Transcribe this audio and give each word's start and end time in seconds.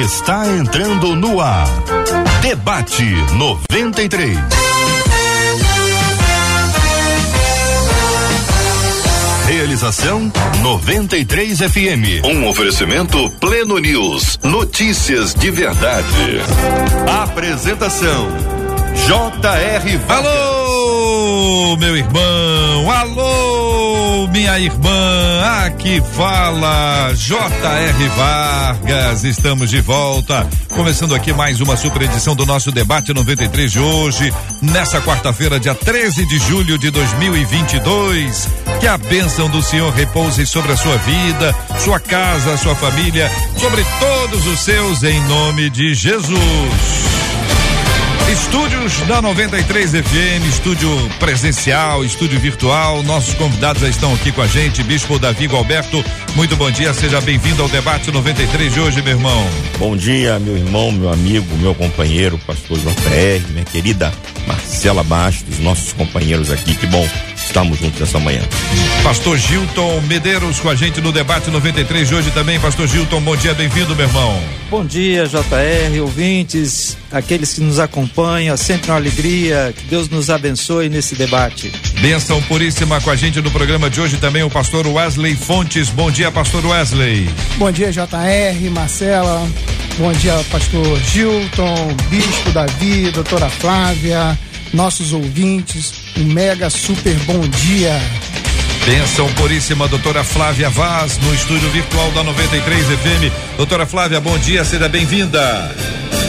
está 0.00 0.46
entrando 0.48 1.14
no 1.14 1.40
ar. 1.40 1.68
Debate 2.40 3.04
93. 3.34 4.38
Realização 9.46 10.32
93 10.62 11.58
FM. 11.58 12.24
Um 12.24 12.48
oferecimento 12.48 13.28
Pleno 13.38 13.78
News. 13.78 14.38
Notícias 14.42 15.34
de 15.34 15.50
verdade. 15.50 16.40
Apresentação 17.22 18.28
J.R. 19.06 20.00
Alô, 20.08 21.76
meu 21.76 21.96
irmão. 21.96 22.90
Alô, 22.90 23.41
minha 24.32 24.58
irmã. 24.58 25.42
Aqui 25.66 26.02
fala 26.14 27.12
J.R. 27.14 28.08
Vargas. 28.16 29.24
Estamos 29.24 29.68
de 29.68 29.80
volta. 29.82 30.48
Começando 30.70 31.14
aqui 31.14 31.34
mais 31.34 31.60
uma 31.60 31.76
super 31.76 32.02
edição 32.02 32.34
do 32.34 32.46
nosso 32.46 32.72
debate 32.72 33.12
93 33.12 33.70
de 33.70 33.78
hoje, 33.78 34.32
nessa 34.62 35.02
quarta-feira, 35.02 35.60
dia 35.60 35.74
13 35.74 36.26
de 36.26 36.38
julho 36.38 36.78
de 36.78 36.90
2022. 36.90 38.48
Que 38.80 38.86
a 38.86 38.96
bênção 38.96 39.50
do 39.50 39.62
Senhor 39.62 39.92
repouse 39.92 40.46
sobre 40.46 40.72
a 40.72 40.76
sua 40.76 40.96
vida, 40.96 41.54
sua 41.78 42.00
casa, 42.00 42.56
sua 42.56 42.74
família, 42.74 43.30
sobre 43.58 43.84
todos 44.00 44.46
os 44.46 44.60
seus, 44.60 45.02
em 45.02 45.20
nome 45.28 45.68
de 45.68 45.94
Jesus. 45.94 47.31
Estúdios 48.32 48.98
da 49.06 49.20
93 49.20 49.90
FM, 49.90 50.48
estúdio 50.48 50.88
presencial, 51.18 52.02
estúdio 52.02 52.40
virtual. 52.40 53.02
Nossos 53.02 53.34
convidados 53.34 53.82
já 53.82 53.88
estão 53.90 54.14
aqui 54.14 54.32
com 54.32 54.40
a 54.40 54.46
gente. 54.46 54.82
Bispo 54.82 55.18
Davi 55.18 55.54
Alberto, 55.54 56.02
muito 56.34 56.56
bom 56.56 56.70
dia, 56.70 56.94
seja 56.94 57.20
bem-vindo 57.20 57.62
ao 57.62 57.68
debate 57.68 58.10
93 58.10 58.72
de 58.72 58.80
hoje, 58.80 59.02
meu 59.02 59.12
irmão. 59.12 59.46
Bom 59.78 59.94
dia, 59.94 60.38
meu 60.38 60.56
irmão, 60.56 60.90
meu 60.90 61.12
amigo, 61.12 61.46
meu 61.58 61.74
companheiro, 61.74 62.38
pastor 62.38 62.78
JR, 62.78 63.46
minha 63.50 63.66
querida 63.66 64.10
Marcela 64.46 65.04
Bastos, 65.04 65.58
nossos 65.58 65.92
companheiros 65.92 66.50
aqui. 66.50 66.74
Que 66.74 66.86
bom 66.86 67.06
estamos 67.44 67.78
juntos 67.78 68.00
essa 68.00 68.18
manhã. 68.18 68.42
Pastor 69.02 69.36
Gilton 69.36 70.00
Medeiros 70.02 70.60
com 70.60 70.68
a 70.68 70.74
gente 70.74 71.00
no 71.00 71.12
debate 71.12 71.50
93 71.50 72.08
de 72.08 72.14
hoje 72.14 72.30
também. 72.30 72.58
Pastor 72.60 72.86
Gilton, 72.86 73.20
bom 73.20 73.36
dia, 73.36 73.54
bem-vindo, 73.54 73.94
meu 73.94 74.06
irmão. 74.06 74.40
Bom 74.70 74.84
dia, 74.84 75.26
JR, 75.26 76.00
ouvintes, 76.00 76.96
aqueles 77.10 77.52
que 77.52 77.60
nos 77.60 77.78
acompanham, 77.78 78.56
sempre 78.56 78.90
uma 78.90 78.96
alegria. 78.96 79.74
Que 79.76 79.84
Deus 79.86 80.08
nos 80.08 80.30
abençoe 80.30 80.88
nesse 80.88 81.14
debate. 81.14 81.70
Benção 82.00 82.40
puríssima 82.42 83.00
com 83.00 83.10
a 83.10 83.16
gente 83.16 83.40
no 83.40 83.50
programa 83.50 83.90
de 83.90 84.00
hoje 84.00 84.16
também 84.16 84.42
o 84.42 84.50
pastor 84.50 84.86
Wesley 84.86 85.36
Fontes. 85.36 85.88
Bom 85.88 86.10
dia, 86.10 86.30
pastor 86.30 86.64
Wesley. 86.64 87.28
Bom 87.58 87.70
dia, 87.70 87.92
JR, 87.92 88.70
Marcela. 88.70 89.46
Bom 89.98 90.12
dia, 90.12 90.42
pastor 90.50 90.98
Gilton, 91.00 91.94
bispo 92.08 92.50
Davi, 92.50 93.10
doutora 93.10 93.50
Flávia, 93.50 94.38
nossos 94.72 95.12
ouvintes. 95.12 95.92
Um 96.16 96.24
mega 96.24 96.68
super 96.70 97.14
bom 97.20 97.40
dia. 97.40 98.00
Benção 98.84 99.32
puríssima, 99.34 99.86
doutora 99.86 100.24
Flávia 100.24 100.68
Vaz, 100.68 101.18
no 101.18 101.32
estúdio 101.34 101.70
virtual 101.70 102.10
da 102.12 102.24
93 102.24 102.86
FM. 102.86 103.56
Doutora 103.56 103.86
Flávia, 103.86 104.20
bom 104.20 104.36
dia, 104.38 104.64
seja 104.64 104.88
bem-vinda. 104.88 105.72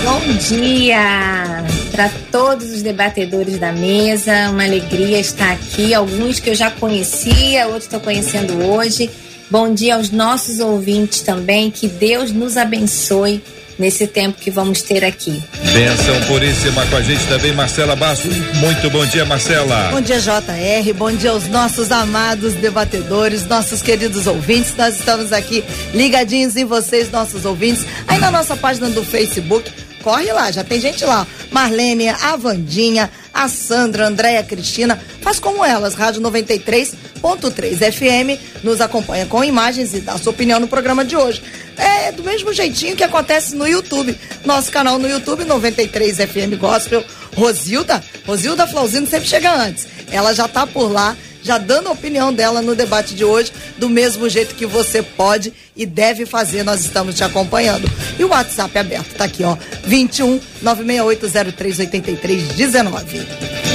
Bom 0.04 0.22
dia 0.38 1.64
para 1.94 2.10
todos 2.32 2.72
os 2.72 2.82
debatedores 2.82 3.60
da 3.60 3.72
mesa, 3.72 4.50
uma 4.50 4.64
alegria 4.64 5.20
estar 5.20 5.52
aqui. 5.52 5.94
Alguns 5.94 6.40
que 6.40 6.50
eu 6.50 6.56
já 6.56 6.72
conhecia, 6.72 7.68
outros 7.68 7.84
estou 7.84 8.00
conhecendo 8.00 8.66
hoje. 8.66 9.10
Bom 9.50 9.72
dia 9.72 9.96
aos 9.96 10.10
nossos 10.10 10.60
ouvintes 10.60 11.22
também, 11.22 11.70
que 11.70 11.88
Deus 11.88 12.32
nos 12.32 12.58
abençoe 12.58 13.44
nesse 13.78 14.08
tempo 14.08 14.40
que 14.40 14.52
vamos 14.52 14.82
ter 14.82 15.04
aqui. 15.04 15.42
Benção 15.74 16.22
puríssima 16.28 16.86
com 16.88 16.96
a 16.96 17.02
gente 17.02 17.26
também, 17.28 17.54
Marcela 17.54 17.96
Basso. 17.96 18.28
Muito 18.56 18.90
bom 18.90 19.06
dia, 19.06 19.26
Marcela. 19.26 19.90
Bom 19.92 20.02
dia, 20.02 20.20
JR. 20.20 20.94
Bom 20.96 21.12
dia 21.12 21.32
aos 21.32 21.48
nossos 21.48 21.92
amados 21.92 22.54
debatedores, 22.54 23.46
nossos 23.46 23.82
queridos 23.82 24.28
ouvintes. 24.28 24.76
Nós 24.76 25.00
estamos 25.00 25.32
aqui 25.32 25.64
ligadinhos 25.94 26.56
em 26.56 26.66
vocês, 26.66 27.12
nossos 27.12 27.46
ouvintes, 27.46 27.86
aí 28.08 28.20
na 28.20 28.32
nossa 28.32 28.56
página 28.56 28.90
do 28.90 29.04
Facebook. 29.04 29.72
Corre 30.04 30.34
lá, 30.34 30.52
já 30.52 30.64
tem 30.66 30.82
gente 30.82 31.06
lá. 31.06 31.26
Marlene, 31.50 32.10
a 32.10 32.36
Vandinha, 32.36 33.10
a 33.34 33.48
Sandra, 33.48 34.06
a 34.06 34.08
Andréia, 34.08 34.44
Cristina. 34.44 35.02
Faz 35.22 35.40
como 35.40 35.66
elas, 35.66 35.96
Rádio 35.96 36.22
93.3 36.22 37.92
FM. 37.92 38.64
Nos 38.64 38.80
acompanha 38.80 39.26
com 39.26 39.44
imagens 39.44 39.94
e 39.94 40.02
dá 40.02 40.18
sua 40.18 40.32
opinião 40.32 40.60
no 40.60 40.68
programa 40.68 41.04
de 41.04 41.16
hoje. 41.16 41.42
É 41.76 42.12
do 42.12 42.24
mesmo 42.24 42.54
jeitinho 42.54 42.96
que 42.96 43.04
acontece 43.04 43.56
no 43.56 43.68
YouTube. 43.68 44.18
Nosso 44.46 44.72
canal 44.72 45.00
no 45.00 45.10
YouTube, 45.10 45.44
93 45.44 46.18
FM 46.18 46.60
Gospel. 46.60 47.04
Rosilda, 47.36 48.04
Rosilda 48.28 48.68
Flauzino 48.68 49.08
sempre 49.08 49.28
chega 49.28 49.52
antes. 49.52 49.88
Ela 50.12 50.34
já 50.34 50.48
tá 50.48 50.68
por 50.68 50.92
lá 50.92 51.18
já 51.44 51.58
dando 51.58 51.90
a 51.90 51.92
opinião 51.92 52.34
dela 52.34 52.62
no 52.62 52.74
debate 52.74 53.14
de 53.14 53.26
hoje, 53.26 53.52
do 53.78 53.90
mesmo 53.90 54.30
jeito 54.30 54.56
que 54.56 54.66
você 54.66 55.04
pode 55.04 55.54
e 55.76 55.86
deve 55.86 56.26
fazer. 56.26 56.64
Nós 56.64 56.80
estamos 56.82 57.16
te 57.16 57.24
acompanhando. 57.24 57.90
E 58.18 58.24
o 58.24 58.30
WhatsApp 58.30 58.76
aberto, 58.78 59.16
tá 59.16 59.26
aqui, 59.26 59.44
ó. 59.44 59.58
21 59.86 60.40
968038319. 60.64 63.26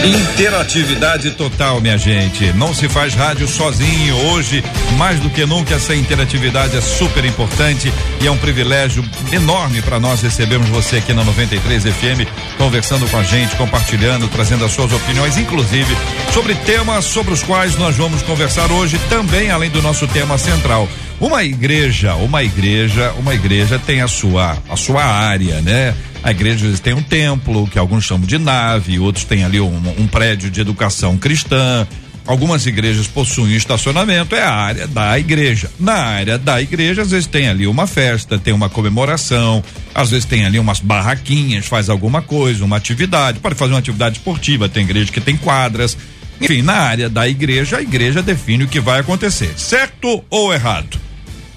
Interatividade 0.05 1.33
total, 1.33 1.81
minha 1.81 1.99
gente. 1.99 2.53
Não 2.53 2.73
se 2.73 2.89
faz 2.89 3.15
rádio 3.15 3.49
sozinho. 3.49 4.15
Hoje, 4.31 4.63
mais 4.97 5.19
do 5.21 5.29
que 5.29 5.45
nunca, 5.45 5.75
essa 5.75 5.93
interatividade 5.95 6.77
é 6.77 6.81
super 6.81 7.25
importante 7.25 7.93
e 8.23 8.27
é 8.27 8.31
um 8.31 8.39
privilégio 8.39 9.05
enorme 9.33 9.83
para 9.83 9.99
nós 9.99 10.23
recebermos 10.23 10.69
você 10.69 10.99
aqui 10.99 11.13
na 11.13 11.25
93 11.25 11.83
FM, 11.83 12.29
conversando 12.57 13.11
com 13.11 13.19
a 13.19 13.25
gente, 13.25 13.57
compartilhando, 13.57 14.29
trazendo 14.29 14.65
as 14.65 14.71
suas 14.73 14.93
opiniões, 14.93 15.37
inclusive 15.37 15.97
sobre 16.33 16.55
temas 16.55 17.05
sobre 17.05 17.35
os 17.35 17.43
quais 17.43 17.77
nós 17.77 17.97
vamos 17.97 18.23
conversar 18.23 18.71
hoje, 18.71 19.01
também 19.09 19.51
além 19.51 19.71
do 19.71 19.83
nosso 19.83 20.07
tema 20.07 20.39
central. 20.39 20.89
Uma 21.21 21.43
igreja, 21.43 22.15
uma 22.15 22.45
igreja, 22.45 23.13
uma 23.19 23.35
igreja 23.35 23.77
tem 23.79 24.01
a 24.03 24.09
sua 24.09 24.57
a 24.69 24.77
sua 24.77 25.03
área, 25.03 25.61
né? 25.61 25.93
A 26.23 26.31
igreja 26.31 26.71
tem 26.81 26.95
um 26.95 27.03
templo, 27.03 27.67
que 27.67 27.79
alguns 27.79 28.05
chamam 28.05 28.27
de 28.27 28.39
nave, 28.39 28.99
outros 29.01 29.25
têm 29.25 29.45
ali 29.45 29.61
um, 29.61 29.95
um 29.99 30.07
prédio 30.07 30.51
de 30.51 30.61
educação 30.61 31.17
cristã. 31.17 31.87
Algumas 32.25 32.67
igrejas 32.67 33.07
possuem 33.07 33.57
estacionamento, 33.57 34.35
é 34.35 34.43
a 34.43 34.53
área 34.53 34.87
da 34.87 35.19
igreja. 35.19 35.71
Na 35.81 35.95
área 35.95 36.39
da 36.39 36.61
igreja, 36.61 37.03
às 37.03 37.11
vezes 37.11 37.27
tem 37.27 37.49
ali 37.49 37.67
uma 37.67 37.87
festa, 37.87 38.39
tem 38.39 38.53
uma 38.53 38.69
comemoração, 38.69 39.65
às 39.95 40.11
vezes 40.11 40.27
tem 40.27 40.45
ali 40.45 40.59
umas 40.59 40.79
barraquinhas, 40.79 41.67
faz 41.67 41.89
alguma 41.89 42.21
coisa, 42.21 42.65
uma 42.65 42.77
atividade, 42.77 43.41
pode 43.41 43.55
fazer 43.55 43.73
uma 43.73 43.79
atividade 43.79 44.19
esportiva, 44.19 44.69
tem 44.69 44.85
igreja 44.85 45.11
que 45.11 45.23
tem 45.23 45.39
quadras. 45.39 45.97
Enfim, 46.41 46.61
na 46.61 46.75
área 46.75 47.09
da 47.09 47.27
igreja, 47.27 47.79
a 47.79 47.83
igreja 47.83 48.23
define 48.23 48.65
o 48.65 48.69
que 48.69 48.79
vai 48.79 49.01
acontecer, 49.01 49.55
certo 49.57 50.23
ou 50.29 50.53
errado? 50.53 50.98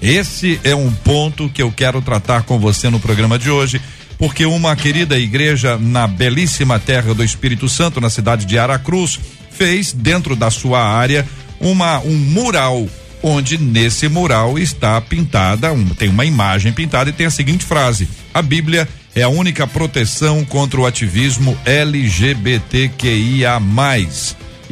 Esse 0.02 0.60
é 0.64 0.74
um 0.74 0.90
ponto 0.90 1.48
que 1.48 1.62
eu 1.62 1.70
quero 1.70 2.02
tratar 2.02 2.42
com 2.42 2.58
você 2.58 2.90
no 2.90 2.98
programa 2.98 3.38
de 3.38 3.48
hoje 3.48 3.80
porque 4.18 4.44
uma 4.44 4.76
querida 4.76 5.18
igreja 5.18 5.78
na 5.78 6.06
belíssima 6.06 6.78
terra 6.78 7.14
do 7.14 7.24
Espírito 7.24 7.68
Santo, 7.68 8.00
na 8.00 8.10
cidade 8.10 8.46
de 8.46 8.56
Aracruz, 8.58 9.18
fez 9.50 9.92
dentro 9.92 10.36
da 10.36 10.50
sua 10.50 10.80
área 10.80 11.26
uma 11.60 11.98
um 12.00 12.16
mural 12.16 12.86
onde 13.22 13.58
nesse 13.58 14.08
mural 14.08 14.58
está 14.58 15.00
pintada, 15.00 15.72
um, 15.72 15.88
tem 15.88 16.08
uma 16.08 16.24
imagem 16.24 16.72
pintada 16.72 17.10
e 17.10 17.12
tem 17.12 17.26
a 17.26 17.30
seguinte 17.30 17.64
frase: 17.64 18.08
A 18.34 18.42
Bíblia 18.42 18.88
é 19.14 19.22
a 19.22 19.28
única 19.28 19.66
proteção 19.66 20.44
contra 20.44 20.80
o 20.80 20.86
ativismo 20.86 21.56
LGBTQIA+. 21.64 23.60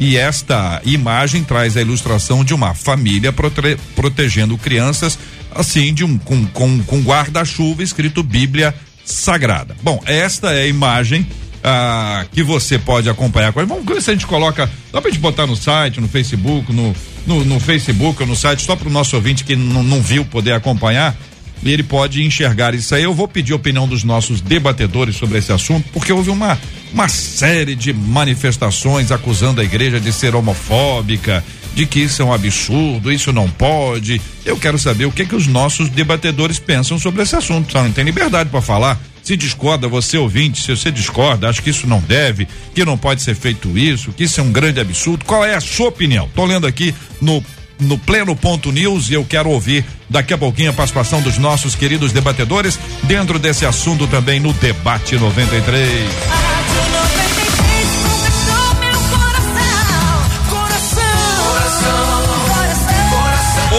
E 0.01 0.17
esta 0.17 0.81
imagem 0.83 1.43
traz 1.43 1.77
a 1.77 1.81
ilustração 1.81 2.43
de 2.43 2.55
uma 2.55 2.73
família 2.73 3.31
prote 3.31 3.77
protegendo 3.95 4.57
crianças, 4.57 5.19
assim, 5.53 5.93
de 5.93 6.03
um 6.03 6.17
com, 6.17 6.43
com, 6.47 6.81
com 6.81 7.01
guarda-chuva 7.01 7.83
escrito 7.83 8.23
Bíblia 8.23 8.73
sagrada. 9.05 9.75
Bom, 9.83 10.01
esta 10.07 10.53
é 10.53 10.63
a 10.63 10.67
imagem 10.67 11.27
ah, 11.63 12.25
que 12.31 12.41
você 12.41 12.79
pode 12.79 13.11
acompanhar. 13.11 13.51
Vamos 13.51 13.85
ver 13.85 14.01
se 14.01 14.09
a 14.09 14.13
gente 14.13 14.25
coloca. 14.25 14.67
Dá 14.91 14.99
pra 14.99 15.11
gente 15.11 15.19
botar 15.19 15.45
no 15.45 15.55
site, 15.55 16.01
no 16.01 16.07
Facebook, 16.07 16.73
no, 16.73 16.95
no, 17.27 17.45
no 17.45 17.59
Facebook 17.59 18.23
ou 18.23 18.27
no 18.27 18.35
site, 18.35 18.63
só 18.63 18.75
para 18.75 18.87
o 18.87 18.91
nosso 18.91 19.15
ouvinte 19.15 19.43
que 19.43 19.55
não 19.55 20.01
viu 20.01 20.25
poder 20.25 20.53
acompanhar. 20.53 21.15
E 21.63 21.71
ele 21.71 21.83
pode 21.83 22.23
enxergar 22.23 22.73
isso 22.73 22.93
aí. 22.95 23.03
Eu 23.03 23.13
vou 23.13 23.27
pedir 23.27 23.53
a 23.53 23.55
opinião 23.55 23.87
dos 23.87 24.03
nossos 24.03 24.41
debatedores 24.41 25.15
sobre 25.15 25.37
esse 25.37 25.51
assunto, 25.51 25.87
porque 25.93 26.11
houve 26.11 26.29
uma, 26.29 26.59
uma 26.91 27.07
série 27.07 27.75
de 27.75 27.93
manifestações 27.93 29.11
acusando 29.11 29.61
a 29.61 29.63
igreja 29.63 29.99
de 29.99 30.11
ser 30.11 30.35
homofóbica, 30.35 31.43
de 31.75 31.85
que 31.85 31.99
isso 31.99 32.21
é 32.21 32.25
um 32.25 32.33
absurdo, 32.33 33.11
isso 33.11 33.31
não 33.31 33.49
pode. 33.49 34.21
Eu 34.43 34.57
quero 34.57 34.77
saber 34.77 35.05
o 35.05 35.11
que 35.11 35.25
que 35.25 35.35
os 35.35 35.47
nossos 35.47 35.89
debatedores 35.89 36.59
pensam 36.59 36.99
sobre 36.99 37.21
esse 37.21 37.35
assunto. 37.35 37.73
Não 37.75 37.91
tem 37.91 38.03
liberdade 38.03 38.49
para 38.49 38.61
falar. 38.61 38.99
Se 39.23 39.37
discorda, 39.37 39.87
você 39.87 40.17
ouvinte, 40.17 40.61
se 40.61 40.75
você 40.75 40.89
discorda, 40.89 41.47
acha 41.47 41.61
que 41.61 41.69
isso 41.69 41.85
não 41.85 41.99
deve, 41.99 42.47
que 42.73 42.83
não 42.83 42.97
pode 42.97 43.21
ser 43.21 43.35
feito 43.35 43.77
isso, 43.77 44.11
que 44.11 44.23
isso 44.23 44.39
é 44.39 44.43
um 44.43 44.51
grande 44.51 44.79
absurdo. 44.79 45.25
Qual 45.25 45.45
é 45.45 45.53
a 45.53 45.61
sua 45.61 45.89
opinião? 45.89 46.27
Tô 46.35 46.43
lendo 46.43 46.65
aqui 46.65 46.93
no 47.21 47.43
no 47.81 47.97
Pleno 47.97 48.35
Ponto 48.35 48.71
News 48.71 49.09
e 49.09 49.13
eu 49.13 49.25
quero 49.25 49.49
ouvir 49.49 49.83
daqui 50.09 50.33
a 50.33 50.37
pouquinho 50.37 50.69
a 50.69 50.73
participação 50.73 51.21
dos 51.21 51.37
nossos 51.37 51.75
queridos 51.75 52.11
debatedores 52.11 52.79
dentro 53.03 53.39
desse 53.39 53.65
assunto 53.65 54.07
também 54.07 54.39
no 54.39 54.53
Debate 54.53 55.17
93. 55.17 56.09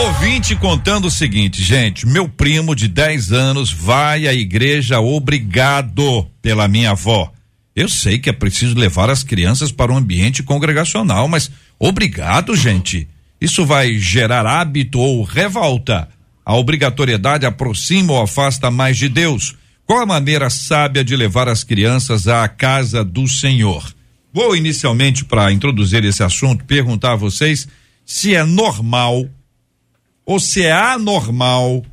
Ouvinte 0.04 0.56
contando 0.56 1.06
o 1.06 1.10
seguinte, 1.10 1.62
gente, 1.62 2.06
meu 2.06 2.28
primo 2.28 2.75
de 2.75 2.88
10 2.88 3.32
anos 3.32 3.72
vai 3.72 4.26
à 4.26 4.32
igreja 4.32 5.00
obrigado 5.00 6.26
pela 6.40 6.66
minha 6.66 6.90
avó. 6.90 7.31
Eu 7.75 7.88
sei 7.88 8.19
que 8.19 8.28
é 8.28 8.32
preciso 8.32 8.75
levar 8.75 9.08
as 9.10 9.22
crianças 9.22 9.70
para 9.70 9.93
um 9.93 9.96
ambiente 9.96 10.43
congregacional, 10.43 11.28
mas 11.28 11.50
obrigado, 11.78 12.54
gente. 12.56 13.08
Isso 13.43 13.67
vai 13.67 13.99
gerar 13.99 14.47
hábito 14.47 15.00
ou 15.00 15.25
revolta. 15.25 16.09
A 16.47 16.55
obrigatoriedade 16.56 17.44
aproxima 17.44 18.12
ou 18.12 18.23
afasta 18.23 18.71
mais 18.71 18.97
de 18.97 19.09
Deus. 19.09 19.56
Qual 19.85 19.99
a 19.99 20.06
maneira 20.06 20.49
sábia 20.49 21.03
de 21.03 21.17
levar 21.17 21.49
as 21.49 21.65
crianças 21.65 22.29
à 22.29 22.47
casa 22.47 23.03
do 23.03 23.27
Senhor? 23.27 23.93
Vou 24.33 24.55
inicialmente, 24.55 25.25
para 25.25 25.50
introduzir 25.50 26.05
esse 26.05 26.23
assunto, 26.23 26.65
perguntar 26.65 27.15
a 27.15 27.17
vocês 27.17 27.67
se 28.06 28.33
é 28.33 28.44
normal 28.44 29.29
ou 30.25 30.38
se 30.38 30.62
é 30.62 30.71
anormal 30.71 31.85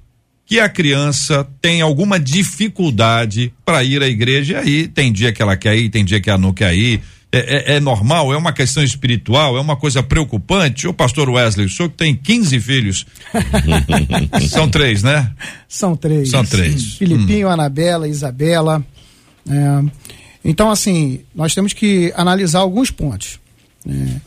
que 0.46 0.60
a 0.60 0.70
criança 0.70 1.50
tem 1.60 1.82
alguma 1.82 2.20
dificuldade 2.20 3.52
para 3.66 3.84
ir 3.84 4.04
à 4.04 4.08
igreja. 4.08 4.62
E 4.64 4.84
aí 4.84 4.88
tem 4.88 5.12
dia 5.12 5.34
que 5.34 5.42
ela 5.42 5.58
quer 5.58 5.76
ir, 5.76 5.90
tem 5.90 6.06
dia 6.06 6.22
que 6.22 6.30
ela 6.30 6.38
não 6.38 6.54
quer 6.54 6.76
ir. 6.76 7.02
É, 7.32 7.74
é, 7.74 7.76
é, 7.76 7.80
normal? 7.80 8.34
É 8.34 8.38
uma 8.38 8.52
questão 8.52 8.84
espiritual? 8.84 9.56
É 9.56 9.62
uma 9.62 9.76
coisa 9.76 10.02
preocupante? 10.02 10.88
O 10.88 10.94
pastor 10.94 11.30
Wesley, 11.30 11.68
o 11.68 11.70
senhor 11.70 11.90
que 11.90 11.98
tem 11.98 12.16
15 12.16 12.60
filhos. 12.60 13.06
São 14.50 14.68
três, 14.68 15.04
né? 15.04 15.32
São 15.68 15.96
três. 15.96 16.32
São 16.32 16.44
três. 16.44 16.96
Filipinho, 16.96 17.48
hum. 17.48 17.52
Anabela, 17.52 18.08
Isabela. 18.08 18.84
É, 19.48 19.84
então, 20.44 20.72
assim, 20.72 21.20
nós 21.36 21.54
temos 21.54 21.72
que 21.72 22.12
analisar 22.16 22.60
alguns 22.60 22.90
pontos. 22.90 23.40
É, 23.88 24.22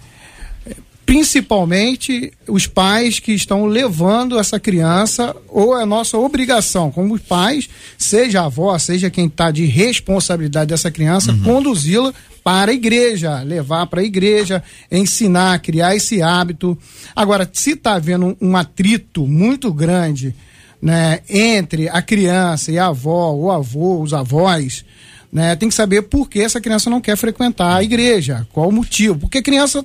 principalmente 1.04 2.32
os 2.48 2.66
pais 2.66 3.18
que 3.18 3.32
estão 3.32 3.66
levando 3.66 4.38
essa 4.38 4.58
criança, 4.58 5.34
ou 5.48 5.78
é 5.78 5.84
nossa 5.84 6.16
obrigação, 6.16 6.90
como 6.90 7.18
pais, 7.18 7.68
seja 7.98 8.42
a 8.42 8.46
avó, 8.46 8.76
seja 8.78 9.10
quem 9.10 9.26
está 9.26 9.50
de 9.50 9.64
responsabilidade 9.66 10.68
dessa 10.70 10.90
criança, 10.90 11.32
uhum. 11.32 11.42
conduzi-la 11.42 12.12
para 12.42 12.72
a 12.72 12.74
igreja, 12.74 13.42
levar 13.42 13.86
para 13.86 14.00
a 14.00 14.04
igreja, 14.04 14.62
ensinar, 14.90 15.58
criar 15.60 15.94
esse 15.94 16.22
hábito. 16.22 16.76
Agora, 17.14 17.48
se 17.52 17.72
está 17.72 17.94
havendo 17.94 18.36
um 18.40 18.56
atrito 18.56 19.26
muito 19.26 19.72
grande 19.72 20.34
né, 20.80 21.20
entre 21.28 21.88
a 21.88 22.02
criança 22.02 22.72
e 22.72 22.78
a 22.78 22.86
avó, 22.86 23.32
o 23.32 23.50
avô, 23.50 24.00
os 24.02 24.12
avós, 24.12 24.84
né, 25.32 25.54
tem 25.54 25.68
que 25.68 25.74
saber 25.74 26.02
por 26.02 26.28
que 26.28 26.40
essa 26.40 26.60
criança 26.60 26.90
não 26.90 27.00
quer 27.00 27.16
frequentar 27.16 27.76
a 27.76 27.82
igreja, 27.82 28.46
qual 28.52 28.68
o 28.68 28.72
motivo. 28.72 29.20
Porque 29.20 29.38
a 29.38 29.42
criança 29.42 29.84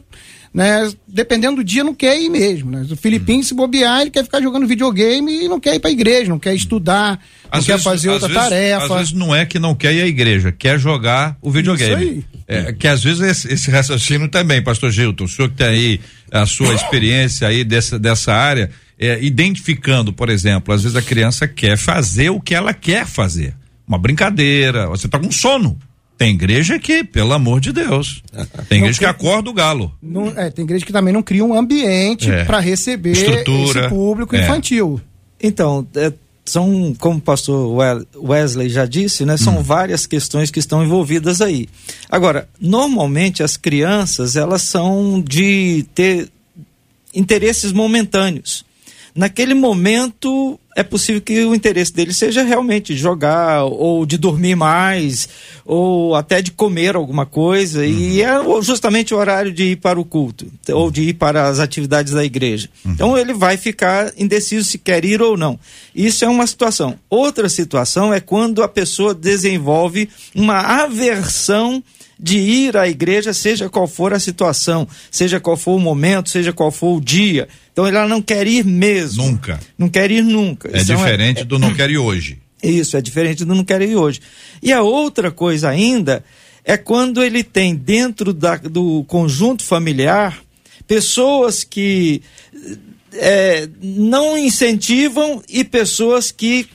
né? 0.57 0.91
Dependendo 1.07 1.57
do 1.57 1.63
dia, 1.63 1.83
não 1.83 1.93
quer 1.93 2.19
ir 2.19 2.29
mesmo, 2.29 2.71
né? 2.71 2.83
O 2.89 2.95
Filipinho, 2.95 3.41
hum. 3.41 3.43
se 3.43 3.53
bobear, 3.53 4.01
ele 4.01 4.09
quer 4.09 4.23
ficar 4.23 4.41
jogando 4.41 4.65
videogame 4.65 5.43
e 5.43 5.47
não 5.47 5.59
quer 5.59 5.75
ir 5.75 5.79
para 5.79 5.91
a 5.91 5.93
igreja, 5.93 6.29
não 6.29 6.39
quer 6.39 6.55
estudar, 6.55 7.23
não 7.53 7.61
quer 7.61 7.77
fazer 7.79 8.09
outra 8.09 8.27
vezes, 8.27 8.43
tarefa. 8.43 8.85
Às 8.85 8.99
vezes 8.99 9.13
não 9.13 9.35
é 9.35 9.45
que 9.45 9.59
não 9.59 9.75
quer 9.75 9.93
ir 9.93 10.01
à 10.01 10.07
igreja, 10.07 10.51
quer 10.51 10.79
jogar 10.79 11.37
o 11.43 11.51
videogame. 11.51 12.03
Isso 12.03 12.11
aí. 12.11 12.41
É, 12.47 12.73
que 12.73 12.87
às 12.87 13.03
vezes 13.03 13.21
esse, 13.21 13.53
esse, 13.53 13.69
raciocínio 13.69 14.29
também, 14.29 14.63
pastor 14.63 14.89
Gilton, 14.89 15.25
o 15.25 15.27
senhor 15.27 15.47
que 15.49 15.57
tem 15.57 15.67
aí 15.67 16.01
a 16.31 16.47
sua 16.47 16.73
experiência 16.73 17.47
aí 17.47 17.63
dessa, 17.63 17.99
dessa 17.99 18.33
área, 18.33 18.71
é, 18.97 19.23
identificando, 19.23 20.11
por 20.11 20.27
exemplo, 20.27 20.73
às 20.73 20.81
vezes 20.81 20.97
a 20.97 21.03
criança 21.03 21.47
quer 21.47 21.77
fazer 21.77 22.31
o 22.31 22.41
que 22.41 22.55
ela 22.55 22.73
quer 22.73 23.05
fazer. 23.05 23.53
Uma 23.87 23.99
brincadeira, 23.99 24.87
você 24.87 25.05
está 25.05 25.19
com 25.19 25.31
sono. 25.31 25.77
Tem 26.17 26.33
igreja 26.33 26.79
que, 26.79 27.03
pelo 27.03 27.33
amor 27.33 27.59
de 27.59 27.71
Deus, 27.71 28.23
tem 28.67 28.79
igreja 28.79 28.99
que 28.99 29.05
acorda 29.05 29.49
o 29.49 29.53
galo. 29.53 29.93
Não, 30.01 30.27
é, 30.35 30.49
tem 30.49 30.65
igreja 30.65 30.85
que 30.85 30.91
também 30.91 31.13
não 31.13 31.21
cria 31.21 31.45
um 31.45 31.53
ambiente 31.53 32.31
é. 32.31 32.43
para 32.43 32.59
receber 32.59 33.11
Estrutura, 33.11 33.81
esse 33.81 33.89
público 33.89 34.35
é. 34.35 34.43
infantil. 34.43 34.99
Então, 35.39 35.87
é, 35.95 36.11
são, 36.43 36.95
como 36.99 37.17
o 37.17 37.21
pastor 37.21 38.01
Wesley 38.15 38.69
já 38.69 38.85
disse, 38.85 39.25
né, 39.25 39.37
são 39.37 39.59
hum. 39.59 39.63
várias 39.63 40.05
questões 40.07 40.49
que 40.49 40.59
estão 40.59 40.83
envolvidas 40.83 41.41
aí. 41.41 41.67
Agora, 42.09 42.49
normalmente 42.59 43.43
as 43.43 43.57
crianças, 43.57 44.35
elas 44.35 44.63
são 44.63 45.21
de 45.21 45.85
ter 45.93 46.29
interesses 47.13 47.71
momentâneos. 47.71 48.65
Naquele 49.17 49.55
momento, 49.55 50.59
é 50.75 50.83
possível 50.83 51.19
que 51.19 51.43
o 51.43 51.55
interesse 51.55 51.91
dele 51.91 52.13
seja 52.13 52.43
realmente 52.43 52.95
jogar 52.95 53.63
ou 53.63 54.05
de 54.05 54.15
dormir 54.15 54.53
mais 54.53 55.27
ou 55.65 56.13
até 56.13 56.39
de 56.39 56.51
comer 56.51 56.95
alguma 56.95 57.25
coisa 57.25 57.79
uhum. 57.79 57.85
e 57.85 58.21
é 58.21 58.61
justamente 58.61 59.15
o 59.15 59.17
horário 59.17 59.51
de 59.51 59.71
ir 59.71 59.77
para 59.77 59.99
o 59.99 60.05
culto 60.05 60.45
ou 60.69 60.91
de 60.91 61.01
ir 61.01 61.13
para 61.15 61.47
as 61.47 61.57
atividades 61.57 62.13
da 62.13 62.23
igreja. 62.23 62.69
Uhum. 62.85 62.91
Então 62.91 63.17
ele 63.17 63.33
vai 63.33 63.57
ficar 63.57 64.13
indeciso 64.15 64.69
se 64.69 64.77
quer 64.77 65.03
ir 65.03 65.19
ou 65.19 65.35
não. 65.35 65.59
Isso 65.95 66.23
é 66.23 66.29
uma 66.29 66.45
situação. 66.45 66.93
Outra 67.09 67.49
situação 67.49 68.13
é 68.13 68.19
quando 68.19 68.61
a 68.61 68.67
pessoa 68.67 69.15
desenvolve 69.15 70.07
uma 70.35 70.59
aversão 70.59 71.83
de 72.19 72.37
ir 72.37 72.75
à 72.77 72.87
igreja, 72.87 73.33
seja 73.33 73.69
qual 73.69 73.87
for 73.87 74.13
a 74.13 74.19
situação, 74.19 74.87
seja 75.11 75.39
qual 75.39 75.55
for 75.55 75.75
o 75.75 75.79
momento, 75.79 76.29
seja 76.29 76.51
qual 76.51 76.71
for 76.71 76.97
o 76.97 77.01
dia. 77.01 77.47
Então 77.71 77.85
ela 77.85 78.07
não 78.07 78.21
quer 78.21 78.47
ir 78.47 78.65
mesmo. 78.65 79.23
Nunca. 79.25 79.59
Não 79.77 79.87
quer 79.87 80.09
ir 80.09 80.23
nunca. 80.23 80.69
É 80.73 80.81
então, 80.81 80.95
diferente 80.95 81.41
é, 81.41 81.43
do 81.45 81.59
não 81.59 81.73
quer 81.73 81.89
ir 81.89 81.97
hoje. 81.97 82.39
Isso, 82.61 82.97
é 82.97 83.01
diferente 83.01 83.45
do 83.45 83.53
não 83.53 83.63
quer 83.63 83.81
ir 83.81 83.95
hoje. 83.95 84.19
E 84.63 84.73
a 84.73 84.81
outra 84.81 85.31
coisa 85.31 85.69
ainda 85.69 86.23
é 86.65 86.75
quando 86.75 87.23
ele 87.23 87.43
tem 87.43 87.75
dentro 87.75 88.33
da, 88.33 88.57
do 88.57 89.03
conjunto 89.07 89.63
familiar 89.63 90.41
pessoas 90.87 91.63
que 91.63 92.21
é, 93.13 93.69
não 93.81 94.37
incentivam 94.37 95.41
e 95.47 95.63
pessoas 95.63 96.31
que 96.31 96.67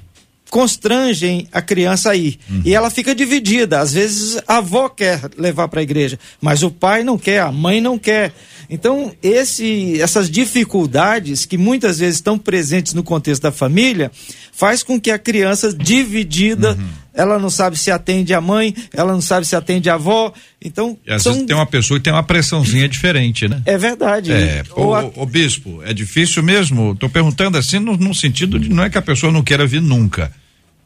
constrangem 0.52 1.48
a 1.50 1.62
criança 1.62 2.10
a 2.10 2.14
ir. 2.14 2.38
Uhum. 2.50 2.60
E 2.62 2.74
ela 2.74 2.90
fica 2.90 3.14
dividida. 3.14 3.80
Às 3.80 3.94
vezes 3.94 4.36
a 4.46 4.58
avó 4.58 4.86
quer 4.86 5.18
levar 5.38 5.66
para 5.66 5.80
a 5.80 5.82
igreja, 5.82 6.18
mas 6.42 6.62
o 6.62 6.70
pai 6.70 7.02
não 7.02 7.16
quer, 7.16 7.40
a 7.40 7.50
mãe 7.50 7.80
não 7.80 7.98
quer. 7.98 8.34
Então, 8.68 9.12
esse, 9.22 9.98
essas 9.98 10.30
dificuldades 10.30 11.46
que 11.46 11.56
muitas 11.56 12.00
vezes 12.00 12.16
estão 12.16 12.38
presentes 12.38 12.92
no 12.92 13.02
contexto 13.02 13.42
da 13.42 13.50
família, 13.50 14.12
faz 14.52 14.82
com 14.82 15.00
que 15.00 15.10
a 15.10 15.18
criança 15.18 15.72
dividida, 15.72 16.72
uhum. 16.72 16.88
ela 17.14 17.38
não 17.38 17.48
sabe 17.48 17.78
se 17.78 17.90
atende 17.90 18.34
a 18.34 18.40
mãe, 18.40 18.74
ela 18.92 19.14
não 19.14 19.22
sabe 19.22 19.46
se 19.46 19.56
atende 19.56 19.88
a 19.88 19.94
avó. 19.94 20.34
Então, 20.62 20.98
e 21.06 21.12
às 21.14 21.22
são... 21.22 21.32
vezes 21.32 21.46
tem 21.46 21.56
uma 21.56 21.64
pessoa 21.64 21.98
que 21.98 22.04
tem 22.04 22.12
uma 22.12 22.22
pressãozinha 22.22 22.86
diferente, 22.86 23.48
né? 23.48 23.62
É 23.64 23.78
verdade. 23.78 24.30
É, 24.30 24.62
o, 24.76 24.94
a... 24.94 25.10
o, 25.16 25.24
bispo, 25.24 25.82
é 25.82 25.94
difícil 25.94 26.42
mesmo? 26.42 26.92
Estou 26.92 27.08
perguntando 27.08 27.56
assim 27.56 27.78
no, 27.78 27.96
no 27.96 28.14
sentido 28.14 28.58
de 28.58 28.68
não 28.68 28.84
é 28.84 28.90
que 28.90 28.98
a 28.98 29.02
pessoa 29.02 29.32
não 29.32 29.42
queira 29.42 29.66
vir 29.66 29.80
nunca. 29.80 30.30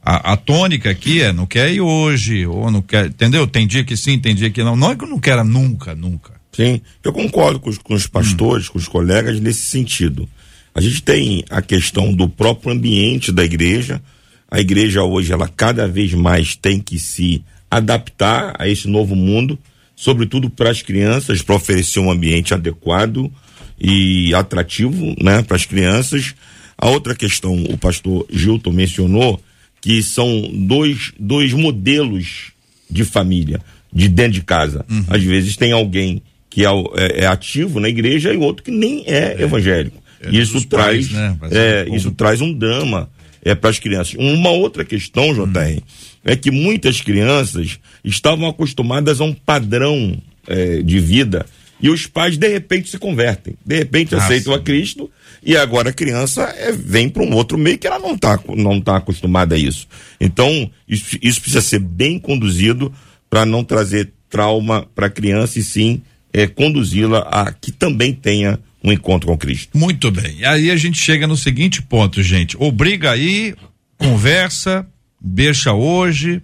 A, 0.08 0.34
a, 0.34 0.36
tônica 0.36 0.88
aqui 0.88 1.20
é 1.20 1.32
não 1.32 1.46
quer 1.46 1.72
ir 1.72 1.80
hoje, 1.80 2.46
ou 2.46 2.70
não 2.70 2.80
quer, 2.80 3.06
entendeu? 3.06 3.44
Tem 3.44 3.66
dia 3.66 3.82
que 3.82 3.96
sim, 3.96 4.20
tem 4.20 4.36
dia 4.36 4.50
que 4.50 4.62
não. 4.62 4.76
Não 4.76 4.92
é 4.92 4.94
que 4.94 5.02
eu 5.02 5.08
não 5.08 5.18
quero 5.18 5.42
nunca, 5.42 5.96
nunca. 5.96 6.34
Sim, 6.52 6.80
eu 7.02 7.12
concordo 7.12 7.58
com 7.58 7.68
os, 7.68 7.76
com 7.76 7.92
os 7.92 8.06
pastores, 8.06 8.68
hum. 8.68 8.74
com 8.74 8.78
os 8.78 8.86
colegas 8.86 9.40
nesse 9.40 9.66
sentido. 9.66 10.28
A 10.72 10.80
gente 10.80 11.02
tem 11.02 11.44
a 11.50 11.60
questão 11.60 12.14
do 12.14 12.28
próprio 12.28 12.70
ambiente 12.70 13.32
da 13.32 13.44
igreja. 13.44 14.00
A 14.48 14.60
igreja 14.60 15.02
hoje, 15.02 15.32
ela 15.32 15.48
cada 15.48 15.88
vez 15.88 16.14
mais 16.14 16.54
tem 16.54 16.78
que 16.78 17.00
se 17.00 17.42
adaptar 17.68 18.54
a 18.60 18.68
esse 18.68 18.86
novo 18.86 19.16
mundo, 19.16 19.58
sobretudo 19.96 20.48
para 20.48 20.70
as 20.70 20.82
crianças, 20.82 21.42
para 21.42 21.56
oferecer 21.56 21.98
um 21.98 22.12
ambiente 22.12 22.54
adequado 22.54 23.28
e 23.76 24.32
atrativo, 24.32 25.16
né, 25.20 25.42
para 25.42 25.56
as 25.56 25.64
crianças. 25.64 26.32
A 26.78 26.88
outra 26.88 27.12
questão, 27.12 27.64
o 27.64 27.76
pastor 27.76 28.24
Gilton 28.30 28.70
mencionou, 28.70 29.42
que 29.86 30.02
são 30.02 30.50
dois, 30.52 31.12
dois 31.16 31.52
modelos 31.52 32.50
de 32.90 33.04
família, 33.04 33.60
de 33.92 34.08
dentro 34.08 34.32
de 34.32 34.42
casa. 34.42 34.84
Uhum. 34.90 35.04
Às 35.08 35.22
vezes 35.22 35.56
tem 35.56 35.70
alguém 35.70 36.20
que 36.50 36.66
é, 36.66 36.68
é, 36.68 37.20
é, 37.20 37.26
ativo 37.28 37.78
na 37.78 37.88
igreja 37.88 38.34
e 38.34 38.36
outro 38.36 38.64
que 38.64 38.72
nem 38.72 39.04
é, 39.06 39.36
é. 39.38 39.42
evangélico. 39.42 40.02
É 40.20 40.30
isso 40.30 40.66
traz, 40.66 41.12
né? 41.12 41.36
é, 41.52 41.86
isso 41.94 42.10
traz 42.10 42.40
um 42.40 42.52
drama 42.52 43.08
é, 43.44 43.54
para 43.54 43.70
as 43.70 43.78
crianças. 43.78 44.16
Uma 44.18 44.50
outra 44.50 44.84
questão, 44.84 45.32
JR, 45.32 45.76
hum. 45.76 45.80
é 46.24 46.34
que 46.34 46.50
muitas 46.50 47.00
crianças 47.00 47.78
estavam 48.02 48.48
acostumadas 48.48 49.20
a 49.20 49.24
um 49.24 49.32
padrão 49.32 50.20
é, 50.48 50.82
de 50.82 50.98
vida 50.98 51.46
e 51.80 51.88
os 51.88 52.08
pais 52.08 52.36
de 52.36 52.48
repente 52.48 52.90
se 52.90 52.98
convertem, 52.98 53.54
de 53.64 53.76
repente 53.76 54.16
ah, 54.16 54.18
aceitam 54.18 54.52
sim. 54.52 54.58
a 54.58 54.62
Cristo 54.62 55.08
e 55.46 55.56
agora 55.56 55.90
a 55.90 55.92
criança 55.92 56.42
é, 56.58 56.72
vem 56.72 57.08
para 57.08 57.22
um 57.22 57.32
outro 57.32 57.56
meio 57.56 57.78
que 57.78 57.86
ela 57.86 58.00
não 58.00 58.16
está 58.16 58.36
não 58.56 58.80
tá 58.80 58.96
acostumada 58.96 59.54
a 59.54 59.58
isso. 59.58 59.86
Então 60.20 60.68
isso, 60.88 61.16
isso 61.22 61.40
precisa 61.40 61.62
ser 61.62 61.78
bem 61.78 62.18
conduzido 62.18 62.92
para 63.30 63.46
não 63.46 63.62
trazer 63.62 64.12
trauma 64.28 64.84
para 64.92 65.06
a 65.06 65.10
criança 65.10 65.60
e 65.60 65.62
sim 65.62 66.02
é, 66.32 66.48
conduzi-la 66.48 67.20
a 67.20 67.52
que 67.52 67.70
também 67.70 68.12
tenha 68.12 68.58
um 68.82 68.90
encontro 68.90 69.28
com 69.28 69.38
Cristo. 69.38 69.78
Muito 69.78 70.10
bem. 70.10 70.44
Aí 70.44 70.68
a 70.68 70.76
gente 70.76 71.00
chega 71.00 71.28
no 71.28 71.36
seguinte 71.36 71.80
ponto, 71.80 72.20
gente. 72.24 72.56
Obriga 72.58 73.12
aí, 73.12 73.54
conversa, 73.96 74.84
deixa 75.20 75.72
hoje, 75.72 76.42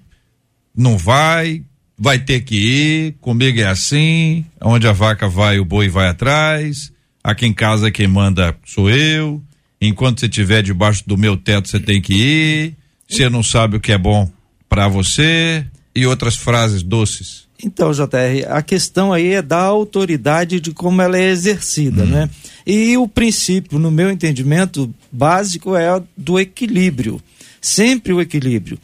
não 0.76 0.96
vai, 0.96 1.62
vai 1.98 2.20
ter 2.20 2.40
que 2.40 2.56
ir, 2.56 3.16
comigo 3.20 3.60
é 3.60 3.66
assim, 3.66 4.46
onde 4.60 4.86
a 4.86 4.92
vaca 4.92 5.28
vai, 5.28 5.58
o 5.58 5.64
boi 5.64 5.88
vai 5.88 6.08
atrás, 6.08 6.91
aqui 7.22 7.46
em 7.46 7.52
casa 7.52 7.90
quem 7.90 8.06
manda 8.06 8.56
sou 8.64 8.90
eu, 8.90 9.42
enquanto 9.80 10.20
você 10.20 10.26
estiver 10.26 10.62
debaixo 10.62 11.02
do 11.06 11.16
meu 11.16 11.36
teto 11.36 11.68
você 11.68 11.80
tem 11.80 12.00
que 12.00 12.14
ir, 12.14 12.76
você 13.08 13.28
não 13.28 13.42
sabe 13.42 13.76
o 13.76 13.80
que 13.80 13.92
é 13.92 13.98
bom 13.98 14.28
para 14.68 14.88
você 14.88 15.66
e 15.94 16.06
outras 16.06 16.36
frases 16.36 16.82
doces. 16.82 17.42
Então, 17.64 17.92
JR, 17.92 18.48
a 18.50 18.60
questão 18.60 19.12
aí 19.12 19.34
é 19.34 19.42
da 19.42 19.58
autoridade 19.58 20.58
de 20.58 20.72
como 20.72 21.00
ela 21.00 21.16
é 21.16 21.30
exercida, 21.30 22.02
hum. 22.02 22.06
né? 22.06 22.30
E 22.66 22.96
o 22.96 23.06
princípio, 23.06 23.78
no 23.78 23.90
meu 23.90 24.10
entendimento, 24.10 24.92
básico 25.10 25.76
é 25.76 26.02
do 26.16 26.40
equilíbrio. 26.40 27.22
Sempre 27.60 28.12
o 28.12 28.20
equilíbrio. 28.20 28.78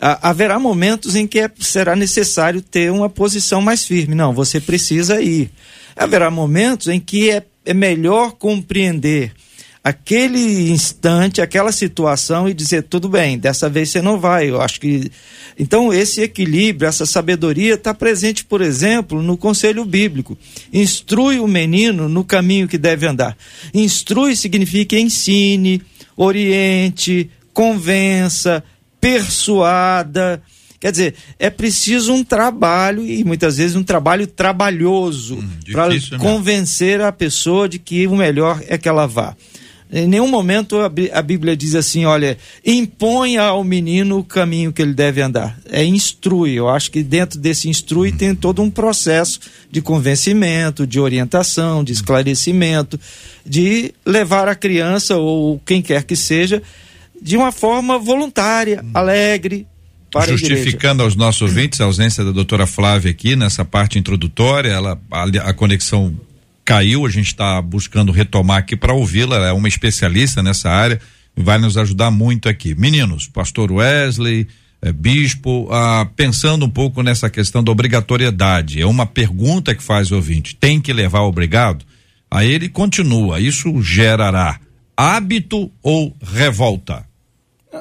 haverá 0.00 0.58
momentos 0.58 1.16
em 1.16 1.26
que 1.26 1.40
é, 1.40 1.50
será 1.58 1.96
necessário 1.96 2.62
ter 2.62 2.92
uma 2.92 3.08
posição 3.08 3.60
mais 3.60 3.84
firme. 3.84 4.14
Não, 4.14 4.32
você 4.32 4.60
precisa 4.60 5.20
ir. 5.20 5.50
Haverá 5.96 6.30
momentos 6.30 6.86
em 6.86 7.00
que 7.00 7.30
é, 7.30 7.42
é 7.64 7.74
melhor 7.74 8.32
compreender 8.32 9.32
aquele 9.82 10.70
instante, 10.70 11.40
aquela 11.40 11.72
situação 11.72 12.48
e 12.48 12.54
dizer 12.54 12.82
tudo 12.82 13.08
bem, 13.08 13.38
dessa 13.38 13.68
vez 13.68 13.88
você 13.88 14.02
não 14.02 14.20
vai. 14.20 14.50
Eu 14.50 14.60
acho 14.60 14.80
que 14.80 15.10
então 15.58 15.92
esse 15.92 16.22
equilíbrio, 16.22 16.88
essa 16.88 17.06
sabedoria 17.06 17.74
está 17.74 17.92
presente, 17.92 18.44
por 18.44 18.60
exemplo, 18.60 19.22
no 19.22 19.36
conselho 19.36 19.84
bíblico. 19.84 20.36
Instrui 20.72 21.38
o 21.38 21.48
menino 21.48 22.08
no 22.08 22.24
caminho 22.24 22.68
que 22.68 22.78
deve 22.78 23.06
andar. 23.06 23.36
Instrui 23.72 24.36
significa 24.36 24.98
ensine, 24.98 25.82
oriente, 26.16 27.30
convença, 27.52 28.62
persuada. 29.00 30.42
Quer 30.80 30.92
dizer, 30.92 31.14
é 31.38 31.50
preciso 31.50 32.10
um 32.14 32.24
trabalho 32.24 33.04
e 33.04 33.22
muitas 33.22 33.58
vezes 33.58 33.76
um 33.76 33.82
trabalho 33.82 34.26
trabalhoso 34.26 35.36
hum, 35.36 35.48
para 35.70 35.92
convencer 36.18 37.02
a 37.02 37.12
pessoa 37.12 37.68
de 37.68 37.78
que 37.78 38.06
o 38.06 38.16
melhor 38.16 38.62
é 38.66 38.78
que 38.78 38.88
ela 38.88 39.06
vá. 39.06 39.36
Em 39.92 40.06
nenhum 40.06 40.28
momento 40.28 40.76
a 40.78 41.20
Bíblia 41.20 41.54
diz 41.56 41.74
assim, 41.74 42.04
olha, 42.06 42.38
imponha 42.64 43.42
ao 43.42 43.62
menino 43.62 44.20
o 44.20 44.24
caminho 44.24 44.72
que 44.72 44.80
ele 44.80 44.94
deve 44.94 45.20
andar. 45.20 45.58
É 45.68 45.84
instrui. 45.84 46.52
Eu 46.52 46.68
acho 46.68 46.90
que 46.92 47.02
dentro 47.02 47.38
desse 47.38 47.68
instrui 47.68 48.10
tem 48.12 48.34
todo 48.34 48.62
um 48.62 48.70
processo 48.70 49.40
de 49.70 49.82
convencimento, 49.82 50.86
de 50.86 50.98
orientação, 50.98 51.84
de 51.84 51.92
esclarecimento, 51.92 52.98
de 53.44 53.92
levar 54.06 54.48
a 54.48 54.54
criança 54.54 55.16
ou 55.16 55.60
quem 55.66 55.82
quer 55.82 56.04
que 56.04 56.16
seja 56.16 56.62
de 57.20 57.36
uma 57.36 57.52
forma 57.52 57.98
voluntária, 57.98 58.82
alegre, 58.94 59.66
para 60.10 60.36
Justificando 60.36 61.02
aos 61.02 61.14
nossos 61.14 61.42
ouvintes 61.42 61.80
a 61.80 61.84
ausência 61.84 62.24
da 62.24 62.32
doutora 62.32 62.66
Flávia 62.66 63.10
aqui 63.10 63.36
nessa 63.36 63.64
parte 63.64 63.98
introdutória, 63.98 64.70
ela, 64.70 65.00
a, 65.10 65.22
a 65.22 65.52
conexão 65.52 66.18
caiu, 66.64 67.06
a 67.06 67.10
gente 67.10 67.28
está 67.28 67.60
buscando 67.62 68.12
retomar 68.12 68.58
aqui 68.58 68.76
para 68.76 68.92
ouvi-la, 68.92 69.36
ela 69.36 69.48
é 69.48 69.52
uma 69.52 69.68
especialista 69.68 70.42
nessa 70.42 70.68
área, 70.68 71.00
vai 71.36 71.58
nos 71.58 71.76
ajudar 71.76 72.10
muito 72.10 72.48
aqui. 72.48 72.74
Meninos, 72.74 73.28
pastor 73.28 73.70
Wesley, 73.70 74.46
é, 74.82 74.92
bispo, 74.92 75.68
ah, 75.70 76.06
pensando 76.16 76.64
um 76.66 76.70
pouco 76.70 77.02
nessa 77.02 77.28
questão 77.28 77.62
da 77.62 77.70
obrigatoriedade, 77.70 78.80
é 78.80 78.86
uma 78.86 79.06
pergunta 79.06 79.74
que 79.74 79.82
faz 79.82 80.10
o 80.10 80.16
ouvinte, 80.16 80.56
tem 80.56 80.80
que 80.80 80.92
levar 80.92 81.22
obrigado? 81.22 81.84
Aí 82.30 82.50
ele 82.50 82.68
continua, 82.68 83.40
isso 83.40 83.82
gerará 83.82 84.58
hábito 84.96 85.70
ou 85.82 86.14
revolta? 86.22 87.04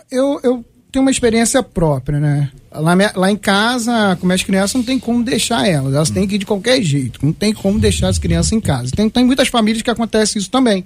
Eu, 0.10 0.40
eu 0.44 0.66
tenho 0.92 1.04
uma 1.04 1.12
experiência 1.12 1.62
própria, 1.62 2.20
né? 2.20 2.50
Lá, 2.72 2.94
lá 3.16 3.32
em 3.32 3.36
casa, 3.36 4.18
com 4.20 4.32
as 4.32 4.44
crianças, 4.44 4.76
não 4.76 4.84
tem 4.84 5.00
como 5.00 5.24
deixar 5.24 5.68
elas. 5.68 5.94
Elas 5.94 6.10
têm 6.10 6.28
que 6.28 6.36
ir 6.36 6.40
de 6.40 6.46
qualquer 6.46 6.82
jeito. 6.82 7.20
Não 7.24 7.32
tem 7.32 7.54
como 7.54 7.80
deixar 7.80 8.10
as 8.10 8.18
crianças 8.18 8.52
em 8.52 8.60
casa. 8.60 8.92
Tem, 8.96 9.10
tem 9.10 9.24
muitas 9.24 9.48
famílias 9.48 9.82
que 9.82 9.90
acontece 9.90 10.38
isso 10.38 10.50
também. 10.50 10.86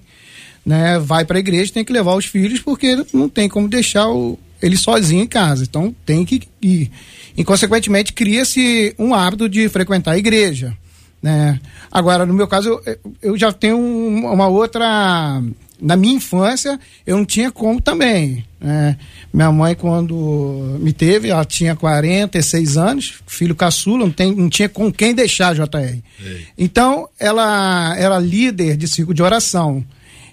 Né? 0.65 1.00
Vai 1.00 1.25
para 1.25 1.38
a 1.38 1.39
igreja, 1.39 1.74
tem 1.74 1.86
que 1.86 1.93
levar 1.93 2.15
os 2.15 2.25
filhos, 2.25 2.60
porque 2.60 3.05
não 3.13 3.29
tem 3.29 3.48
como 3.48 3.67
deixar 3.67 4.10
o, 4.10 4.38
ele 4.62 4.77
sozinho 4.77 5.24
em 5.24 5.27
casa. 5.27 5.63
Então 5.63 5.95
tem 6.05 6.25
que 6.25 6.41
ir. 6.62 6.91
E, 7.38 7.43
consequentemente, 7.43 8.13
cria-se 8.13 8.93
um 9.00 9.13
hábito 9.13 9.48
de 9.48 9.67
frequentar 9.69 10.12
a 10.12 10.17
igreja. 10.17 10.75
Né? 11.22 11.60
Agora, 11.89 12.25
no 12.25 12.33
meu 12.33 12.48
caso, 12.48 12.81
eu, 12.86 12.98
eu 13.22 13.38
já 13.38 13.53
tenho 13.53 13.77
uma 13.77 14.48
outra 14.48 15.41
na 15.82 15.96
minha 15.96 16.15
infância, 16.15 16.80
eu 17.06 17.18
não 17.18 17.25
tinha 17.25 17.51
como 17.51 17.82
também. 17.82 18.46
Né? 18.60 18.98
Minha 19.34 19.51
mãe, 19.51 19.75
quando 19.75 20.77
me 20.80 20.94
teve, 20.94 21.30
ela 21.30 21.44
tinha 21.44 21.75
46 21.75 22.77
anos, 22.77 23.15
filho 23.27 23.56
caçula, 23.56 24.06
não, 24.06 24.12
tem, 24.12 24.34
não 24.34 24.50
tinha 24.50 24.70
com 24.70 24.92
quem 24.92 25.13
deixar 25.13 25.53
JR. 25.53 25.77
Ei. 25.77 26.48
Então, 26.58 27.10
ela 27.20 27.96
era 27.98 28.18
líder 28.20 28.77
de 28.77 28.88
ciclo 28.88 29.13
de 29.13 29.22
oração. 29.22 29.84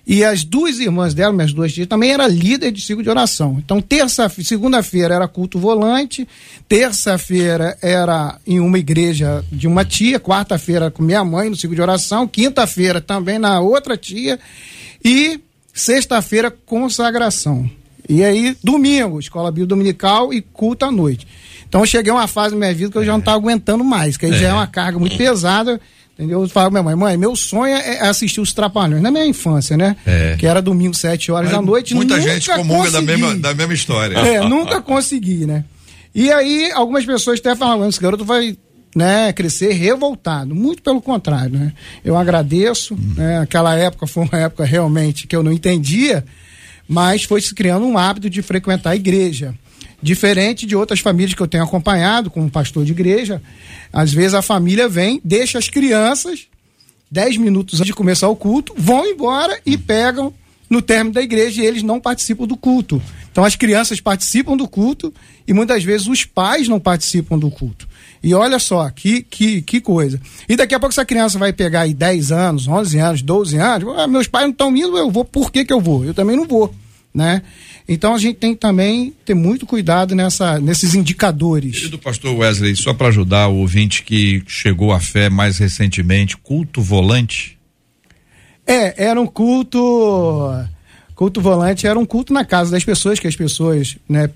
E 0.06 0.24
as 0.24 0.44
duas 0.44 0.78
irmãs 0.78 1.14
dela, 1.14 1.32
minhas 1.32 1.52
duas 1.52 1.72
tias, 1.72 1.86
também 1.86 2.12
era 2.12 2.26
líder 2.26 2.72
de 2.72 2.80
ciclo 2.80 3.02
de 3.02 3.10
oração. 3.10 3.56
Então, 3.64 3.80
terça, 3.80 4.28
segunda-feira 4.28 5.14
era 5.14 5.28
culto 5.28 5.58
volante, 5.58 6.26
terça-feira 6.68 7.76
era 7.82 8.38
em 8.46 8.60
uma 8.60 8.78
igreja 8.78 9.44
de 9.52 9.68
uma 9.68 9.84
tia, 9.84 10.18
quarta-feira 10.18 10.90
com 10.90 11.02
minha 11.02 11.24
mãe 11.24 11.50
no 11.50 11.56
ciclo 11.56 11.76
de 11.76 11.82
oração, 11.82 12.26
quinta-feira 12.26 13.00
também 13.00 13.38
na 13.38 13.60
outra 13.60 13.96
tia. 13.96 14.38
E 15.04 15.40
sexta-feira, 15.72 16.50
consagração. 16.50 17.70
E 18.08 18.24
aí, 18.24 18.56
domingo, 18.64 19.20
escola 19.20 19.50
bíblica 19.50 19.68
dominical 19.68 20.32
e 20.32 20.40
culto 20.40 20.84
à 20.84 20.90
noite. 20.90 21.26
Então, 21.68 21.82
eu 21.82 21.86
cheguei 21.86 22.10
a 22.10 22.16
uma 22.16 22.26
fase 22.26 22.52
da 22.52 22.58
minha 22.58 22.74
vida 22.74 22.90
que 22.90 22.98
eu 22.98 23.04
já 23.04 23.12
não 23.12 23.20
estava 23.20 23.36
aguentando 23.36 23.84
mais, 23.84 24.16
que 24.16 24.26
aí 24.26 24.32
é. 24.32 24.38
já 24.38 24.48
é 24.48 24.52
uma 24.52 24.66
carga 24.66 24.98
muito 24.98 25.16
pesada. 25.16 25.80
Eu 26.28 26.48
falo 26.48 26.70
pra 26.70 26.82
minha 26.82 26.82
mãe, 26.82 26.96
mãe, 26.96 27.16
meu 27.16 27.34
sonho 27.34 27.74
é 27.74 28.00
assistir 28.08 28.40
os 28.40 28.52
Trapalhões, 28.52 29.02
na 29.02 29.10
minha 29.10 29.24
infância, 29.24 29.76
né? 29.76 29.96
É. 30.04 30.36
Que 30.38 30.46
era 30.46 30.60
domingo, 30.60 30.94
sete 30.94 31.32
horas 31.32 31.50
Mas 31.50 31.58
da 31.58 31.62
noite. 31.62 31.94
Muita 31.94 32.20
gente 32.20 32.50
comunga 32.50 32.90
da 32.90 33.00
mesma, 33.00 33.34
da 33.36 33.54
mesma 33.54 33.74
história. 33.74 34.16
É, 34.18 34.40
nunca 34.46 34.80
consegui, 34.82 35.46
né? 35.46 35.64
E 36.14 36.30
aí, 36.30 36.70
algumas 36.72 37.04
pessoas 37.06 37.38
até 37.38 37.54
falam, 37.54 37.88
esse 37.88 38.00
garoto 38.00 38.24
vai 38.24 38.56
né, 38.94 39.32
crescer 39.32 39.72
revoltado. 39.72 40.54
Muito 40.54 40.82
pelo 40.82 41.00
contrário, 41.00 41.58
né? 41.58 41.72
Eu 42.04 42.16
agradeço, 42.16 42.94
uhum. 42.94 43.14
né? 43.16 43.38
Aquela 43.38 43.74
época 43.76 44.06
foi 44.06 44.24
uma 44.24 44.38
época 44.38 44.64
realmente 44.64 45.26
que 45.26 45.34
eu 45.34 45.42
não 45.42 45.52
entendia, 45.52 46.24
mas 46.88 47.24
foi 47.24 47.40
se 47.40 47.54
criando 47.54 47.86
um 47.86 47.96
hábito 47.96 48.28
de 48.28 48.42
frequentar 48.42 48.90
a 48.90 48.96
igreja. 48.96 49.54
Diferente 50.02 50.66
de 50.66 50.74
outras 50.74 51.00
famílias 51.00 51.34
que 51.34 51.42
eu 51.42 51.48
tenho 51.48 51.64
acompanhado, 51.64 52.30
como 52.30 52.50
pastor 52.50 52.84
de 52.84 52.92
igreja, 52.92 53.42
às 53.92 54.12
vezes 54.12 54.34
a 54.34 54.42
família 54.42 54.88
vem, 54.88 55.20
deixa 55.24 55.58
as 55.58 55.68
crianças 55.68 56.46
dez 57.10 57.36
minutos 57.36 57.80
antes 57.80 57.86
de 57.86 57.92
começar 57.92 58.28
o 58.28 58.36
culto, 58.36 58.72
vão 58.78 59.04
embora 59.04 59.60
e 59.66 59.76
pegam 59.76 60.32
no 60.68 60.80
término 60.80 61.14
da 61.14 61.20
igreja 61.20 61.60
e 61.60 61.66
eles 61.66 61.82
não 61.82 62.00
participam 62.00 62.46
do 62.46 62.56
culto. 62.56 63.02
Então 63.32 63.44
as 63.44 63.56
crianças 63.56 64.00
participam 64.00 64.56
do 64.56 64.68
culto 64.68 65.12
e 65.46 65.52
muitas 65.52 65.82
vezes 65.82 66.06
os 66.06 66.24
pais 66.24 66.68
não 66.68 66.78
participam 66.78 67.36
do 67.36 67.50
culto. 67.50 67.88
E 68.22 68.32
olha 68.34 68.58
só, 68.58 68.88
que, 68.90 69.22
que, 69.22 69.62
que 69.62 69.80
coisa. 69.80 70.20
E 70.48 70.54
daqui 70.54 70.74
a 70.74 70.78
pouco 70.78 70.92
essa 70.92 71.04
criança 71.04 71.38
vai 71.38 71.52
pegar 71.52 71.82
aí 71.82 71.94
10 71.94 72.30
anos, 72.30 72.68
11 72.68 72.98
anos, 72.98 73.22
12 73.22 73.56
anos, 73.56 73.94
ah, 73.98 74.06
meus 74.06 74.28
pais 74.28 74.44
não 74.44 74.52
estão 74.52 74.76
indo, 74.76 74.96
eu 74.96 75.10
vou, 75.10 75.24
por 75.24 75.50
que 75.50 75.64
que 75.64 75.72
eu 75.72 75.80
vou? 75.80 76.04
Eu 76.04 76.14
também 76.14 76.36
não 76.36 76.46
vou, 76.46 76.72
né? 77.12 77.42
Então 77.92 78.14
a 78.14 78.18
gente 78.18 78.36
tem 78.36 78.54
também 78.54 79.12
ter 79.24 79.34
muito 79.34 79.66
cuidado 79.66 80.14
nessa, 80.14 80.60
nesses 80.60 80.94
indicadores. 80.94 81.90
do 81.90 81.98
pastor 81.98 82.36
Wesley, 82.36 82.76
só 82.76 82.94
para 82.94 83.08
ajudar 83.08 83.48
o 83.48 83.56
ouvinte 83.56 84.04
que 84.04 84.44
chegou 84.46 84.92
à 84.92 85.00
fé 85.00 85.28
mais 85.28 85.58
recentemente, 85.58 86.36
culto 86.36 86.80
volante? 86.80 87.58
É, 88.64 89.06
era 89.06 89.20
um 89.20 89.26
culto 89.26 90.64
culto 91.16 91.40
volante 91.40 91.86
era 91.86 91.98
um 91.98 92.06
culto 92.06 92.32
na 92.32 92.44
casa 92.44 92.70
das 92.70 92.84
pessoas, 92.84 93.18
que 93.18 93.26
as 93.26 93.34
pessoas 93.34 93.96
né, 94.08 94.30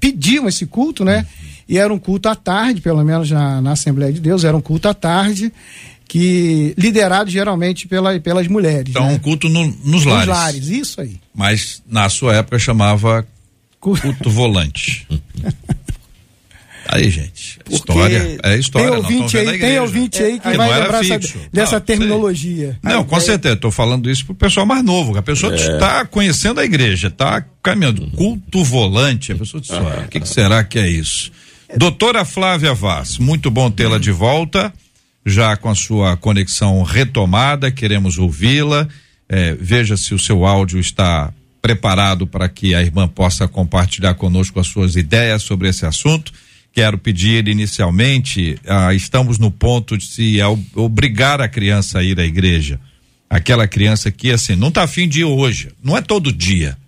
pediam 0.00 0.48
esse 0.48 0.64
culto, 0.64 1.04
né? 1.04 1.26
E 1.68 1.76
era 1.76 1.92
um 1.92 1.98
culto 1.98 2.30
à 2.30 2.34
tarde, 2.34 2.80
pelo 2.80 3.04
menos 3.04 3.30
na, 3.30 3.60
na 3.60 3.72
Assembleia 3.72 4.12
de 4.12 4.20
Deus, 4.20 4.42
era 4.42 4.56
um 4.56 4.60
culto 4.60 4.88
à 4.88 4.94
tarde, 4.94 5.52
que 6.08 6.74
liderado 6.78 7.30
geralmente 7.30 7.88
pela, 7.88 8.18
pelas 8.20 8.46
mulheres. 8.48 8.90
Então, 8.90 9.06
né? 9.06 9.14
um 9.14 9.18
culto 9.18 9.48
no, 9.48 9.66
nos 9.84 10.04
lares. 10.04 10.26
Nos 10.26 10.36
lares, 10.36 10.68
isso 10.68 11.00
aí. 11.00 11.20
Mas 11.34 11.82
na 11.86 12.08
sua 12.08 12.36
época 12.36 12.58
chamava 12.58 13.26
culto 13.80 14.30
volante. 14.30 15.06
Aí, 16.88 17.10
gente, 17.10 17.58
Porque 17.64 17.74
história, 17.74 18.38
é 18.42 18.56
história. 18.56 18.88
Tem 18.88 18.96
ouvinte 18.96 19.36
aí, 19.36 19.58
tem 19.58 19.78
ouvinte 19.80 20.22
aí 20.22 20.38
que 20.38 20.48
é, 20.48 20.56
vai 20.56 20.80
lembrar 20.80 21.04
essa, 21.04 21.38
dessa 21.52 21.72
não, 21.74 21.80
terminologia. 21.80 22.78
Não, 22.82 23.04
com 23.04 23.18
certeza, 23.18 23.54
estou 23.54 23.72
falando 23.72 24.08
isso 24.08 24.24
pro 24.24 24.34
pessoal 24.34 24.64
mais 24.64 24.84
novo, 24.84 25.18
a 25.18 25.22
pessoa 25.22 25.54
está 25.54 26.00
é. 26.00 26.04
conhecendo 26.04 26.60
a 26.60 26.64
igreja, 26.64 27.08
está 27.08 27.44
caminhando, 27.62 28.08
culto 28.12 28.62
volante, 28.62 29.32
a 29.32 29.34
pessoa 29.34 29.60
diz, 29.60 29.70
o 29.70 30.08
que, 30.08 30.20
que 30.20 30.28
será 30.28 30.62
que 30.62 30.78
é 30.78 30.88
isso? 30.88 31.32
Doutora 31.76 32.24
Flávia 32.24 32.72
Vaz, 32.72 33.18
muito 33.18 33.50
bom 33.50 33.68
tê-la 33.68 33.96
hum. 33.96 34.00
de 34.00 34.12
volta, 34.12 34.72
já 35.26 35.56
com 35.56 35.68
a 35.68 35.74
sua 35.74 36.16
conexão 36.16 36.84
retomada, 36.84 37.72
queremos 37.72 38.16
ouvi-la. 38.16 38.86
É, 39.28 39.54
veja 39.54 39.96
se 39.96 40.14
o 40.14 40.18
seu 40.20 40.46
áudio 40.46 40.78
está 40.78 41.34
preparado 41.60 42.28
para 42.28 42.48
que 42.48 42.76
a 42.76 42.80
irmã 42.80 43.08
possa 43.08 43.48
compartilhar 43.48 44.14
conosco 44.14 44.60
as 44.60 44.68
suas 44.68 44.94
ideias 44.94 45.42
sobre 45.42 45.68
esse 45.68 45.84
assunto. 45.84 46.32
Quero 46.72 46.96
pedir 46.96 47.48
inicialmente, 47.48 48.56
ah, 48.68 48.94
estamos 48.94 49.36
no 49.36 49.50
ponto 49.50 49.98
de 49.98 50.04
se 50.04 50.38
obrigar 50.74 51.40
a 51.40 51.48
criança 51.48 51.98
a 51.98 52.04
ir 52.04 52.20
à 52.20 52.24
igreja. 52.24 52.78
Aquela 53.28 53.66
criança 53.66 54.12
que 54.12 54.30
assim, 54.30 54.54
não 54.54 54.68
está 54.68 54.84
afim 54.84 55.08
de 55.08 55.22
ir 55.22 55.24
hoje, 55.24 55.70
não 55.82 55.96
é 55.96 56.00
todo 56.00 56.32
dia. 56.32 56.78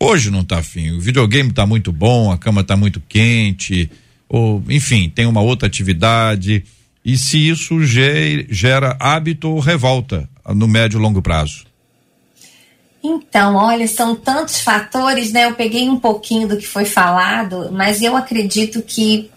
Hoje 0.00 0.30
não 0.30 0.40
está 0.40 0.60
afim. 0.60 0.92
O 0.92 1.00
videogame 1.00 1.50
está 1.50 1.66
muito 1.66 1.92
bom, 1.92 2.30
a 2.32 2.38
cama 2.38 2.62
está 2.62 2.74
muito 2.74 3.02
quente, 3.06 3.90
ou 4.28 4.64
enfim, 4.70 5.10
tem 5.14 5.26
uma 5.26 5.42
outra 5.42 5.66
atividade. 5.66 6.64
E 7.06 7.16
se 7.16 7.48
isso 7.48 7.76
gera 7.84 8.96
hábito 8.98 9.48
ou 9.48 9.60
revolta 9.60 10.28
no 10.48 10.66
médio 10.66 10.98
e 10.98 11.00
longo 11.00 11.22
prazo? 11.22 11.64
Então, 13.00 13.54
olha, 13.54 13.86
são 13.86 14.16
tantos 14.16 14.60
fatores, 14.60 15.30
né? 15.30 15.44
Eu 15.44 15.54
peguei 15.54 15.88
um 15.88 16.00
pouquinho 16.00 16.48
do 16.48 16.56
que 16.56 16.66
foi 16.66 16.84
falado, 16.84 17.70
mas 17.70 18.02
eu 18.02 18.16
acredito 18.16 18.82
que 18.82 19.30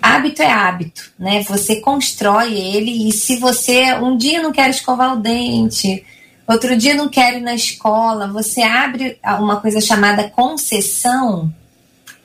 hábito 0.00 0.40
é 0.40 0.50
hábito, 0.50 1.12
né? 1.18 1.42
Você 1.42 1.76
constrói 1.76 2.54
ele 2.54 3.06
e 3.06 3.12
se 3.12 3.36
você 3.36 3.92
um 3.96 4.16
dia 4.16 4.40
não 4.40 4.50
quer 4.50 4.70
escovar 4.70 5.12
o 5.12 5.20
dente, 5.20 6.02
outro 6.46 6.74
dia 6.74 6.94
não 6.94 7.10
quer 7.10 7.36
ir 7.36 7.42
na 7.42 7.54
escola, 7.54 8.28
você 8.28 8.62
abre 8.62 9.18
uma 9.38 9.56
coisa 9.60 9.82
chamada 9.82 10.30
concessão, 10.30 11.52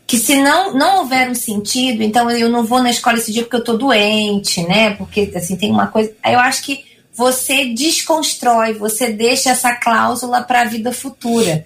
que 0.05 0.17
se 0.17 0.35
não, 0.35 0.73
não 0.73 0.99
houver 0.99 1.29
um 1.29 1.35
sentido, 1.35 2.03
então 2.03 2.29
eu 2.29 2.49
não 2.49 2.65
vou 2.65 2.81
na 2.81 2.89
escola 2.89 3.17
esse 3.17 3.31
dia 3.31 3.43
porque 3.43 3.55
eu 3.55 3.63
tô 3.63 3.77
doente, 3.77 4.61
né? 4.63 4.91
Porque 4.91 5.31
assim 5.35 5.55
tem 5.55 5.71
uma 5.71 5.87
coisa, 5.87 6.13
eu 6.25 6.39
acho 6.39 6.63
que 6.63 6.83
você 7.13 7.65
desconstrói, 7.65 8.73
você 8.73 9.11
deixa 9.11 9.51
essa 9.51 9.75
cláusula 9.75 10.41
para 10.41 10.61
a 10.61 10.65
vida 10.65 10.91
futura. 10.91 11.65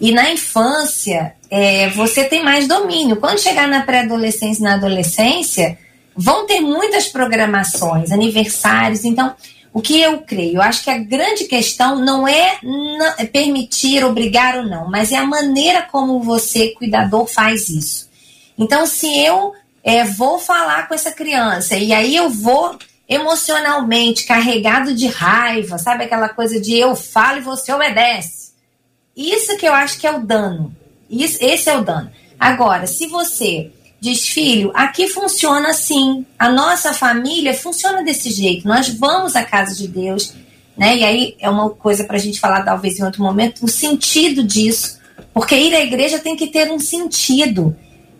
E 0.00 0.12
na 0.12 0.30
infância, 0.30 1.34
é, 1.50 1.88
você 1.90 2.24
tem 2.24 2.44
mais 2.44 2.66
domínio. 2.66 3.16
Quando 3.16 3.38
chegar 3.38 3.68
na 3.68 3.82
pré-adolescência 3.82 4.60
e 4.60 4.64
na 4.64 4.74
adolescência, 4.74 5.78
vão 6.14 6.46
ter 6.46 6.60
muitas 6.60 7.06
programações, 7.06 8.10
aniversários. 8.10 9.04
Então, 9.04 9.34
o 9.72 9.80
que 9.80 10.00
eu 10.00 10.20
creio? 10.20 10.56
Eu 10.56 10.62
acho 10.62 10.84
que 10.84 10.90
a 10.90 10.98
grande 10.98 11.44
questão 11.44 11.96
não 11.96 12.28
é 12.28 12.58
permitir, 13.32 14.04
obrigar 14.04 14.58
ou 14.58 14.64
não, 14.64 14.90
mas 14.90 15.12
é 15.12 15.16
a 15.16 15.26
maneira 15.26 15.82
como 15.82 16.20
você, 16.20 16.68
cuidador, 16.68 17.26
faz 17.26 17.68
isso. 17.70 18.10
Então, 18.58 18.86
se 18.86 19.06
eu 19.24 19.54
é, 19.82 20.04
vou 20.04 20.38
falar 20.38 20.86
com 20.86 20.94
essa 20.94 21.10
criança 21.10 21.76
e 21.76 21.92
aí 21.92 22.14
eu 22.14 22.28
vou 22.28 22.78
emocionalmente 23.08 24.24
carregado 24.24 24.94
de 24.94 25.06
raiva, 25.06 25.78
sabe 25.78 26.04
aquela 26.04 26.28
coisa 26.28 26.60
de 26.60 26.74
eu 26.74 26.94
falo 26.94 27.38
e 27.38 27.42
você 27.42 27.72
obedece. 27.72 28.52
Isso 29.16 29.56
que 29.56 29.66
eu 29.66 29.74
acho 29.74 29.98
que 29.98 30.06
é 30.06 30.12
o 30.12 30.20
dano. 30.20 30.74
Isso, 31.08 31.38
esse 31.40 31.68
é 31.68 31.76
o 31.76 31.84
dano. 31.84 32.10
Agora, 32.38 32.86
se 32.86 33.06
você 33.06 33.70
diz, 34.02 34.28
filho, 34.28 34.72
aqui 34.74 35.06
funciona 35.06 35.70
assim, 35.70 36.26
a 36.38 36.50
nossa 36.50 36.92
família 36.92 37.54
funciona 37.54 38.02
desse 38.02 38.30
jeito, 38.30 38.66
nós 38.66 38.88
vamos 38.88 39.36
à 39.36 39.44
casa 39.44 39.74
de 39.74 39.86
Deus, 39.86 40.34
né? 40.76 40.96
E 40.96 41.04
aí 41.04 41.36
é 41.38 41.48
uma 41.48 41.70
coisa 41.70 42.02
para 42.02 42.16
a 42.16 42.20
gente 42.20 42.40
falar 42.40 42.64
talvez 42.64 42.98
em 42.98 43.04
outro 43.04 43.22
momento, 43.22 43.64
o 43.64 43.68
sentido 43.68 44.42
disso, 44.42 44.98
porque 45.32 45.54
ir 45.54 45.74
à 45.74 45.80
igreja 45.80 46.18
tem 46.18 46.36
que 46.36 46.48
ter 46.48 46.70
um 46.70 46.80
sentido. 46.80 47.76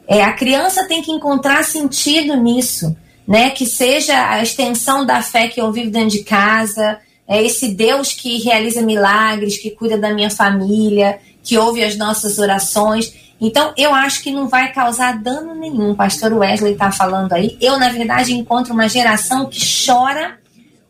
É, 0.07 0.23
a 0.23 0.33
criança 0.33 0.87
tem 0.87 1.03
que 1.03 1.11
encontrar 1.11 1.65
sentido 1.65 2.37
nisso 2.37 2.97
né? 3.27 3.51
Que 3.51 3.67
seja 3.67 4.31
a 4.31 4.43
extensão 4.43 5.05
da 5.07 5.23
fé 5.23 5.49
que 5.49 5.61
eu 5.61 5.73
vivo 5.73 5.91
dentro 5.91 6.11
de 6.11 6.25
casa, 6.25 6.99
é 7.27 7.43
esse 7.43 7.69
Deus 7.69 8.13
que 8.13 8.39
realiza 8.43 8.83
milagres, 8.83 9.59
que 9.59 9.71
cuida 9.71 9.97
da 9.97 10.13
minha 10.13 10.31
família, 10.31 11.19
que 11.43 11.57
ouve 11.57 11.83
as 11.83 11.97
nossas 11.97 12.39
orações. 12.39 13.15
Então, 13.45 13.75
eu 13.77 13.93
acho 13.93 14.23
que 14.23 14.31
não 14.31 14.47
vai 14.47 14.73
causar 14.73 15.21
dano 15.21 15.53
nenhum. 15.53 15.91
O 15.91 15.97
pastor 15.97 16.33
Wesley 16.33 16.75
está 16.75 16.93
falando 16.93 17.33
aí. 17.33 17.59
Eu, 17.61 17.77
na 17.77 17.89
verdade, 17.89 18.33
encontro 18.33 18.73
uma 18.73 18.89
geração 18.89 19.47
que 19.47 19.59
chora 19.85 20.39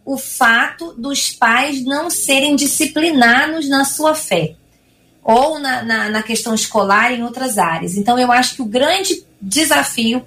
o 0.05 0.19
fato 0.19 0.93
dos 0.99 1.31
pais 1.31 1.83
não 1.83 2.11
serem 2.11 2.55
disciplinados 2.55 3.71
na 3.71 3.87
sua 3.87 4.15
fé 4.15 4.53
ou 5.25 5.59
na, 5.59 5.83
na, 5.83 6.09
na 6.11 6.23
questão 6.23 6.55
escolar 6.55 7.11
em 7.11 7.23
outras 7.23 7.57
áreas. 7.57 7.97
Então, 7.97 8.19
eu 8.19 8.31
acho 8.31 8.57
que 8.57 8.63
o 8.63 8.67
grande 8.67 9.25
desafio 9.41 10.23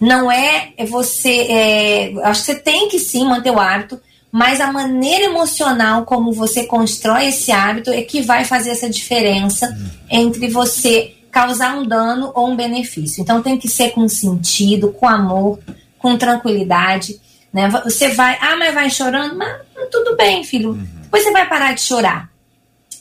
não 0.00 0.28
é 0.28 0.72
você. 0.88 1.46
É, 1.48 2.12
acho 2.24 2.40
que 2.40 2.46
você 2.46 2.54
tem 2.56 2.88
que 2.88 2.98
sim 2.98 3.24
manter 3.24 3.52
o 3.52 3.60
hábito, 3.60 4.00
mas 4.32 4.60
a 4.60 4.72
maneira 4.72 5.26
emocional 5.26 6.04
como 6.04 6.32
você 6.32 6.64
constrói 6.64 7.26
esse 7.26 7.52
hábito 7.52 7.90
é 7.90 8.02
que 8.02 8.20
vai 8.20 8.44
fazer 8.44 8.70
essa 8.70 8.90
diferença 8.90 9.78
entre 10.10 10.48
você 10.48 11.14
causar 11.30 11.76
um 11.76 11.86
dano 11.86 12.32
ou 12.34 12.48
um 12.48 12.56
benefício. 12.56 13.20
Então 13.22 13.42
tem 13.42 13.58
que 13.58 13.68
ser 13.68 13.90
com 13.90 14.08
sentido, 14.08 14.92
com 14.92 15.08
amor, 15.08 15.58
com 15.98 16.16
tranquilidade. 16.16 17.20
Né? 17.52 17.68
Você 17.84 18.08
vai, 18.08 18.38
ah, 18.40 18.56
mas 18.56 18.74
vai 18.74 18.90
chorando, 18.90 19.36
mas 19.36 19.56
tudo 19.90 20.16
bem, 20.16 20.44
filho. 20.44 20.70
Uhum. 20.70 20.86
Depois 21.02 21.22
você 21.22 21.30
vai 21.30 21.48
parar 21.48 21.74
de 21.74 21.80
chorar. 21.80 22.30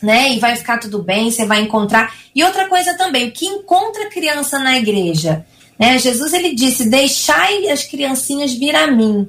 Né? 0.01 0.33
E 0.33 0.39
vai 0.39 0.55
ficar 0.55 0.77
tudo 0.77 1.01
bem, 1.01 1.31
você 1.31 1.45
vai 1.45 1.61
encontrar. 1.61 2.13
E 2.33 2.43
outra 2.43 2.67
coisa 2.67 2.95
também, 2.97 3.27
o 3.27 3.31
que 3.31 3.45
encontra 3.45 4.09
criança 4.09 4.59
na 4.59 4.77
igreja? 4.77 5.45
Né? 5.77 5.97
Jesus 5.97 6.33
ele 6.33 6.53
disse: 6.53 6.89
Deixai 6.89 7.69
as 7.69 7.83
criancinhas 7.83 8.53
vir 8.53 8.75
a 8.75 8.87
mim. 8.87 9.27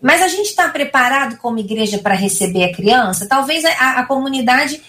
Mas 0.00 0.22
a 0.22 0.28
gente 0.28 0.46
está 0.46 0.68
preparado 0.68 1.38
como 1.38 1.58
igreja 1.58 1.98
para 1.98 2.14
receber 2.14 2.64
a 2.64 2.72
criança? 2.72 3.26
Talvez 3.26 3.64
a, 3.64 4.00
a 4.00 4.06
comunidade 4.06 4.80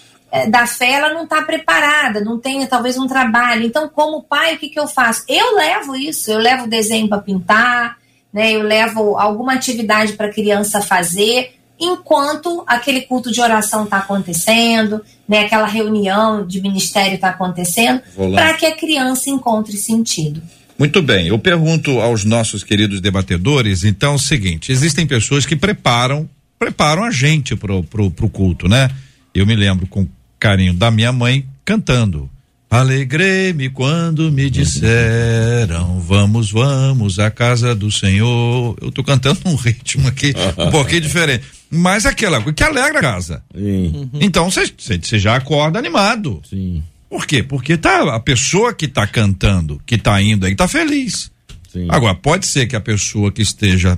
da 0.49 0.67
fé 0.67 0.93
ela 0.93 1.13
não 1.13 1.23
está 1.23 1.41
preparada, 1.41 2.19
não 2.19 2.39
tenha 2.39 2.67
talvez 2.67 2.97
um 2.97 3.07
trabalho. 3.07 3.65
Então, 3.65 3.87
como 3.89 4.23
pai, 4.23 4.55
o 4.55 4.57
que, 4.57 4.69
que 4.69 4.79
eu 4.79 4.87
faço? 4.87 5.23
Eu 5.27 5.55
levo 5.55 5.95
isso, 5.95 6.31
eu 6.31 6.37
levo 6.37 6.67
desenho 6.67 7.07
para 7.07 7.21
pintar, 7.21 7.97
né? 8.33 8.51
eu 8.51 8.61
levo 8.61 9.17
alguma 9.17 9.53
atividade 9.53 10.13
para 10.13 10.27
a 10.27 10.33
criança 10.33 10.81
fazer, 10.81 11.53
enquanto 11.79 12.63
aquele 12.67 13.01
culto 13.01 13.31
de 13.31 13.39
oração 13.39 13.85
está 13.85 13.97
acontecendo, 13.99 15.01
né? 15.27 15.41
aquela 15.41 15.67
reunião 15.67 16.45
de 16.45 16.61
ministério 16.61 17.15
está 17.15 17.29
acontecendo, 17.29 18.01
para 18.33 18.53
que 18.53 18.65
a 18.65 18.75
criança 18.75 19.29
encontre 19.29 19.77
sentido. 19.77 20.41
Muito 20.77 21.01
bem, 21.01 21.27
eu 21.27 21.39
pergunto 21.39 21.99
aos 21.99 22.23
nossos 22.23 22.63
queridos 22.63 23.01
debatedores, 23.01 23.83
então, 23.83 24.15
o 24.15 24.19
seguinte, 24.19 24.71
existem 24.71 25.07
pessoas 25.07 25.45
que 25.45 25.55
preparam, 25.55 26.29
preparam 26.59 27.03
a 27.03 27.09
gente 27.09 27.55
pro, 27.55 27.81
pro 27.83 28.29
culto, 28.29 28.67
né? 28.67 28.89
Eu 29.33 29.45
me 29.45 29.55
lembro 29.55 29.87
com 29.87 30.07
carinho 30.39 30.73
da 30.73 30.91
minha 30.91 31.11
mãe 31.11 31.47
cantando. 31.63 32.29
Alegrei-me 32.69 33.69
quando 33.69 34.29
me 34.29 34.49
disseram, 34.49 36.01
vamos, 36.01 36.51
vamos 36.51 37.17
à 37.17 37.31
casa 37.31 37.73
do 37.73 37.89
Senhor. 37.89 38.77
Eu 38.81 38.91
tô 38.91 39.03
cantando 39.03 39.39
um 39.45 39.55
ritmo 39.55 40.07
aqui 40.07 40.33
um 40.57 40.69
pouquinho 40.69 41.01
diferente. 41.01 41.45
Mas 41.69 42.05
aquela 42.05 42.41
coisa 42.41 42.53
que 42.53 42.63
alegra 42.63 42.99
a 42.99 43.01
casa. 43.01 43.43
Sim. 43.55 44.09
Então 44.15 44.49
você 44.51 45.17
já 45.17 45.37
acorda 45.37 45.79
animado. 45.79 46.41
Sim. 46.49 46.83
Por 47.09 47.25
quê? 47.25 47.41
Porque 47.41 47.77
tá, 47.77 48.13
a 48.13 48.19
pessoa 48.19 48.73
que 48.73 48.85
está 48.85 49.07
cantando, 49.07 49.81
que 49.85 49.95
está 49.95 50.21
indo 50.21 50.45
aí, 50.45 50.51
está 50.51 50.67
feliz. 50.67 51.31
Sim. 51.71 51.87
Agora, 51.89 52.15
pode 52.15 52.45
ser 52.45 52.67
que 52.67 52.75
a 52.75 52.81
pessoa 52.81 53.31
que 53.31 53.41
esteja 53.41 53.97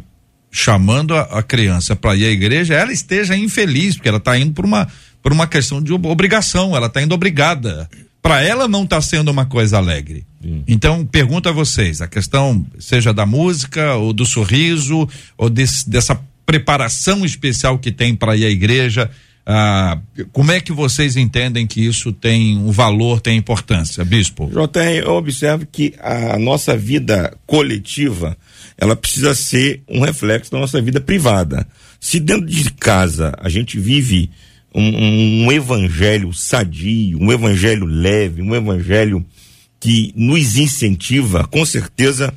chamando 0.52 1.16
a, 1.16 1.22
a 1.22 1.44
criança 1.44 1.96
para 1.96 2.16
ir 2.16 2.26
à 2.26 2.30
igreja, 2.30 2.76
ela 2.76 2.92
esteja 2.92 3.36
infeliz, 3.36 3.96
porque 3.96 4.10
ela 4.10 4.18
está 4.18 4.38
indo 4.38 4.54
por 4.54 4.66
uma, 4.66 4.88
por 5.22 5.32
uma 5.32 5.48
questão 5.48 5.82
de 5.82 5.94
obrigação, 5.94 6.76
ela 6.76 6.88
está 6.88 7.02
indo 7.02 7.14
obrigada. 7.14 7.90
Para 8.22 8.44
ela 8.44 8.68
não 8.68 8.84
está 8.84 9.02
sendo 9.02 9.30
uma 9.30 9.46
coisa 9.46 9.78
alegre. 9.78 10.26
Sim. 10.42 10.64
Então, 10.68 11.06
pergunto 11.06 11.48
a 11.48 11.52
vocês, 11.52 12.02
a 12.02 12.08
questão 12.08 12.66
seja 12.78 13.14
da 13.14 13.26
música, 13.26 13.96
ou 13.96 14.12
do 14.12 14.26
sorriso, 14.26 15.08
ou 15.38 15.50
desse, 15.50 15.90
dessa 15.90 16.20
preparação 16.46 17.26
especial 17.26 17.80
que 17.80 17.92
tem 17.92 18.16
para 18.16 18.36
ir 18.36 18.46
à 18.46 18.50
igreja, 18.50 19.10
ah, 19.52 19.98
como 20.32 20.52
é 20.52 20.62
que 20.62 20.72
vocês 20.72 21.18
entendem 21.18 21.66
que 21.66 21.84
isso 21.84 22.12
tem 22.14 22.56
um 22.56 22.72
valor, 22.72 23.20
tem 23.20 23.36
importância, 23.36 24.06
bispo? 24.06 24.48
JR, 24.48 25.04
eu 25.04 25.14
observo 25.14 25.66
que 25.66 25.96
a 26.00 26.38
nossa 26.38 26.78
vida 26.78 27.36
coletiva, 27.48 28.38
ela 28.78 28.96
precisa 28.96 29.34
ser 29.34 29.82
um 29.90 30.02
reflexo 30.02 30.52
da 30.52 30.60
nossa 30.60 30.80
vida 30.80 31.02
privada. 31.02 31.68
Se 32.00 32.20
dentro 32.20 32.46
de 32.46 32.72
casa 32.74 33.34
a 33.40 33.50
gente 33.50 33.80
vive 33.80 34.30
um, 34.74 35.46
um 35.46 35.52
evangelho 35.52 36.34
sadio, 36.34 37.20
um 37.20 37.32
evangelho 37.32 37.86
leve, 37.86 38.42
um 38.42 38.56
evangelho 38.56 39.26
que 39.80 40.14
nos 40.16 40.58
incentiva, 40.58 41.48
com 41.48 41.66
certeza 41.66 42.34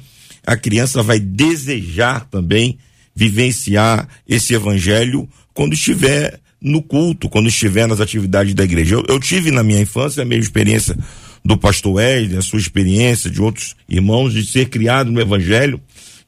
a 0.46 0.56
criança 0.56 1.02
vai 1.02 1.20
desejar 1.20 2.26
também 2.26 2.78
vivenciar 3.14 4.08
esse 4.28 4.54
evangelho 4.54 5.28
quando 5.52 5.74
estiver 5.74 6.40
no 6.60 6.80
culto, 6.80 7.28
quando 7.28 7.48
estiver 7.48 7.86
nas 7.86 8.00
atividades 8.00 8.54
da 8.54 8.64
igreja. 8.64 8.94
Eu, 8.94 9.04
eu 9.08 9.20
tive 9.20 9.50
na 9.50 9.62
minha 9.62 9.80
infância 9.80 10.22
a 10.22 10.26
mesma 10.26 10.44
experiência 10.44 10.96
do 11.44 11.56
pastor 11.56 11.94
Wesley, 11.94 12.38
a 12.38 12.42
sua 12.42 12.58
experiência 12.58 13.28
de 13.28 13.42
outros 13.42 13.74
irmãos, 13.88 14.32
de 14.32 14.46
ser 14.46 14.68
criado 14.68 15.10
no 15.10 15.20
evangelho, 15.20 15.80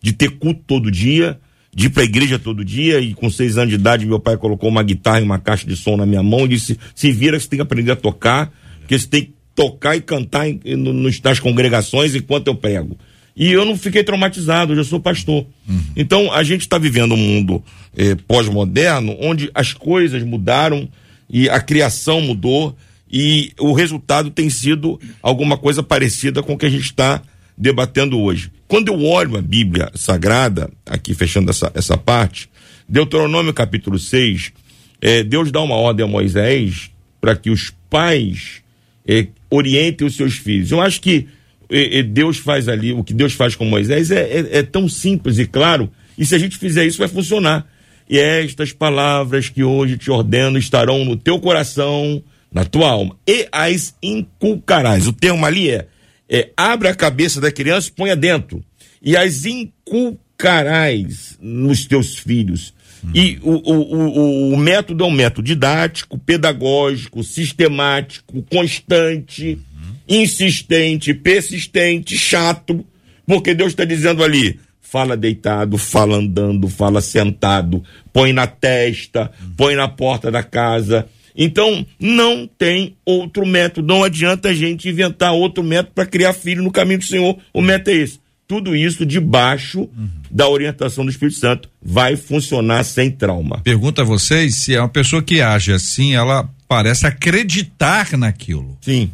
de 0.03 0.13
ter 0.13 0.31
culto 0.31 0.61
todo 0.67 0.91
dia, 0.91 1.39
de 1.75 1.87
ir 1.87 1.91
pra 1.91 2.05
igreja 2.05 2.39
todo 2.39 2.65
dia 2.65 3.01
e 3.01 3.15
com 3.15 3.29
seis 3.29 3.59
anos 3.59 3.71
de 3.71 3.75
idade 3.75 4.07
meu 4.07 4.21
pai 4.21 4.37
colocou 4.37 4.69
uma 4.69 4.83
guitarra 4.83 5.21
e 5.21 5.25
uma 5.25 5.39
caixa 5.39 5.67
de 5.67 5.77
som 5.77 5.97
na 5.97 6.07
minha 6.07 6.23
mão 6.23 6.45
e 6.45 6.49
disse, 6.49 6.79
se 6.95 7.11
vira 7.11 7.37
que 7.37 7.43
você 7.43 7.51
tem 7.51 7.57
que 7.59 7.63
aprender 7.63 7.93
a 7.93 7.97
tocar, 7.97 8.53
porque 8.81 8.99
você 8.99 9.07
tem 9.07 9.23
que 9.23 9.35
tocar 9.55 9.97
e 9.97 10.01
cantar 10.01 10.49
em, 10.49 10.61
no, 10.77 10.93
nas 10.93 11.41
congregações 11.41 12.15
enquanto 12.15 12.49
eu 12.49 12.55
prego. 12.55 12.97
E 13.37 13.51
eu 13.51 13.65
não 13.65 13.77
fiquei 13.77 14.05
traumatizado, 14.05 14.73
eu 14.73 14.77
já 14.77 14.85
sou 14.85 15.01
pastor. 15.01 15.45
Uhum. 15.69 15.81
Então 15.97 16.33
a 16.33 16.43
gente 16.45 16.61
está 16.61 16.79
vivendo 16.79 17.15
um 17.15 17.19
mundo 17.19 17.63
eh, 17.97 18.15
pós-moderno 18.29 19.17
onde 19.21 19.51
as 19.53 19.73
coisas 19.73 20.23
mudaram 20.23 20.89
e 21.29 21.49
a 21.49 21.61
criação 21.61 22.21
mudou 22.21 22.77
e 23.11 23.53
o 23.59 23.73
resultado 23.73 24.31
tem 24.31 24.49
sido 24.49 25.01
alguma 25.21 25.57
coisa 25.57 25.83
parecida 25.83 26.43
com 26.43 26.55
o 26.55 26.59
que 26.59 26.67
a 26.67 26.71
gente 26.71 26.85
está 26.85 27.23
debatendo 27.57 28.21
hoje. 28.21 28.51
Quando 28.67 28.89
eu 28.89 29.03
olho 29.05 29.37
a 29.37 29.43
Bíblia 29.43 29.91
Sagrada, 29.95 30.71
aqui 30.87 31.15
fechando 31.15 31.51
essa, 31.51 31.71
essa 31.75 31.97
parte, 31.97 32.49
Deuteronômio 32.89 33.53
capítulo 33.53 33.99
6, 33.99 34.53
eh, 35.01 35.23
Deus 35.23 35.53
dá 35.53 35.61
uma 35.61 35.77
ordem 35.77 36.05
a 36.05 36.09
Moisés 36.09 36.91
para 37.21 37.37
que 37.37 37.51
os 37.51 37.73
pais 37.91 38.63
eh, 39.07 39.29
orientem 39.51 40.07
os 40.07 40.17
seus 40.17 40.35
filhos. 40.35 40.71
Eu 40.71 40.81
acho 40.81 41.01
que 41.01 41.29
eh, 41.71 42.03
Deus 42.03 42.39
faz 42.39 42.69
ali, 42.69 42.93
o 42.93 43.05
que 43.05 43.15
Deus 43.15 43.35
faz 43.35 43.55
com 43.55 43.65
Moisés 43.65 44.11
é, 44.11 44.23
é, 44.23 44.59
é 44.59 44.63
tão 44.63 44.89
simples 44.89 45.39
e 45.39 45.47
claro, 45.47 45.91
e 46.17 46.25
se 46.25 46.35
a 46.35 46.39
gente 46.39 46.59
fizer 46.59 46.87
isso 46.87 46.99
vai 46.99 47.09
funcionar. 47.09 47.67
E 48.09 48.19
estas 48.19 48.73
palavras 48.73 49.49
que 49.49 49.65
hoje 49.65 49.97
te 49.97 50.11
ordeno 50.11 50.59
estarão 50.59 51.05
no 51.05 51.17
teu 51.17 51.39
coração, 51.39 52.23
na 52.53 52.65
tua 52.65 52.91
alma, 52.91 53.17
e 53.27 53.49
as 53.51 53.95
inculcarás. 54.03 55.07
O 55.07 55.13
termo 55.13 55.45
ali 55.45 55.71
é 55.71 55.87
é, 56.35 56.51
a 56.57 56.95
cabeça 56.95 57.41
da 57.41 57.53
criança 57.53 57.91
ponha 57.95 58.17
dentro. 58.17 58.65
E 59.01 59.17
as 59.17 59.45
inculcarás 59.45 61.39
nos 61.41 61.87
teus 61.87 62.19
filhos. 62.19 62.75
Uhum. 63.05 63.11
E 63.15 63.39
o, 63.43 63.51
o, 63.51 63.75
o, 63.75 64.53
o, 64.55 64.57
método 64.57 65.05
é 65.05 65.07
um 65.07 65.13
método 65.13 65.47
didático, 65.47 66.19
pedagógico, 66.19 67.23
sistemático, 67.23 68.43
constante, 68.51 69.59
uhum. 69.75 69.95
insistente, 70.09 71.15
persistente, 71.15 72.19
chato, 72.19 72.85
porque 73.27 73.55
Deus 73.55 73.73
está 73.73 73.85
dizendo 73.85 74.25
ali: 74.25 74.59
fala 74.81 75.17
deitado, 75.17 75.79
fala 75.79 76.17
andando, 76.17 76.67
fala 76.69 77.01
sentado, 77.01 77.85
põe 78.13 78.33
na 78.33 78.47
testa, 78.47 79.31
põe 79.57 79.77
na 79.77 79.87
porta 79.87 80.31
da 80.31 80.43
casa 80.43 81.07
então, 81.37 81.85
não 81.99 82.47
tem 82.47 82.97
outro 83.05 83.45
método. 83.45 83.89
Não 83.89 84.05
adianta 84.05 84.51
a 84.51 84.55
gente 84.55 84.89
inventar 84.89 85.33
outro 85.33 85.65
método 85.65 85.93
para 85.95 86.07
criar 86.07 86.33
filho 86.33 86.63
no 86.63 86.71
caminho 86.71 87.01
do 87.01 87.05
Senhor. 87.05 87.37
O 87.53 87.61
método 87.61 87.91
é 87.91 87.95
esse. 87.95 88.21
Tudo 88.47 88.77
isso 88.77 89.05
debaixo 89.07 89.81
uhum. 89.81 90.09
da 90.31 90.49
orientação 90.49 91.05
do 91.05 91.11
Espírito 91.11 91.39
Santo 91.39 91.69
vai 91.83 92.15
funcionar 92.15 92.85
sem 92.85 93.11
trauma. 93.11 93.61
Pergunta 93.65 94.03
a 94.03 94.05
vocês 94.05 94.57
se 94.57 94.75
é 94.75 94.81
uma 94.81 94.89
pessoa 94.89 95.23
que 95.23 95.41
age 95.41 95.73
assim, 95.73 96.15
ela 96.15 96.49
parece 96.69 97.07
acreditar 97.07 98.17
naquilo. 98.17 98.77
Sim. 98.83 99.11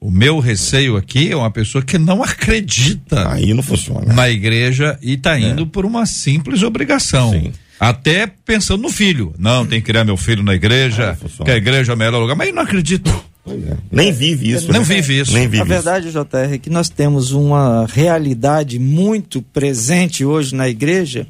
O 0.00 0.10
meu 0.10 0.40
receio 0.40 0.96
aqui 0.96 1.30
é 1.30 1.36
uma 1.36 1.50
pessoa 1.50 1.84
que 1.84 1.96
não 1.96 2.22
acredita. 2.24 3.32
Aí 3.32 3.54
não 3.54 3.62
funciona. 3.62 4.12
Na 4.12 4.28
igreja 4.28 4.98
e 5.00 5.12
está 5.12 5.38
indo 5.38 5.62
é. 5.62 5.66
por 5.66 5.86
uma 5.86 6.04
simples 6.04 6.62
obrigação. 6.62 7.30
Sim. 7.30 7.52
Até 7.80 8.26
pensando 8.26 8.82
no 8.82 8.90
filho. 8.90 9.34
Não, 9.38 9.64
tem 9.64 9.80
que 9.80 9.86
criar 9.86 10.04
meu 10.04 10.18
filho 10.18 10.42
na 10.42 10.54
igreja, 10.54 11.16
ah, 11.18 11.44
que 11.44 11.50
a 11.50 11.56
igreja 11.56 11.92
é 11.92 11.94
o 11.94 11.98
melhor 11.98 12.20
lugar. 12.20 12.36
Mas 12.36 12.48
eu 12.48 12.54
não 12.54 12.62
acredito. 12.62 13.10
É. 13.48 13.76
Nem 13.90 14.12
vive 14.12 14.52
isso. 14.52 14.70
Não 14.70 14.80
né? 14.80 14.84
vive 14.84 15.18
isso. 15.18 15.32
Nem 15.32 15.48
vive 15.48 15.62
a 15.62 15.64
verdade, 15.64 16.08
isso. 16.08 16.18
JR, 16.22 16.54
é 16.54 16.58
que 16.58 16.68
nós 16.68 16.90
temos 16.90 17.32
uma 17.32 17.86
realidade 17.86 18.78
muito 18.78 19.40
presente 19.40 20.26
hoje 20.26 20.54
na 20.54 20.68
igreja 20.68 21.26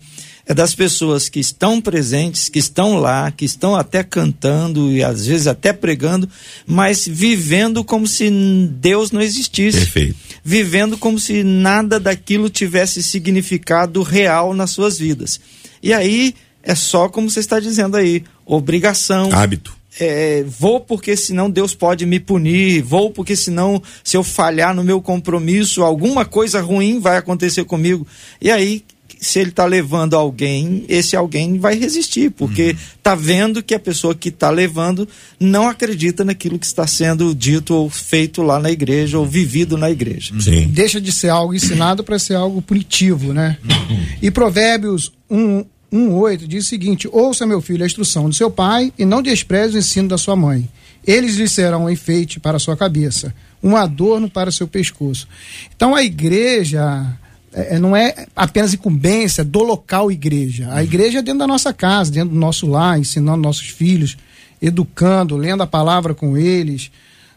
é 0.51 0.55
das 0.55 0.75
pessoas 0.75 1.29
que 1.29 1.39
estão 1.39 1.81
presentes, 1.81 2.49
que 2.49 2.59
estão 2.59 2.97
lá, 2.97 3.31
que 3.31 3.45
estão 3.45 3.77
até 3.77 4.03
cantando 4.03 4.91
e 4.91 5.01
às 5.01 5.25
vezes 5.25 5.47
até 5.47 5.73
pregando, 5.73 6.29
mas 6.67 7.07
vivendo 7.07 7.85
como 7.85 8.05
se 8.05 8.29
Deus 8.69 9.13
não 9.13 9.21
existisse. 9.21 9.79
Perfeito. 9.79 10.17
Vivendo 10.43 10.99
como 10.99 11.21
se 11.21 11.45
nada 11.45 12.01
daquilo 12.01 12.51
tivesse 12.51 13.01
significado 13.01 14.03
real 14.03 14.53
nas 14.53 14.73
suas 14.73 14.99
vidas. 14.99 15.39
E 15.83 15.93
aí 15.93 16.35
é 16.63 16.75
só 16.75 17.09
como 17.09 17.31
você 17.31 17.41
está 17.41 17.59
dizendo 17.59 17.97
aí, 17.97 18.25
obrigação. 18.45 19.31
Hábito. 19.33 19.79
É, 19.99 20.45
vou 20.47 20.81
porque 20.81 21.17
senão 21.17 21.51
Deus 21.51 21.75
pode 21.75 22.07
me 22.07 22.21
punir, 22.21 22.81
vou 22.81 23.11
porque 23.11 23.35
senão 23.35 23.83
se 24.05 24.17
eu 24.17 24.23
falhar 24.23 24.75
no 24.75 24.85
meu 24.85 25.03
compromisso, 25.03 25.83
alguma 25.83 26.25
coisa 26.25 26.61
ruim 26.61 27.01
vai 27.01 27.17
acontecer 27.17 27.65
comigo. 27.65 28.07
E 28.41 28.51
aí, 28.51 28.85
se 29.21 29.39
ele 29.39 29.51
está 29.51 29.67
levando 29.67 30.15
alguém, 30.15 30.85
esse 30.89 31.15
alguém 31.15 31.59
vai 31.59 31.77
resistir, 31.77 32.31
porque 32.31 32.75
está 32.97 33.13
uhum. 33.13 33.21
vendo 33.21 33.63
que 33.63 33.75
a 33.75 33.79
pessoa 33.79 34.15
que 34.15 34.31
está 34.31 34.49
levando 34.49 35.07
não 35.39 35.69
acredita 35.69 36.25
naquilo 36.25 36.59
que 36.59 36.65
está 36.65 36.87
sendo 36.87 37.35
dito 37.35 37.75
ou 37.75 37.91
feito 37.91 38.43
lá 38.43 38.59
na 38.59 38.71
igreja 38.71 39.19
ou 39.19 39.27
vivido 39.27 39.77
na 39.77 39.91
igreja. 39.91 40.33
Sim. 40.41 40.69
Deixa 40.69 41.01
de 41.01 41.13
ser 41.13 41.29
algo 41.29 41.53
ensinado 41.53 42.03
para 42.03 42.19
ser 42.19 42.35
algo 42.35 42.63
punitivo, 42.63 43.35
né? 43.35 43.59
Uhum. 43.63 44.07
E 44.23 44.31
Provérbios 44.31 45.09
1, 45.09 45.20
1,8 45.31 46.47
diz 46.47 46.67
o 46.67 46.69
seguinte: 46.69 47.09
Ouça, 47.11 47.47
meu 47.47 47.61
filho, 47.61 47.83
a 47.83 47.87
instrução 47.87 48.29
do 48.29 48.35
seu 48.35 48.51
pai 48.51 48.93
e 48.99 49.05
não 49.05 49.23
despreze 49.23 49.77
o 49.77 49.79
ensino 49.79 50.09
da 50.09 50.19
sua 50.19 50.37
mãe. 50.37 50.69
Eles 51.07 51.37
lhe 51.37 51.49
serão 51.49 51.85
um 51.85 51.91
enfeite 51.91 52.39
para 52.39 52.57
a 52.57 52.61
sua 52.61 52.77
cabeça, 52.77 53.35
um 53.63 53.77
adorno 53.77 54.29
para 54.29 54.51
o 54.51 54.53
seu 54.53 54.69
pescoço. 54.69 55.27
Então 55.75 55.95
a 55.95 56.03
igreja 56.03 57.07
é, 57.53 57.77
é 57.77 57.79
não 57.79 57.97
é 57.97 58.27
apenas 58.35 58.75
incumbência 58.75 59.45
do 59.45 59.63
local 59.63 60.11
igreja. 60.11 60.69
A 60.73 60.83
igreja 60.83 61.19
é 61.19 61.23
dentro 61.23 61.41
da 61.41 61.47
nossa 61.47 61.73
casa, 61.73 62.11
dentro 62.11 62.31
do 62.31 62.39
nosso 62.39 62.67
lar, 62.67 62.99
ensinando 62.99 63.43
nossos 63.43 63.69
filhos, 63.69 64.17
educando, 64.61 65.37
lendo 65.37 65.63
a 65.63 65.67
palavra 65.67 66.15
com 66.15 66.37
eles. 66.37 66.91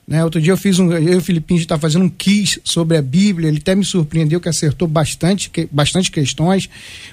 Né? 0.07 0.23
Outro 0.23 0.41
dia 0.41 0.51
eu 0.51 0.57
fiz 0.57 0.79
um, 0.79 0.91
eu 0.91 1.13
e 1.13 1.15
o 1.15 1.21
Filipinho 1.21 1.59
está 1.59 1.77
fazendo 1.77 2.05
um 2.05 2.09
quiz 2.09 2.59
sobre 2.63 2.97
a 2.97 3.01
Bíblia, 3.01 3.47
ele 3.47 3.59
até 3.59 3.73
me 3.73 3.85
surpreendeu 3.85 4.39
que 4.39 4.49
acertou 4.49 4.87
bastante, 4.87 5.49
que, 5.49 5.67
bastante 5.71 6.11
questões. 6.11 6.69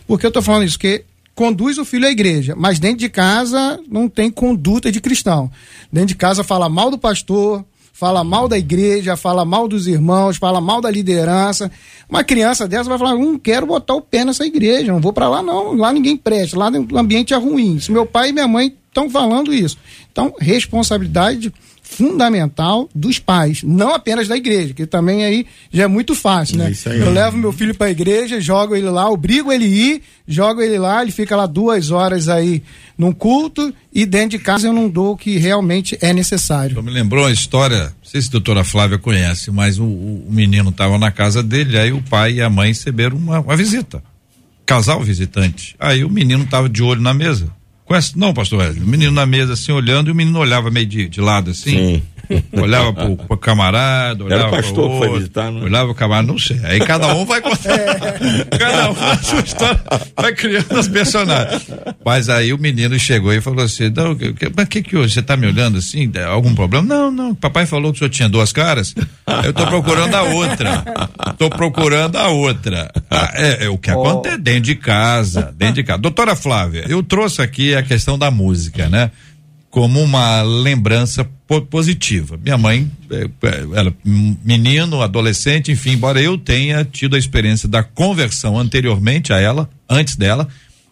Porque 0.06 0.26
eu 0.26 0.28
estou 0.28 0.42
falando 0.42 0.64
isso? 0.64 0.78
Que 0.78 1.04
conduz 1.34 1.78
o 1.78 1.84
filho 1.84 2.06
à 2.06 2.10
igreja, 2.10 2.54
mas 2.56 2.78
dentro 2.78 2.98
de 2.98 3.08
casa 3.08 3.80
não 3.88 4.08
tem 4.08 4.30
conduta 4.30 4.90
de 4.90 5.00
cristão. 5.00 5.50
Dentro 5.90 6.08
de 6.08 6.14
casa 6.16 6.42
fala 6.42 6.68
mal 6.68 6.90
do 6.90 6.98
pastor, 6.98 7.64
fala 7.92 8.24
mal 8.24 8.48
da 8.48 8.58
igreja, 8.58 9.16
fala 9.16 9.44
mal 9.44 9.68
dos 9.68 9.86
irmãos, 9.86 10.36
fala 10.36 10.60
mal 10.60 10.80
da 10.80 10.90
liderança. 10.90 11.70
Uma 12.08 12.24
criança 12.24 12.66
dessa 12.66 12.88
vai 12.88 12.98
falar: 12.98 13.14
não 13.14 13.38
quero 13.38 13.66
botar 13.66 13.94
o 13.94 14.02
pé 14.02 14.24
nessa 14.24 14.44
igreja, 14.44 14.92
não 14.92 15.00
vou 15.00 15.12
para 15.12 15.28
lá 15.28 15.42
não, 15.42 15.74
lá 15.76 15.92
ninguém 15.92 16.16
presta, 16.16 16.58
lá 16.58 16.70
o 16.70 16.98
ambiente 16.98 17.32
é 17.32 17.36
ruim. 17.36 17.78
Se 17.78 17.92
meu 17.92 18.04
pai 18.04 18.30
e 18.30 18.32
minha 18.32 18.48
mãe 18.48 18.74
estão 18.88 19.08
falando 19.08 19.54
isso. 19.54 19.78
Então, 20.10 20.34
responsabilidade 20.40 21.52
fundamental 21.90 22.88
dos 22.94 23.18
pais, 23.18 23.62
não 23.64 23.92
apenas 23.92 24.28
da 24.28 24.36
igreja, 24.36 24.72
que 24.72 24.86
também 24.86 25.24
aí 25.24 25.46
já 25.72 25.84
é 25.84 25.86
muito 25.88 26.14
fácil, 26.14 26.56
né? 26.56 26.72
Aí, 26.86 27.00
eu 27.00 27.10
levo 27.10 27.36
meu 27.36 27.52
filho 27.52 27.74
para 27.74 27.88
a 27.88 27.90
igreja, 27.90 28.40
jogo 28.40 28.76
ele 28.76 28.88
lá, 28.88 29.10
obrigo 29.10 29.50
ele 29.52 29.66
ir, 29.66 30.02
jogo 30.26 30.62
ele 30.62 30.78
lá, 30.78 31.02
ele 31.02 31.10
fica 31.10 31.34
lá 31.34 31.46
duas 31.46 31.90
horas 31.90 32.28
aí 32.28 32.62
num 32.96 33.12
culto 33.12 33.74
e 33.92 34.06
dentro 34.06 34.30
de 34.30 34.38
casa 34.38 34.68
eu 34.68 34.72
não 34.72 34.88
dou 34.88 35.12
o 35.12 35.16
que 35.16 35.36
realmente 35.36 35.98
é 36.00 36.12
necessário. 36.12 36.76
Eu 36.76 36.82
me 36.82 36.92
lembrou 36.92 37.26
a 37.26 37.32
história, 37.32 37.86
não 37.86 37.92
sei 38.04 38.22
se 38.22 38.28
a 38.28 38.32
doutora 38.32 38.62
Flávia 38.62 38.98
conhece, 38.98 39.50
mas 39.50 39.78
o, 39.78 39.84
o 39.84 40.26
menino 40.30 40.70
estava 40.70 40.96
na 40.96 41.10
casa 41.10 41.42
dele, 41.42 41.76
aí 41.76 41.92
o 41.92 42.02
pai 42.02 42.34
e 42.34 42.42
a 42.42 42.48
mãe 42.48 42.68
receberam 42.68 43.16
uma, 43.16 43.40
uma 43.40 43.56
visita, 43.56 44.00
casal 44.64 45.02
visitante. 45.02 45.74
Aí 45.78 46.04
o 46.04 46.08
menino 46.08 46.44
estava 46.44 46.68
de 46.68 46.82
olho 46.82 47.02
na 47.02 47.12
mesa 47.12 47.59
Não, 48.14 48.32
pastor 48.32 48.60
Wesley. 48.60 48.84
O 48.84 48.86
menino 48.86 49.10
na 49.10 49.26
mesa 49.26 49.54
assim 49.54 49.72
olhando 49.72 50.08
e 50.08 50.12
o 50.12 50.14
menino 50.14 50.38
olhava 50.38 50.70
meio 50.70 50.86
de, 50.86 51.08
de 51.08 51.20
lado 51.20 51.50
assim. 51.50 51.70
Sim. 51.70 52.02
Olhava 52.52 52.92
pro, 52.92 53.16
pro 53.16 53.36
camarada, 53.36 54.24
olhava 54.24 54.42
Era 54.42 54.48
o 54.48 54.56
pastor 54.56 54.74
pro 54.74 54.82
outro, 54.82 55.00
que 55.00 55.06
foi 55.06 55.18
visitar, 55.18 55.50
né? 55.50 55.60
Olhava 55.62 55.90
o 55.90 55.94
camarada, 55.94 56.28
não 56.28 56.38
sei. 56.38 56.60
Aí 56.64 56.80
cada 56.80 57.14
um 57.14 57.24
vai 57.24 57.40
contar. 57.40 57.70
É. 57.70 58.00
Cada 58.58 58.90
um 58.90 58.94
a 58.94 59.16
sua 59.16 59.40
história, 59.40 59.80
vai 60.16 60.34
criando 60.34 60.78
os 60.78 60.88
personagens. 60.88 61.66
Mas 62.04 62.28
aí 62.28 62.52
o 62.52 62.58
menino 62.58 62.98
chegou 62.98 63.32
e 63.32 63.40
falou 63.40 63.64
assim: 63.64 63.90
não, 63.94 64.14
que, 64.14 64.34
mas 64.54 64.68
que 64.68 64.82
que 64.82 64.96
hoje? 64.96 65.14
Você 65.14 65.22
tá 65.22 65.36
me 65.36 65.46
olhando 65.46 65.78
assim? 65.78 66.10
Algum 66.28 66.54
problema? 66.54 66.86
Não, 66.86 67.10
não. 67.10 67.34
Papai 67.34 67.66
falou 67.66 67.92
que 67.92 67.96
o 67.96 67.98
senhor 67.98 68.10
tinha 68.10 68.28
duas 68.28 68.52
caras. 68.52 68.94
Eu 69.44 69.52
tô 69.52 69.66
procurando 69.66 70.14
a 70.14 70.22
outra. 70.22 70.84
Tô 71.38 71.50
procurando 71.50 72.16
a 72.16 72.28
outra. 72.28 72.90
Ah, 73.10 73.30
é, 73.34 73.64
é, 73.64 73.68
o 73.68 73.78
que 73.78 73.90
acontece 73.90 74.38
dentro 74.38 74.62
de 74.62 74.74
casa, 74.74 75.52
dentro 75.56 75.76
de 75.76 75.84
casa. 75.84 75.98
Doutora 75.98 76.36
Flávia, 76.36 76.84
eu 76.88 77.02
trouxe 77.02 77.42
aqui 77.42 77.74
a 77.74 77.82
questão 77.82 78.18
da 78.18 78.30
música, 78.30 78.88
né? 78.88 79.10
Como 79.70 80.02
uma 80.02 80.42
lembrança 80.42 81.24
positiva. 81.70 82.36
Minha 82.42 82.58
mãe, 82.58 82.90
é, 83.10 83.24
é, 83.24 83.78
ela, 83.78 83.94
menino, 84.04 85.00
adolescente, 85.00 85.70
enfim, 85.70 85.92
embora 85.92 86.20
eu 86.20 86.36
tenha 86.36 86.84
tido 86.84 87.14
a 87.14 87.18
experiência 87.18 87.68
da 87.68 87.82
conversão 87.82 88.58
anteriormente 88.58 89.32
a 89.32 89.38
ela, 89.38 89.70
antes 89.88 90.16
dela, 90.16 90.48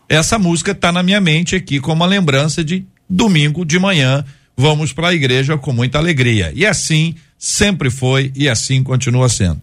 essa 0.09 0.39
música 0.39 0.71
está 0.71 0.93
na 0.93 1.03
minha 1.03 1.21
mente 1.21 1.57
aqui 1.57 1.81
como 1.81 1.97
uma 1.97 2.07
lembrança 2.07 2.63
de 2.65 2.85
domingo 3.11 3.65
de 3.65 3.79
manhã, 3.79 4.25
vamos 4.57 4.93
para 4.93 5.09
a 5.09 5.15
igreja 5.15 5.59
com 5.59 5.73
muita 5.73 5.99
alegria. 5.99 6.53
E 6.55 6.65
assim 6.65 7.15
sempre 7.37 7.91
foi 7.91 8.33
e 8.35 8.49
assim 8.49 8.83
continua 8.83 9.29
sendo. 9.29 9.61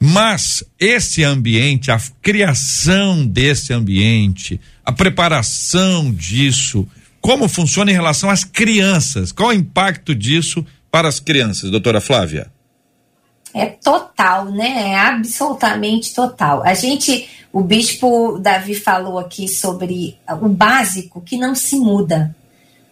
Mas 0.00 0.62
esse 0.78 1.24
ambiente, 1.24 1.90
a 1.90 2.00
criação 2.22 3.26
desse 3.26 3.72
ambiente, 3.72 4.60
a 4.84 4.92
preparação 4.92 6.12
disso, 6.12 6.86
como 7.28 7.46
funciona 7.46 7.90
em 7.90 7.94
relação 7.94 8.30
às 8.30 8.42
crianças? 8.42 9.32
Qual 9.32 9.50
o 9.50 9.52
impacto 9.52 10.14
disso 10.14 10.64
para 10.90 11.08
as 11.08 11.20
crianças, 11.20 11.70
doutora 11.70 12.00
Flávia? 12.00 12.50
É 13.52 13.66
total, 13.66 14.46
né? 14.46 14.92
É 14.92 14.98
absolutamente 14.98 16.14
total. 16.14 16.62
A 16.64 16.72
gente, 16.72 17.28
o 17.52 17.60
bispo 17.60 18.38
Davi 18.38 18.74
falou 18.74 19.18
aqui 19.18 19.46
sobre 19.46 20.16
o 20.40 20.48
básico 20.48 21.20
que 21.20 21.36
não 21.36 21.54
se 21.54 21.76
muda. 21.76 22.34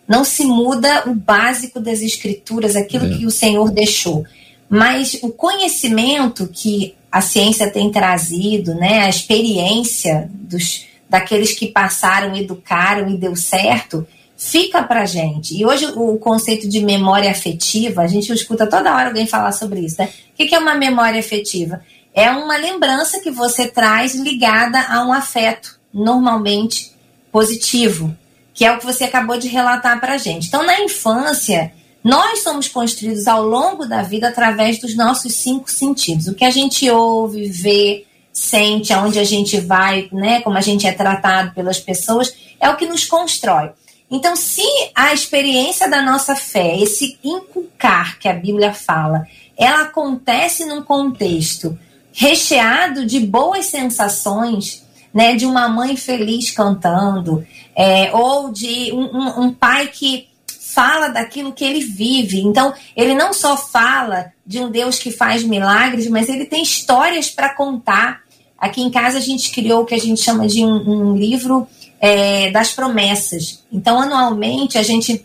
Não 0.06 0.22
se 0.22 0.44
muda 0.44 1.08
o 1.08 1.14
básico 1.14 1.80
das 1.80 2.02
escrituras, 2.02 2.76
aquilo 2.76 3.06
é. 3.06 3.16
que 3.16 3.24
o 3.24 3.30
Senhor 3.30 3.70
deixou. 3.70 4.26
Mas 4.68 5.18
o 5.22 5.30
conhecimento 5.30 6.46
que 6.46 6.94
a 7.10 7.22
ciência 7.22 7.70
tem 7.70 7.90
trazido, 7.90 8.74
né, 8.74 9.00
a 9.00 9.08
experiência 9.08 10.28
dos, 10.30 10.84
daqueles 11.08 11.54
que 11.54 11.68
passaram, 11.68 12.36
educaram 12.36 13.08
e 13.08 13.16
deu 13.16 13.34
certo, 13.34 14.06
fica 14.36 14.82
pra 14.82 15.06
gente. 15.06 15.56
E 15.56 15.64
hoje 15.64 15.86
o 15.96 16.18
conceito 16.18 16.68
de 16.68 16.84
memória 16.84 17.30
afetiva, 17.30 18.02
a 18.02 18.06
gente 18.06 18.32
escuta 18.32 18.66
toda 18.66 18.94
hora 18.94 19.08
alguém 19.08 19.26
falar 19.26 19.52
sobre 19.52 19.80
isso, 19.80 19.96
né? 19.98 20.10
O 20.32 20.36
que 20.36 20.54
é 20.54 20.58
uma 20.58 20.74
memória 20.74 21.18
afetiva? 21.18 21.80
É 22.12 22.30
uma 22.30 22.56
lembrança 22.56 23.20
que 23.20 23.30
você 23.30 23.66
traz 23.66 24.14
ligada 24.14 24.80
a 24.88 25.06
um 25.06 25.12
afeto, 25.12 25.78
normalmente 25.92 26.92
positivo, 27.32 28.14
que 28.54 28.64
é 28.64 28.72
o 28.72 28.78
que 28.78 28.86
você 28.86 29.04
acabou 29.04 29.38
de 29.38 29.48
relatar 29.48 30.00
pra 30.00 30.16
gente. 30.18 30.48
Então, 30.48 30.64
na 30.64 30.80
infância, 30.80 31.72
nós 32.02 32.42
somos 32.42 32.68
construídos 32.68 33.26
ao 33.26 33.42
longo 33.42 33.84
da 33.84 34.02
vida 34.02 34.28
através 34.28 34.78
dos 34.78 34.96
nossos 34.96 35.34
cinco 35.34 35.70
sentidos. 35.70 36.28
O 36.28 36.34
que 36.34 36.44
a 36.44 36.50
gente 36.50 36.88
ouve, 36.90 37.48
vê, 37.48 38.06
sente, 38.32 38.92
aonde 38.92 39.18
a 39.18 39.24
gente 39.24 39.58
vai, 39.60 40.08
né, 40.12 40.40
como 40.40 40.56
a 40.56 40.60
gente 40.60 40.86
é 40.86 40.92
tratado 40.92 41.52
pelas 41.52 41.80
pessoas, 41.80 42.32
é 42.60 42.68
o 42.70 42.76
que 42.76 42.86
nos 42.86 43.04
constrói. 43.04 43.70
Então, 44.10 44.36
se 44.36 44.62
a 44.94 45.12
experiência 45.12 45.88
da 45.88 46.00
nossa 46.00 46.36
fé, 46.36 46.80
esse 46.80 47.18
inculcar 47.24 48.18
que 48.18 48.28
a 48.28 48.32
Bíblia 48.32 48.72
fala, 48.72 49.26
ela 49.56 49.82
acontece 49.82 50.64
num 50.64 50.82
contexto 50.82 51.76
recheado 52.12 53.04
de 53.04 53.20
boas 53.20 53.66
sensações, 53.66 54.84
né, 55.12 55.34
de 55.34 55.44
uma 55.44 55.68
mãe 55.68 55.96
feliz 55.96 56.50
cantando, 56.50 57.46
é, 57.74 58.10
ou 58.14 58.52
de 58.52 58.92
um, 58.92 59.04
um, 59.04 59.40
um 59.44 59.52
pai 59.52 59.88
que 59.88 60.28
fala 60.76 61.08
daquilo 61.08 61.52
que 61.52 61.64
ele 61.64 61.80
vive. 61.80 62.40
Então, 62.40 62.72
ele 62.94 63.14
não 63.14 63.32
só 63.32 63.56
fala 63.56 64.32
de 64.46 64.60
um 64.60 64.70
Deus 64.70 64.98
que 64.98 65.10
faz 65.10 65.42
milagres, 65.42 66.06
mas 66.06 66.28
ele 66.28 66.44
tem 66.44 66.62
histórias 66.62 67.30
para 67.30 67.54
contar. 67.54 68.20
Aqui 68.58 68.82
em 68.82 68.90
casa 68.90 69.18
a 69.18 69.22
gente 69.22 69.50
criou 69.50 69.82
o 69.82 69.86
que 69.86 69.94
a 69.94 69.98
gente 69.98 70.22
chama 70.22 70.46
de 70.46 70.64
um, 70.64 71.10
um 71.10 71.16
livro 71.16 71.66
é, 72.00 72.50
das 72.50 72.72
promessas. 72.72 73.64
Então, 73.72 74.00
anualmente 74.00 74.78
a 74.78 74.82
gente 74.82 75.24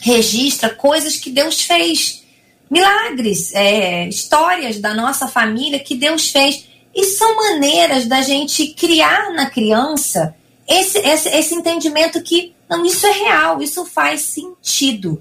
registra 0.00 0.70
coisas 0.70 1.16
que 1.16 1.30
Deus 1.30 1.62
fez, 1.62 2.22
milagres, 2.70 3.52
é, 3.54 4.08
histórias 4.08 4.78
da 4.78 4.94
nossa 4.94 5.28
família 5.28 5.78
que 5.78 5.94
Deus 5.94 6.30
fez. 6.30 6.68
E 6.94 7.04
são 7.04 7.36
maneiras 7.36 8.06
da 8.06 8.20
gente 8.22 8.68
criar 8.68 9.32
na 9.32 9.48
criança 9.48 10.34
esse, 10.66 10.98
esse, 10.98 11.28
esse 11.28 11.54
entendimento 11.54 12.22
que 12.22 12.54
não, 12.68 12.86
isso 12.86 13.04
é 13.04 13.10
real, 13.10 13.60
isso 13.60 13.84
faz 13.84 14.20
sentido. 14.20 15.20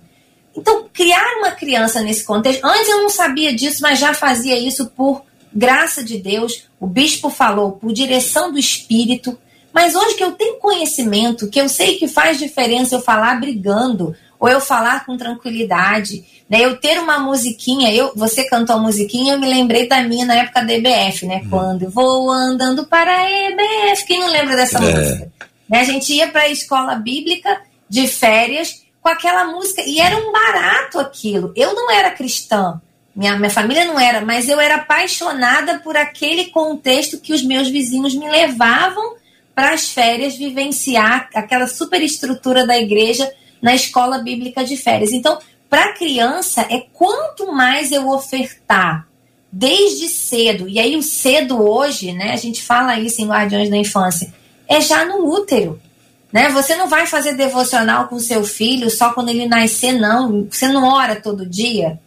Então, 0.56 0.88
criar 0.94 1.38
uma 1.40 1.52
criança 1.52 2.02
nesse 2.02 2.24
contexto, 2.24 2.64
antes 2.64 2.88
eu 2.88 3.02
não 3.02 3.10
sabia 3.10 3.54
disso, 3.54 3.82
mas 3.82 3.98
já 3.98 4.14
fazia 4.14 4.58
isso 4.58 4.88
por 4.92 5.24
graça 5.52 6.04
de 6.04 6.20
Deus, 6.20 6.66
o 6.80 6.86
bispo 6.86 7.30
falou, 7.32 7.72
por 7.72 7.92
direção 7.92 8.52
do 8.52 8.60
Espírito. 8.60 9.36
Mas 9.74 9.96
hoje 9.96 10.16
que 10.16 10.24
eu 10.24 10.32
tenho 10.32 10.58
conhecimento, 10.58 11.50
que 11.50 11.60
eu 11.60 11.70
sei 11.70 11.98
que 11.98 12.08
faz 12.08 12.38
diferença 12.38 12.96
eu 12.96 13.02
falar 13.02 13.40
brigando, 13.40 14.16
ou 14.40 14.48
eu 14.48 14.62
falar 14.62 15.06
com 15.06 15.18
tranquilidade, 15.18 16.24
né? 16.50 16.64
Eu 16.64 16.78
ter 16.78 16.98
uma 17.00 17.20
musiquinha, 17.20 17.94
eu, 17.94 18.14
você 18.16 18.46
cantou 18.46 18.78
a 18.78 18.80
musiquinha, 18.80 19.34
eu 19.34 19.40
me 19.40 19.48
lembrei 19.48 19.88
da 19.88 20.02
minha 20.02 20.26
na 20.26 20.36
época 20.36 20.64
da 20.64 20.74
EBF, 20.74 21.26
né? 21.26 21.42
Hum. 21.46 21.50
Quando 21.50 21.90
vou 21.90 22.32
andando 22.32 22.86
para 22.86 23.12
a 23.12 23.30
EBF, 23.30 24.06
quem 24.06 24.20
não 24.20 24.30
lembra 24.30 24.56
dessa 24.56 24.78
é. 24.78 24.82
música? 24.82 25.32
Né? 25.70 25.80
A 25.82 25.84
gente 25.84 26.14
ia 26.14 26.30
para 26.30 26.42
a 26.42 26.50
escola 26.50 26.96
bíblica 26.96 27.62
de 27.88 28.08
férias 28.08 28.82
com 29.02 29.10
aquela 29.10 29.46
música 29.46 29.84
e 29.86 30.00
era 30.00 30.16
um 30.18 30.32
barato 30.32 31.00
aquilo. 31.00 31.52
Eu 31.56 31.76
não 31.76 31.92
era 31.92 32.12
cristã, 32.12 32.82
minha, 33.16 33.36
minha 33.36 33.50
família 33.50 33.86
não 33.86 34.00
era, 34.00 34.22
mas 34.22 34.48
eu 34.48 34.60
era 34.60 34.76
apaixonada 34.76 35.80
por 35.80 35.98
aquele 35.98 36.46
contexto 36.46 37.20
que 37.20 37.34
os 37.34 37.44
meus 37.44 37.68
vizinhos 37.68 38.16
me 38.16 38.30
levavam 38.30 39.19
para 39.60 39.74
as 39.74 39.90
férias 39.90 40.38
vivenciar 40.38 41.28
aquela 41.36 41.68
superestrutura 41.68 42.66
da 42.66 42.80
igreja 42.80 43.30
na 43.62 43.76
escola 43.76 44.20
bíblica 44.20 44.64
de 44.64 44.78
férias. 44.78 45.12
Então, 45.12 45.38
para 45.70 45.90
a 45.90 45.94
criança, 45.94 46.62
é 46.70 46.86
quanto 46.94 47.52
mais 47.52 47.92
eu 47.92 48.08
ofertar 48.10 49.06
desde 49.52 50.08
cedo, 50.08 50.70
e 50.70 50.80
aí 50.80 50.96
o 50.96 51.04
cedo 51.04 51.62
hoje, 51.62 52.14
né, 52.14 52.32
a 52.32 52.38
gente 52.38 52.64
fala 52.64 52.98
isso 53.02 53.22
em 53.22 53.28
Guardiões 53.28 53.70
da 53.70 53.76
Infância, 53.76 54.34
é 54.66 54.80
já 54.80 55.04
no 55.04 55.30
útero. 55.30 55.78
Né? 56.32 56.48
Você 56.52 56.78
não 56.78 56.88
vai 56.88 57.06
fazer 57.06 57.34
devocional 57.34 58.08
com 58.08 58.18
seu 58.18 58.46
filho 58.46 58.90
só 58.90 59.12
quando 59.12 59.28
ele 59.28 59.46
nascer, 59.46 59.92
não. 59.92 60.48
Você 60.50 60.70
não 60.70 60.88
ora 60.88 61.18
todo 61.18 61.46
dia. 61.46 62.00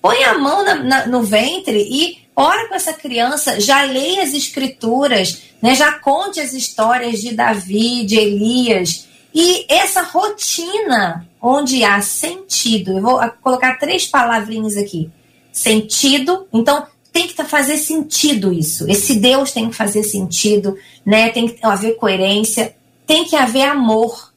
Põe 0.00 0.22
a 0.22 0.38
mão 0.38 0.64
na, 0.64 0.74
na, 0.76 1.06
no 1.08 1.24
ventre 1.24 1.88
e 1.90 2.18
ora 2.36 2.68
com 2.68 2.74
essa 2.74 2.92
criança. 2.92 3.60
Já 3.60 3.82
leia 3.82 4.22
as 4.22 4.34
escrituras, 4.34 5.42
né? 5.62 5.74
já 5.74 5.92
conte 5.92 6.40
as 6.40 6.52
histórias 6.52 7.20
de 7.20 7.34
Davi, 7.34 8.04
de 8.04 8.16
Elias. 8.16 9.06
E 9.34 9.66
essa 9.68 10.02
rotina 10.02 11.26
onde 11.40 11.84
há 11.84 12.00
sentido. 12.00 12.92
Eu 12.92 13.02
vou 13.02 13.20
colocar 13.42 13.78
três 13.78 14.06
palavrinhas 14.06 14.76
aqui. 14.76 15.10
Sentido. 15.52 16.48
Então, 16.52 16.86
tem 17.12 17.28
que 17.28 17.44
fazer 17.44 17.76
sentido 17.76 18.52
isso. 18.52 18.90
Esse 18.90 19.14
Deus 19.14 19.52
tem 19.52 19.70
que 19.70 19.76
fazer 19.76 20.02
sentido, 20.02 20.76
né? 21.06 21.30
Tem 21.30 21.46
que 21.46 21.64
haver 21.64 21.96
coerência, 21.96 22.74
tem 23.06 23.24
que 23.24 23.36
haver 23.36 23.62
amor. 23.62 24.32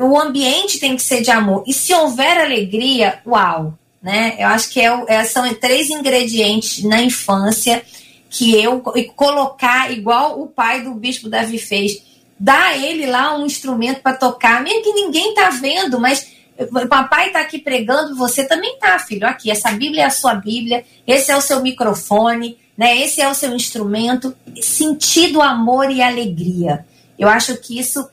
O 0.00 0.20
ambiente 0.20 0.78
tem 0.78 0.94
que 0.94 1.02
ser 1.02 1.22
de 1.22 1.30
amor. 1.30 1.64
E 1.66 1.72
se 1.72 1.94
houver 1.94 2.38
alegria, 2.38 3.22
uau, 3.26 3.78
né? 4.04 4.36
Eu 4.38 4.48
acho 4.48 4.68
que 4.68 4.78
é, 4.78 5.04
é, 5.08 5.24
são 5.24 5.52
três 5.54 5.88
ingredientes 5.88 6.84
na 6.84 7.00
infância 7.00 7.82
que 8.28 8.54
eu 8.54 8.80
colocar 9.16 9.90
igual 9.90 10.42
o 10.42 10.46
pai 10.46 10.82
do 10.82 10.92
bispo 10.94 11.28
Davi 11.28 11.58
fez, 11.58 12.02
a 12.46 12.76
ele 12.76 13.06
lá 13.06 13.34
um 13.34 13.46
instrumento 13.46 14.02
para 14.02 14.16
tocar, 14.16 14.62
mesmo 14.62 14.82
que 14.82 14.92
ninguém 14.92 15.32
tá 15.32 15.48
vendo, 15.48 15.98
mas 15.98 16.26
o 16.58 16.86
papai 16.86 17.28
está 17.28 17.40
aqui 17.40 17.58
pregando, 17.58 18.14
você 18.14 18.44
também 18.44 18.76
tá, 18.78 18.98
filho. 18.98 19.26
Aqui, 19.26 19.50
essa 19.50 19.70
Bíblia 19.70 20.02
é 20.02 20.06
a 20.06 20.10
sua 20.10 20.34
Bíblia, 20.34 20.84
esse 21.06 21.30
é 21.30 21.36
o 21.36 21.40
seu 21.40 21.62
microfone, 21.62 22.58
né? 22.76 23.00
Esse 23.00 23.22
é 23.22 23.28
o 23.28 23.34
seu 23.34 23.54
instrumento. 23.54 24.36
Sentido, 24.60 25.40
amor 25.40 25.90
e 25.90 26.02
alegria. 26.02 26.84
Eu 27.18 27.28
acho 27.28 27.56
que 27.56 27.78
isso 27.78 28.06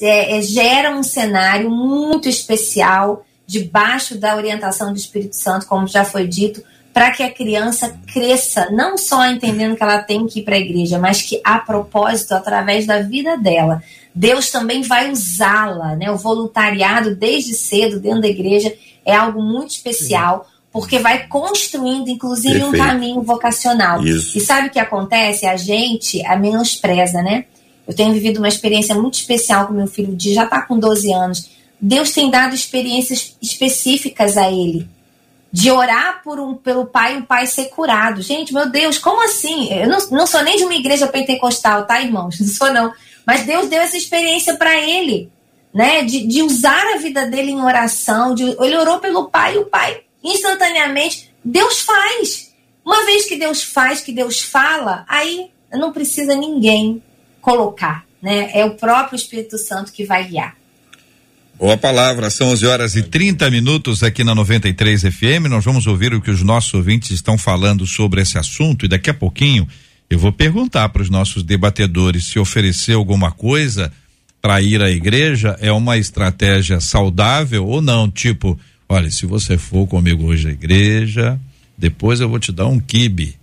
é, 0.00 0.38
é, 0.38 0.42
gera 0.42 0.94
um 0.96 1.02
cenário 1.02 1.70
muito 1.70 2.28
especial 2.28 3.26
debaixo 3.46 4.18
da 4.18 4.36
orientação 4.36 4.92
do 4.92 4.98
Espírito 4.98 5.36
Santo, 5.36 5.66
como 5.66 5.86
já 5.86 6.04
foi 6.04 6.26
dito, 6.26 6.62
para 6.94 7.10
que 7.10 7.24
a 7.24 7.30
criança 7.30 7.98
cresça, 8.12 8.70
não 8.70 8.96
só 8.96 9.26
entendendo 9.26 9.76
que 9.76 9.82
ela 9.82 9.98
tem 9.98 10.26
que 10.26 10.38
ir 10.38 10.42
para 10.44 10.54
a 10.54 10.60
igreja, 10.60 10.98
mas 10.98 11.20
que 11.22 11.40
a 11.42 11.58
propósito, 11.58 12.32
através 12.32 12.86
da 12.86 13.02
vida 13.02 13.36
dela, 13.36 13.82
Deus 14.14 14.50
também 14.50 14.82
vai 14.82 15.10
usá-la, 15.10 15.96
né? 15.96 16.08
O 16.10 16.16
voluntariado 16.16 17.16
desde 17.16 17.52
cedo 17.54 17.98
dentro 17.98 18.20
da 18.20 18.28
igreja 18.28 18.72
é 19.04 19.12
algo 19.12 19.42
muito 19.42 19.70
especial, 19.70 20.44
Sim. 20.44 20.56
porque 20.72 21.00
vai 21.00 21.26
construindo, 21.26 22.08
inclusive, 22.08 22.60
Perfeito. 22.60 22.76
um 22.76 22.86
caminho 22.86 23.22
vocacional. 23.22 24.04
Isso. 24.04 24.38
E 24.38 24.40
sabe 24.40 24.68
o 24.68 24.70
que 24.70 24.78
acontece? 24.78 25.46
A 25.46 25.56
gente 25.56 26.24
a 26.24 26.36
menospreza, 26.36 27.20
né? 27.22 27.46
Eu 27.88 27.94
tenho 27.94 28.12
vivido 28.14 28.38
uma 28.38 28.48
experiência 28.48 28.94
muito 28.94 29.14
especial 29.14 29.66
com 29.66 29.74
meu 29.74 29.88
filho, 29.88 30.14
de 30.14 30.32
já 30.32 30.44
está 30.44 30.62
com 30.62 30.78
12 30.78 31.12
anos. 31.12 31.50
Deus 31.80 32.12
tem 32.12 32.30
dado 32.30 32.54
experiências 32.54 33.36
específicas 33.42 34.36
a 34.36 34.50
ele. 34.50 34.88
De 35.52 35.70
orar 35.70 36.22
por 36.24 36.40
um, 36.40 36.54
pelo 36.54 36.86
pai 36.86 37.14
e 37.14 37.20
o 37.20 37.24
pai 37.24 37.46
ser 37.46 37.66
curado. 37.66 38.22
Gente, 38.22 38.52
meu 38.52 38.68
Deus, 38.68 38.98
como 38.98 39.22
assim? 39.24 39.72
Eu 39.72 39.88
não, 39.88 39.98
não 40.10 40.26
sou 40.26 40.42
nem 40.42 40.56
de 40.56 40.64
uma 40.64 40.74
igreja 40.74 41.06
pentecostal, 41.06 41.86
tá, 41.86 42.00
irmãos? 42.00 42.38
Não 42.40 42.48
sou, 42.48 42.72
não. 42.72 42.92
Mas 43.24 43.46
Deus 43.46 43.68
deu 43.68 43.80
essa 43.80 43.96
experiência 43.96 44.56
para 44.56 44.76
ele, 44.76 45.30
né? 45.72 46.02
De, 46.02 46.26
de 46.26 46.42
usar 46.42 46.94
a 46.94 46.98
vida 46.98 47.26
dele 47.26 47.52
em 47.52 47.62
oração. 47.62 48.34
De, 48.34 48.42
ele 48.42 48.76
orou 48.76 48.98
pelo 48.98 49.30
pai 49.30 49.54
e 49.54 49.58
o 49.58 49.66
pai 49.66 50.02
instantaneamente. 50.24 51.32
Deus 51.44 51.80
faz. 51.80 52.52
Uma 52.84 53.04
vez 53.06 53.26
que 53.26 53.36
Deus 53.36 53.62
faz, 53.62 54.00
que 54.00 54.12
Deus 54.12 54.42
fala, 54.42 55.04
aí 55.08 55.50
não 55.72 55.92
precisa 55.92 56.34
ninguém 56.34 57.02
colocar, 57.40 58.04
né? 58.20 58.50
É 58.52 58.64
o 58.64 58.74
próprio 58.74 59.16
Espírito 59.16 59.56
Santo 59.56 59.92
que 59.92 60.04
vai 60.04 60.24
guiar. 60.24 60.56
Boa 61.56 61.76
palavra, 61.76 62.30
são 62.30 62.48
11 62.48 62.66
horas 62.66 62.96
e 62.96 63.02
30 63.02 63.48
minutos 63.48 64.02
aqui 64.02 64.24
na 64.24 64.34
93 64.34 65.02
FM. 65.02 65.46
Nós 65.48 65.64
vamos 65.64 65.86
ouvir 65.86 66.12
o 66.12 66.20
que 66.20 66.30
os 66.30 66.42
nossos 66.42 66.74
ouvintes 66.74 67.12
estão 67.12 67.38
falando 67.38 67.86
sobre 67.86 68.20
esse 68.20 68.36
assunto 68.36 68.84
e 68.84 68.88
daqui 68.88 69.08
a 69.08 69.14
pouquinho 69.14 69.66
eu 70.10 70.18
vou 70.18 70.32
perguntar 70.32 70.88
para 70.88 71.00
os 71.00 71.08
nossos 71.08 71.44
debatedores 71.44 72.26
se 72.26 72.40
oferecer 72.40 72.94
alguma 72.94 73.30
coisa 73.30 73.92
para 74.42 74.60
ir 74.60 74.82
à 74.82 74.90
igreja 74.90 75.56
é 75.60 75.70
uma 75.70 75.96
estratégia 75.96 76.80
saudável 76.80 77.64
ou 77.64 77.80
não. 77.80 78.10
Tipo, 78.10 78.58
olha, 78.88 79.08
se 79.08 79.24
você 79.24 79.56
for 79.56 79.86
comigo 79.86 80.26
hoje 80.26 80.48
à 80.48 80.50
igreja, 80.50 81.40
depois 81.78 82.20
eu 82.20 82.28
vou 82.28 82.40
te 82.40 82.50
dar 82.50 82.66
um 82.66 82.80
quibe. 82.80 83.36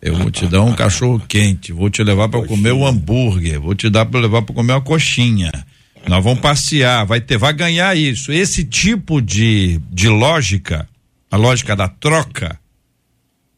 Eu 0.00 0.16
vou 0.16 0.30
te 0.30 0.46
dar 0.46 0.62
um 0.62 0.72
cachorro 0.72 1.22
quente, 1.28 1.70
vou 1.70 1.90
te 1.90 2.02
levar 2.02 2.28
para 2.28 2.44
comer 2.44 2.72
um 2.72 2.84
hambúrguer, 2.84 3.60
vou 3.60 3.74
te 3.74 3.90
dar 3.90 4.06
para 4.06 4.20
levar 4.20 4.42
para 4.42 4.54
comer 4.54 4.72
uma 4.72 4.80
coxinha. 4.80 5.52
Nós 6.06 6.22
vamos 6.22 6.40
passear, 6.40 7.06
vai 7.06 7.20
ter, 7.20 7.38
vai 7.38 7.52
ganhar 7.52 7.96
isso. 7.96 8.32
Esse 8.32 8.64
tipo 8.64 9.20
de, 9.20 9.80
de 9.90 10.08
lógica, 10.08 10.88
a 11.30 11.36
lógica 11.36 11.76
da 11.76 11.88
troca, 11.88 12.58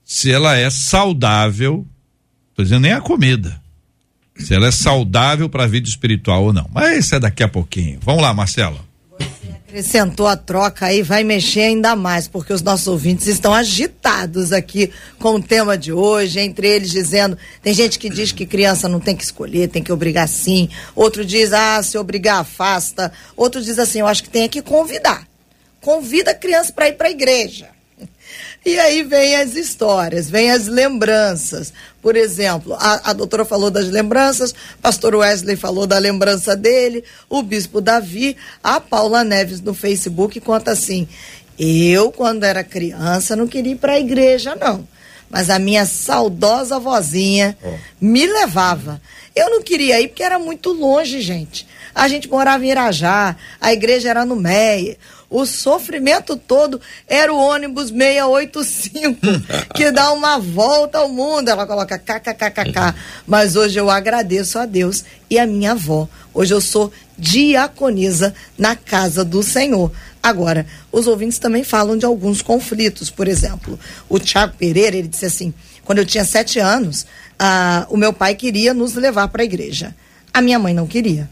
se 0.04 0.30
ela 0.30 0.56
é 0.56 0.68
saudável, 0.68 1.86
tô 2.54 2.62
dizendo 2.62 2.82
nem 2.82 2.92
a 2.92 3.00
comida, 3.00 3.60
se 4.36 4.54
ela 4.54 4.66
é 4.66 4.70
saudável 4.70 5.48
para 5.48 5.64
a 5.64 5.66
vida 5.68 5.88
espiritual 5.88 6.44
ou 6.44 6.52
não. 6.52 6.68
Mas 6.72 7.06
isso 7.06 7.14
é 7.14 7.20
daqui 7.20 7.42
a 7.42 7.48
pouquinho. 7.48 7.98
Vamos 8.02 8.22
lá, 8.22 8.34
Marcela. 8.34 8.78
Acrescentou 9.74 10.28
a 10.28 10.36
troca 10.36 10.86
aí, 10.86 11.02
vai 11.02 11.24
mexer 11.24 11.62
ainda 11.62 11.96
mais, 11.96 12.28
porque 12.28 12.52
os 12.52 12.62
nossos 12.62 12.86
ouvintes 12.86 13.26
estão 13.26 13.52
agitados 13.52 14.52
aqui 14.52 14.88
com 15.18 15.34
o 15.34 15.42
tema 15.42 15.76
de 15.76 15.92
hoje, 15.92 16.38
entre 16.38 16.68
eles 16.68 16.92
dizendo, 16.92 17.36
tem 17.60 17.74
gente 17.74 17.98
que 17.98 18.08
diz 18.08 18.30
que 18.30 18.46
criança 18.46 18.88
não 18.88 19.00
tem 19.00 19.16
que 19.16 19.24
escolher, 19.24 19.68
tem 19.68 19.82
que 19.82 19.92
obrigar 19.92 20.28
sim, 20.28 20.68
outro 20.94 21.24
diz, 21.24 21.52
ah, 21.52 21.82
se 21.82 21.98
obrigar 21.98 22.38
afasta, 22.38 23.10
outro 23.36 23.60
diz 23.60 23.76
assim, 23.76 23.98
eu 23.98 24.06
acho 24.06 24.22
que 24.22 24.30
tem 24.30 24.48
que 24.48 24.62
convidar. 24.62 25.26
Convida 25.80 26.30
a 26.30 26.34
criança 26.36 26.72
para 26.72 26.86
ir 26.86 26.92
para 26.92 27.08
a 27.08 27.10
igreja. 27.10 27.73
E 28.64 28.78
aí 28.78 29.02
vem 29.02 29.36
as 29.36 29.56
histórias, 29.56 30.30
vem 30.30 30.50
as 30.50 30.66
lembranças. 30.66 31.72
Por 32.00 32.16
exemplo, 32.16 32.74
a, 32.74 33.10
a 33.10 33.12
doutora 33.12 33.44
falou 33.44 33.70
das 33.70 33.88
lembranças, 33.88 34.54
pastor 34.80 35.14
Wesley 35.14 35.56
falou 35.56 35.86
da 35.86 35.98
lembrança 35.98 36.56
dele, 36.56 37.04
o 37.28 37.42
bispo 37.42 37.80
Davi, 37.80 38.36
a 38.62 38.80
Paula 38.80 39.22
Neves 39.22 39.60
no 39.60 39.74
Facebook 39.74 40.40
conta 40.40 40.70
assim: 40.70 41.06
eu, 41.58 42.10
quando 42.10 42.44
era 42.44 42.64
criança, 42.64 43.36
não 43.36 43.46
queria 43.46 43.72
ir 43.72 43.76
para 43.76 43.92
a 43.92 44.00
igreja, 44.00 44.54
não. 44.54 44.86
Mas 45.28 45.50
a 45.50 45.58
minha 45.58 45.84
saudosa 45.84 46.78
vozinha 46.78 47.58
me 48.00 48.26
levava. 48.26 49.00
Eu 49.34 49.50
não 49.50 49.62
queria 49.62 50.00
ir 50.00 50.08
porque 50.08 50.22
era 50.22 50.38
muito 50.38 50.72
longe, 50.72 51.20
gente. 51.20 51.66
A 51.94 52.08
gente 52.08 52.28
morava 52.28 52.64
em 52.64 52.70
Irajá, 52.70 53.36
a 53.60 53.72
igreja 53.72 54.10
era 54.10 54.24
no 54.24 54.36
Meia 54.36 54.96
o 55.34 55.44
sofrimento 55.46 56.36
todo 56.36 56.80
era 57.08 57.34
o 57.34 57.36
ônibus 57.36 57.88
685, 57.88 59.18
que 59.74 59.90
dá 59.90 60.12
uma 60.12 60.38
volta 60.38 60.98
ao 60.98 61.08
mundo. 61.08 61.48
Ela 61.48 61.66
coloca 61.66 61.98
kkkk. 61.98 62.94
Mas 63.26 63.56
hoje 63.56 63.76
eu 63.76 63.90
agradeço 63.90 64.60
a 64.60 64.64
Deus 64.64 65.04
e 65.28 65.36
a 65.36 65.44
minha 65.44 65.72
avó. 65.72 66.08
Hoje 66.32 66.54
eu 66.54 66.60
sou 66.60 66.92
diaconisa 67.18 68.32
na 68.56 68.76
casa 68.76 69.24
do 69.24 69.42
Senhor. 69.42 69.90
Agora, 70.22 70.66
os 70.92 71.08
ouvintes 71.08 71.40
também 71.40 71.64
falam 71.64 71.98
de 71.98 72.06
alguns 72.06 72.40
conflitos. 72.40 73.10
Por 73.10 73.26
exemplo, 73.26 73.76
o 74.08 74.20
Tiago 74.20 74.54
Pereira, 74.56 74.96
ele 74.96 75.08
disse 75.08 75.26
assim: 75.26 75.52
quando 75.84 75.98
eu 75.98 76.06
tinha 76.06 76.24
sete 76.24 76.60
anos, 76.60 77.06
ah, 77.36 77.88
o 77.90 77.96
meu 77.96 78.12
pai 78.12 78.36
queria 78.36 78.72
nos 78.72 78.94
levar 78.94 79.26
para 79.26 79.42
a 79.42 79.44
igreja. 79.44 79.96
A 80.32 80.40
minha 80.40 80.60
mãe 80.60 80.72
não 80.72 80.86
queria. 80.86 81.28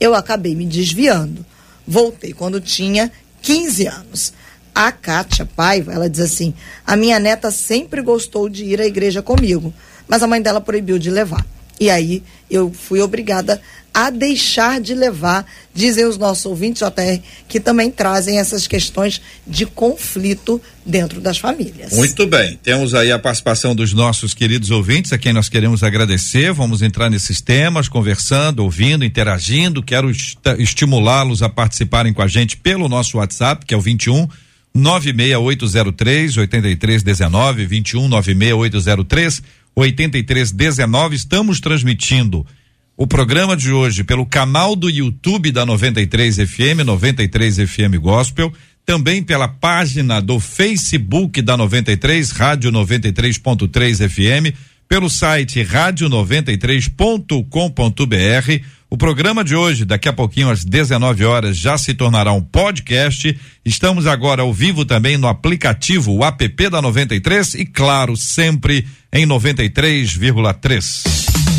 Eu 0.00 0.14
acabei 0.14 0.54
me 0.54 0.64
desviando. 0.64 1.44
Voltei 1.86 2.32
quando 2.32 2.60
tinha 2.60 3.12
15 3.42 3.86
anos. 3.86 4.32
A 4.74 4.90
Kátia 4.90 5.44
Paiva, 5.44 5.92
ela 5.92 6.08
diz 6.08 6.20
assim: 6.20 6.54
a 6.86 6.96
minha 6.96 7.18
neta 7.18 7.50
sempre 7.50 8.00
gostou 8.00 8.48
de 8.48 8.64
ir 8.64 8.80
à 8.80 8.86
igreja 8.86 9.20
comigo, 9.20 9.74
mas 10.08 10.22
a 10.22 10.26
mãe 10.26 10.40
dela 10.40 10.60
proibiu 10.60 10.98
de 10.98 11.10
levar. 11.10 11.44
E 11.78 11.90
aí 11.90 12.22
eu 12.50 12.72
fui 12.72 13.00
obrigada 13.00 13.60
a 13.92 14.10
deixar 14.10 14.80
de 14.80 14.94
levar, 14.94 15.44
dizem 15.74 16.04
os 16.04 16.16
nossos 16.16 16.46
ouvintes, 16.46 16.82
JR, 16.82 17.20
que 17.48 17.58
também 17.58 17.90
trazem 17.90 18.38
essas 18.38 18.66
questões 18.66 19.20
de 19.46 19.66
conflito 19.66 20.60
dentro 20.84 21.20
das 21.20 21.38
famílias. 21.38 21.92
Muito 21.92 22.26
bem, 22.26 22.58
temos 22.62 22.94
aí 22.94 23.10
a 23.10 23.18
participação 23.18 23.74
dos 23.74 23.92
nossos 23.92 24.32
queridos 24.34 24.70
ouvintes, 24.70 25.12
a 25.12 25.18
quem 25.18 25.32
nós 25.32 25.48
queremos 25.48 25.82
agradecer. 25.82 26.52
Vamos 26.52 26.82
entrar 26.82 27.10
nesses 27.10 27.40
temas, 27.40 27.88
conversando, 27.88 28.60
ouvindo, 28.60 29.04
interagindo. 29.04 29.82
Quero 29.82 30.10
est 30.10 30.38
estimulá-los 30.58 31.42
a 31.42 31.48
participarem 31.48 32.12
com 32.12 32.22
a 32.22 32.28
gente 32.28 32.56
pelo 32.56 32.88
nosso 32.88 33.18
WhatsApp, 33.18 33.66
que 33.66 33.74
é 33.74 33.76
o 33.76 33.80
21 33.80 34.28
96803 34.72 36.36
8319 36.36 37.66
21 37.66 38.08
96803 38.08 39.42
8319. 39.74 41.16
Estamos 41.16 41.60
transmitindo 41.60 42.46
o 43.00 43.06
programa 43.06 43.56
de 43.56 43.72
hoje 43.72 44.04
pelo 44.04 44.26
canal 44.26 44.76
do 44.76 44.90
YouTube 44.90 45.50
da 45.50 45.64
93 45.64 46.36
FM, 46.36 46.84
93 46.84 47.56
FM 47.56 47.96
Gospel, 47.98 48.52
também 48.84 49.22
pela 49.22 49.48
página 49.48 50.20
do 50.20 50.38
Facebook 50.38 51.40
da 51.40 51.56
93, 51.56 52.30
Rádio 52.30 52.70
93.3 52.70 54.06
FM, 54.06 54.54
pelo 54.86 55.08
site 55.08 55.64
rádio93.com.br. 55.64 58.64
O 58.90 58.98
programa 58.98 59.42
de 59.42 59.56
hoje, 59.56 59.86
daqui 59.86 60.06
a 60.06 60.12
pouquinho 60.12 60.50
às 60.50 60.62
19 60.62 61.24
horas, 61.24 61.56
já 61.56 61.78
se 61.78 61.94
tornará 61.94 62.34
um 62.34 62.42
podcast. 62.42 63.34
Estamos 63.64 64.06
agora 64.06 64.42
ao 64.42 64.52
vivo 64.52 64.84
também 64.84 65.16
no 65.16 65.26
aplicativo 65.26 66.12
o 66.12 66.22
app 66.22 66.68
da 66.68 66.82
93 66.82 67.54
e 67.54 67.64
claro, 67.64 68.14
sempre 68.14 68.86
em 69.10 69.26
93,3. 69.26 71.49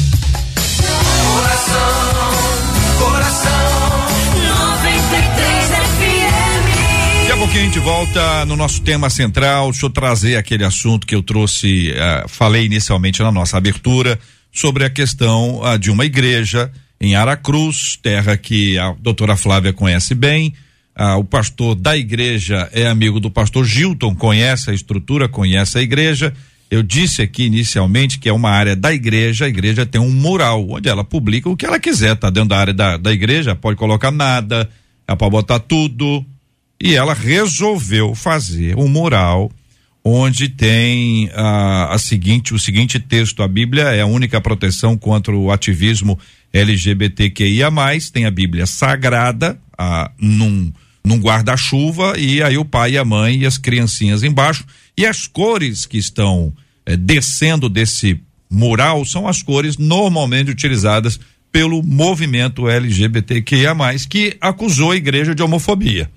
Pouquinho 7.52 7.64
a 7.64 7.74
gente 7.74 7.80
volta 7.80 8.46
no 8.46 8.56
nosso 8.56 8.82
tema 8.82 9.10
central. 9.10 9.72
Deixa 9.72 9.86
eu 9.86 9.90
trazer 9.90 10.38
aquele 10.38 10.64
assunto 10.64 11.06
que 11.06 11.14
eu 11.14 11.22
trouxe, 11.22 11.92
uh, 11.92 12.30
falei 12.30 12.66
inicialmente 12.66 13.22
na 13.22 13.30
nossa 13.30 13.58
abertura, 13.58 14.18
sobre 14.54 14.86
a 14.86 14.90
questão 14.90 15.60
uh, 15.60 15.78
de 15.78 15.92
uma 15.92 16.06
igreja 16.06 16.72
em 17.00 17.14
Aracruz, 17.14 18.00
terra 18.02 18.38
que 18.38 18.78
a 18.78 18.96
doutora 18.98 19.36
Flávia 19.36 19.74
conhece 19.74 20.16
bem. 20.16 20.54
Ah, 20.96 21.18
o 21.18 21.24
pastor 21.24 21.76
da 21.76 21.98
igreja 21.98 22.70
é 22.72 22.88
amigo 22.88 23.20
do 23.20 23.32
pastor 23.32 23.66
Gilton, 23.66 24.16
conhece 24.16 24.70
a 24.70 24.74
estrutura, 24.74 25.28
conhece 25.28 25.78
a 25.78 25.82
igreja. 25.82 26.34
Eu 26.70 26.84
disse 26.84 27.22
aqui 27.22 27.46
inicialmente 27.46 28.20
que 28.20 28.30
é 28.30 28.34
uma 28.34 28.52
área 28.52 28.76
da 28.76 28.94
igreja, 28.94 29.46
a 29.46 29.50
igreja 29.50 29.86
tem 29.86 30.00
um 30.00 30.12
mural 30.12 30.70
onde 30.70 30.88
ela 30.88 31.04
publica 31.04 31.50
o 31.50 31.58
que 31.58 31.66
ela 31.66 31.80
quiser, 31.80 32.16
tá 32.16 32.30
dentro 32.30 32.50
da 32.50 32.58
área 32.58 32.74
da, 32.74 32.98
da 32.98 33.12
igreja, 33.12 33.56
pode 33.56 33.78
colocar 33.78 34.12
nada, 34.12 34.70
ela 35.08 35.18
pode 35.18 35.32
botar 35.32 35.60
tudo. 35.60 36.26
E 36.84 36.96
ela 36.96 37.14
resolveu 37.14 38.16
fazer 38.16 38.76
um 38.76 38.88
mural 38.88 39.52
onde 40.04 40.50
tem 40.50 41.30
ah, 41.36 41.94
a 41.94 42.00
seguinte, 42.00 42.56
o 42.56 42.60
seguinte 42.60 43.00
texto: 43.00 43.44
a 43.44 43.48
Bíblia 43.48 43.84
é 43.84 44.02
a 44.02 44.08
única 44.08 44.42
proteção 44.42 44.98
contra 44.98 45.36
o 45.36 45.52
ativismo 45.52 46.18
LGBTQIA+, 46.52 47.70
tem 48.12 48.26
a 48.26 48.32
Bíblia 48.32 48.66
Sagrada 48.66 49.60
ah, 49.78 50.10
num, 50.20 50.74
num 51.06 51.20
guarda-chuva 51.20 52.18
e 52.18 52.42
aí 52.42 52.58
o 52.58 52.66
pai 52.66 52.94
e 52.94 52.98
a 52.98 53.06
mãe 53.06 53.42
e 53.42 53.46
as 53.46 53.60
criancinhas 53.60 54.24
embaixo. 54.24 54.66
E 54.98 55.06
as 55.06 55.28
cores 55.28 55.86
que 55.86 56.00
estão 56.00 56.52
eh, 56.84 56.98
descendo 56.98 57.70
desse 57.70 58.20
mural 58.50 59.06
são 59.06 59.28
as 59.28 59.44
cores 59.44 59.78
normalmente 59.78 60.50
utilizadas 60.50 61.20
pelo 61.52 61.84
movimento 61.84 62.68
LGBTQIA+, 62.68 63.76
que 64.10 64.36
acusou 64.42 64.92
a 64.92 64.96
igreja 64.96 65.36
de 65.36 65.44
homofobia. 65.44 66.10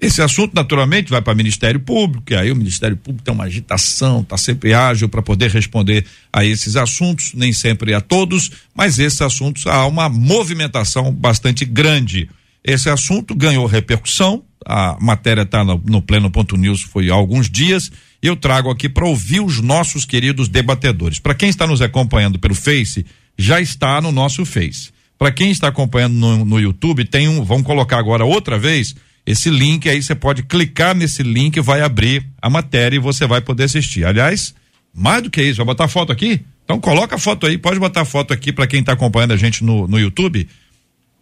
Esse 0.00 0.22
assunto, 0.22 0.54
naturalmente, 0.54 1.10
vai 1.10 1.20
para 1.20 1.34
o 1.34 1.36
Ministério 1.36 1.78
Público, 1.78 2.32
e 2.32 2.34
aí 2.34 2.50
o 2.50 2.56
Ministério 2.56 2.96
Público 2.96 3.22
tem 3.22 3.34
uma 3.34 3.44
agitação, 3.44 4.22
está 4.22 4.38
sempre 4.38 4.72
ágil 4.72 5.10
para 5.10 5.20
poder 5.20 5.50
responder 5.50 6.06
a 6.32 6.42
esses 6.42 6.74
assuntos, 6.74 7.34
nem 7.34 7.52
sempre 7.52 7.92
a 7.92 8.00
todos, 8.00 8.50
mas 8.74 8.98
esses 8.98 9.20
assuntos 9.20 9.66
há 9.66 9.86
uma 9.86 10.08
movimentação 10.08 11.12
bastante 11.12 11.66
grande. 11.66 12.30
Esse 12.64 12.88
assunto 12.88 13.34
ganhou 13.34 13.66
repercussão, 13.66 14.42
a 14.64 14.96
matéria 14.98 15.42
está 15.42 15.62
no, 15.62 15.82
no 15.84 16.00
Pleno.news 16.00 16.80
foi 16.80 17.10
há 17.10 17.14
alguns 17.14 17.50
dias, 17.50 17.92
e 18.22 18.26
eu 18.26 18.36
trago 18.36 18.70
aqui 18.70 18.88
para 18.88 19.06
ouvir 19.06 19.40
os 19.40 19.60
nossos 19.60 20.06
queridos 20.06 20.48
debatedores. 20.48 21.18
Para 21.18 21.34
quem 21.34 21.50
está 21.50 21.66
nos 21.66 21.82
acompanhando 21.82 22.38
pelo 22.38 22.54
Face, 22.54 23.04
já 23.36 23.60
está 23.60 24.00
no 24.00 24.10
nosso 24.10 24.46
Face. 24.46 24.92
Para 25.18 25.30
quem 25.30 25.50
está 25.50 25.68
acompanhando 25.68 26.14
no, 26.14 26.44
no 26.46 26.58
YouTube, 26.58 27.04
tem 27.04 27.28
um, 27.28 27.44
vamos 27.44 27.66
colocar 27.66 27.98
agora 27.98 28.24
outra 28.24 28.58
vez 28.58 28.94
esse 29.26 29.50
link 29.50 29.88
aí 29.88 30.02
você 30.02 30.14
pode 30.14 30.42
clicar 30.42 30.94
nesse 30.94 31.22
link, 31.22 31.60
vai 31.60 31.82
abrir 31.82 32.26
a 32.40 32.48
matéria 32.50 32.96
e 32.96 33.00
você 33.00 33.26
vai 33.26 33.40
poder 33.40 33.64
assistir. 33.64 34.04
Aliás, 34.04 34.54
mais 34.94 35.22
do 35.22 35.30
que 35.30 35.42
isso, 35.42 35.58
vai 35.58 35.66
botar 35.66 35.88
foto 35.88 36.10
aqui? 36.10 36.40
Então 36.64 36.80
coloca 36.80 37.16
a 37.16 37.18
foto 37.18 37.46
aí, 37.46 37.58
pode 37.58 37.78
botar 37.78 38.04
foto 38.04 38.32
aqui 38.32 38.52
para 38.52 38.66
quem 38.66 38.80
está 38.80 38.92
acompanhando 38.92 39.32
a 39.32 39.36
gente 39.36 39.64
no, 39.64 39.86
no 39.86 39.98
YouTube. 39.98 40.48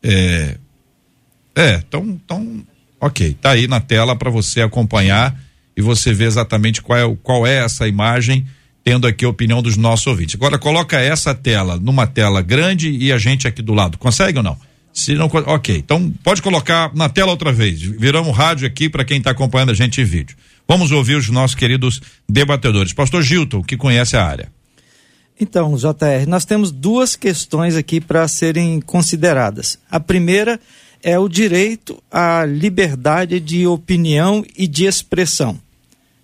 É, 0.02 0.56
É, 1.56 1.82
então, 1.86 2.04
então, 2.06 2.64
ok, 3.00 3.36
tá 3.40 3.50
aí 3.50 3.66
na 3.66 3.80
tela 3.80 4.14
para 4.14 4.30
você 4.30 4.60
acompanhar 4.62 5.36
e 5.76 5.82
você 5.82 6.12
ver 6.12 6.26
exatamente 6.26 6.80
qual 6.80 6.98
é, 6.98 7.16
qual 7.22 7.46
é 7.46 7.64
essa 7.64 7.88
imagem, 7.88 8.46
tendo 8.84 9.06
aqui 9.06 9.24
a 9.24 9.28
opinião 9.28 9.60
dos 9.60 9.76
nossos 9.76 10.06
ouvintes. 10.06 10.36
Agora 10.36 10.56
coloca 10.56 10.98
essa 11.00 11.34
tela 11.34 11.76
numa 11.76 12.06
tela 12.06 12.42
grande 12.42 12.90
e 12.90 13.12
a 13.12 13.18
gente 13.18 13.48
aqui 13.48 13.60
do 13.60 13.74
lado. 13.74 13.98
Consegue 13.98 14.38
ou 14.38 14.44
não? 14.44 14.56
Se 14.92 15.14
não, 15.14 15.26
ok. 15.26 15.76
Então 15.76 16.12
pode 16.22 16.42
colocar 16.42 16.94
na 16.94 17.08
tela 17.08 17.30
outra 17.30 17.52
vez. 17.52 17.80
Viramos 17.80 18.36
rádio 18.36 18.66
aqui 18.66 18.88
para 18.88 19.04
quem 19.04 19.18
está 19.18 19.30
acompanhando 19.30 19.70
a 19.70 19.74
gente 19.74 20.00
em 20.00 20.04
vídeo. 20.04 20.36
Vamos 20.66 20.90
ouvir 20.92 21.16
os 21.16 21.28
nossos 21.30 21.54
queridos 21.54 22.00
debatedores. 22.28 22.92
Pastor 22.92 23.22
Gilton, 23.22 23.62
que 23.62 23.76
conhece 23.76 24.16
a 24.16 24.24
área. 24.24 24.52
Então, 25.40 25.76
JR, 25.76 26.26
nós 26.26 26.44
temos 26.44 26.72
duas 26.72 27.14
questões 27.14 27.76
aqui 27.76 28.00
para 28.00 28.26
serem 28.26 28.80
consideradas. 28.80 29.78
A 29.88 30.00
primeira 30.00 30.60
é 31.02 31.18
o 31.18 31.28
direito 31.28 32.02
à 32.10 32.44
liberdade 32.44 33.38
de 33.38 33.66
opinião 33.66 34.44
e 34.56 34.66
de 34.66 34.84
expressão, 34.84 35.58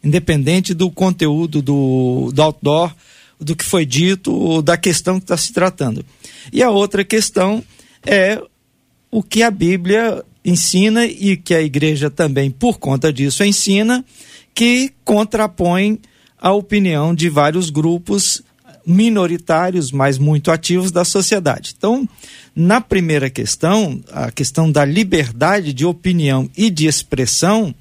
independente 0.02 0.74
do 0.74 0.90
conteúdo 0.90 1.62
do, 1.62 2.32
do 2.34 2.42
outdoor, 2.42 2.92
do 3.38 3.54
que 3.54 3.64
foi 3.64 3.86
dito 3.86 4.32
ou 4.32 4.60
da 4.60 4.76
questão 4.76 5.18
que 5.18 5.24
está 5.24 5.36
se 5.36 5.52
tratando. 5.52 6.04
E 6.52 6.62
a 6.62 6.70
outra 6.70 7.04
questão 7.04 7.62
é 8.04 8.40
o 9.14 9.22
que 9.22 9.44
a 9.44 9.50
Bíblia 9.50 10.24
ensina 10.44 11.06
e 11.06 11.36
que 11.36 11.54
a 11.54 11.62
igreja 11.62 12.10
também, 12.10 12.50
por 12.50 12.80
conta 12.80 13.12
disso, 13.12 13.44
ensina, 13.44 14.04
que 14.52 14.90
contrapõe 15.04 16.00
a 16.36 16.52
opinião 16.52 17.14
de 17.14 17.28
vários 17.28 17.70
grupos 17.70 18.42
minoritários, 18.84 19.92
mas 19.92 20.18
muito 20.18 20.50
ativos 20.50 20.90
da 20.90 21.04
sociedade. 21.04 21.76
Então, 21.78 22.08
na 22.56 22.80
primeira 22.80 23.30
questão, 23.30 24.02
a 24.10 24.32
questão 24.32 24.68
da 24.68 24.84
liberdade 24.84 25.72
de 25.72 25.86
opinião 25.86 26.50
e 26.56 26.68
de 26.68 26.88
expressão, 26.88 27.72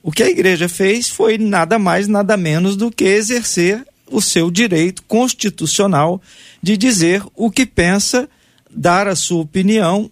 o 0.00 0.12
que 0.12 0.22
a 0.22 0.30
igreja 0.30 0.68
fez 0.68 1.08
foi 1.08 1.38
nada 1.38 1.76
mais, 1.76 2.06
nada 2.06 2.36
menos 2.36 2.76
do 2.76 2.88
que 2.88 3.02
exercer 3.02 3.84
o 4.08 4.22
seu 4.22 4.48
direito 4.48 5.02
constitucional 5.08 6.22
de 6.62 6.76
dizer 6.76 7.20
o 7.34 7.50
que 7.50 7.66
pensa, 7.66 8.28
dar 8.70 9.08
a 9.08 9.16
sua 9.16 9.40
opinião 9.40 10.08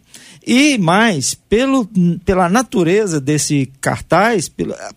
e 0.46 0.78
mais, 0.78 1.34
pelo, 1.34 1.90
pela 2.24 2.48
natureza 2.48 3.20
desse 3.20 3.68
cartaz, 3.80 4.48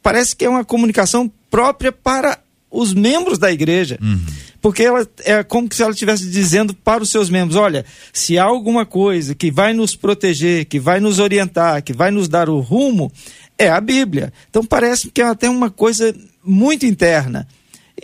parece 0.04 0.36
que 0.36 0.46
é 0.46 0.50
uma 0.50 0.64
comunicação 0.64 1.32
própria 1.50 1.92
para 1.92 2.38
os 2.70 2.94
membros 2.94 3.40
da 3.40 3.52
igreja. 3.52 3.98
Uhum. 4.00 4.20
Porque 4.62 4.84
ela 4.84 5.08
é 5.24 5.42
como 5.42 5.68
se 5.74 5.82
ela 5.82 5.92
estivesse 5.92 6.30
dizendo 6.30 6.76
para 6.76 7.02
os 7.02 7.10
seus 7.10 7.32
membros: 7.32 7.56
olha, 7.56 7.84
se 8.14 8.38
há 8.38 8.44
alguma 8.44 8.86
coisa 8.86 9.34
que 9.34 9.50
vai 9.50 9.74
nos 9.74 9.96
proteger, 9.96 10.66
que 10.66 10.80
vai 10.80 11.00
nos 11.00 11.18
orientar, 11.18 11.82
que 11.82 11.94
vai 11.94 12.12
nos 12.12 12.28
dar 12.28 12.48
o 12.48 12.60
rumo, 12.60 13.12
é 13.58 13.70
a 13.70 13.82
Bíblia. 13.82 14.32
Então 14.52 14.64
parece 14.64 15.10
que 15.10 15.22
é 15.22 15.26
até 15.26 15.50
uma 15.50 15.72
coisa 15.72 16.14
muito 16.44 16.86
interna. 16.86 17.48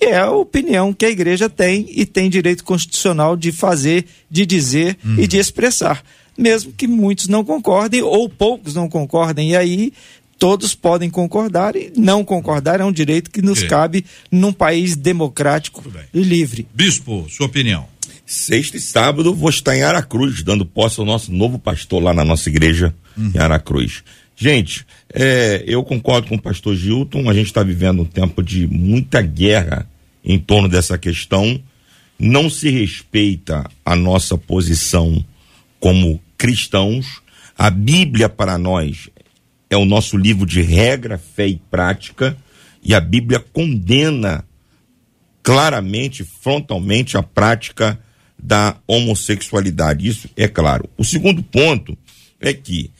E 0.02 0.06
é 0.06 0.18
a 0.18 0.32
opinião 0.32 0.92
que 0.92 1.06
a 1.06 1.10
igreja 1.10 1.48
tem 1.50 1.86
e 1.90 2.06
tem 2.06 2.30
direito 2.30 2.64
constitucional 2.64 3.38
de 3.38 3.52
fazer, 3.52 4.06
de 4.32 4.46
dizer 4.46 4.98
uhum. 5.06 5.20
e 5.20 5.28
de 5.28 5.38
expressar 5.38 6.04
mesmo 6.38 6.72
que 6.72 6.88
muitos 6.88 7.28
não 7.28 7.44
concordem 7.44 8.02
ou 8.02 8.30
poucos 8.30 8.74
não 8.74 8.90
concordem. 8.90 9.52
E 9.52 9.58
aí 9.58 9.94
todos 10.38 10.76
podem 10.76 11.10
concordar 11.10 11.76
e 11.76 11.92
não 11.96 12.24
concordar 12.24 12.80
é 12.80 12.86
um 12.86 12.92
direito 12.92 13.32
que 13.32 13.42
nos 13.42 13.64
cabe 13.64 14.06
num 14.32 14.52
país 14.52 14.96
democrático 14.96 15.84
e 16.14 16.22
livre. 16.22 16.68
Bispo, 16.74 17.26
sua 17.30 17.46
opinião. 17.46 17.88
Sexta 18.26 18.78
e 18.78 18.82
sábado 18.82 19.36
vou 19.36 19.50
estar 19.50 19.76
em 19.76 19.84
Aracruz, 19.84 20.42
dando 20.42 20.66
posse 20.66 21.00
ao 21.00 21.06
nosso 21.06 21.32
novo 21.32 21.60
pastor 21.60 22.02
lá 22.02 22.14
na 22.14 22.26
nossa 22.26 22.50
igreja 22.50 22.94
uhum. 23.16 23.32
em 23.36 23.38
Aracruz. 23.38 24.04
Gente, 24.36 24.86
é, 25.14 25.64
eu 25.66 25.84
concordo 25.84 26.28
com 26.28 26.36
o 26.36 26.42
pastor 26.42 26.76
Gilton, 26.76 27.30
a 27.30 27.34
gente 27.34 27.48
está 27.48 27.64
vivendo 27.64 28.02
um 28.02 28.06
tempo 28.06 28.44
de 28.44 28.68
muita 28.68 29.22
guerra 29.22 29.88
em 30.24 30.38
torno 30.40 30.68
dessa 30.68 30.98
questão. 30.98 31.62
Não 32.18 32.50
se 32.50 32.70
respeita 32.70 33.70
a 33.86 33.96
nossa 33.96 34.38
posição 34.38 35.24
como 35.80 36.20
cristãos, 36.38 37.22
a 37.58 37.70
Bíblia 37.70 38.30
para 38.30 38.58
nós 38.58 39.10
é 39.70 39.78
o 39.78 39.86
nosso 39.86 40.18
livro 40.18 40.46
de 40.46 40.62
regra, 40.62 41.18
fé 41.18 41.48
e 41.48 41.62
prática, 41.70 42.38
e 42.84 42.94
a 42.94 43.00
Bíblia 43.00 43.40
condena 43.40 44.46
claramente, 45.42 46.24
frontalmente, 46.24 47.18
a 47.18 47.24
prática 47.24 48.00
da 48.38 48.78
homossexualidade. 48.88 50.08
Isso 50.08 50.30
é 50.36 50.48
claro. 50.48 50.90
O 50.98 51.04
segundo 51.04 51.42
ponto 51.42 51.98
é 52.40 52.54
que 52.54 52.92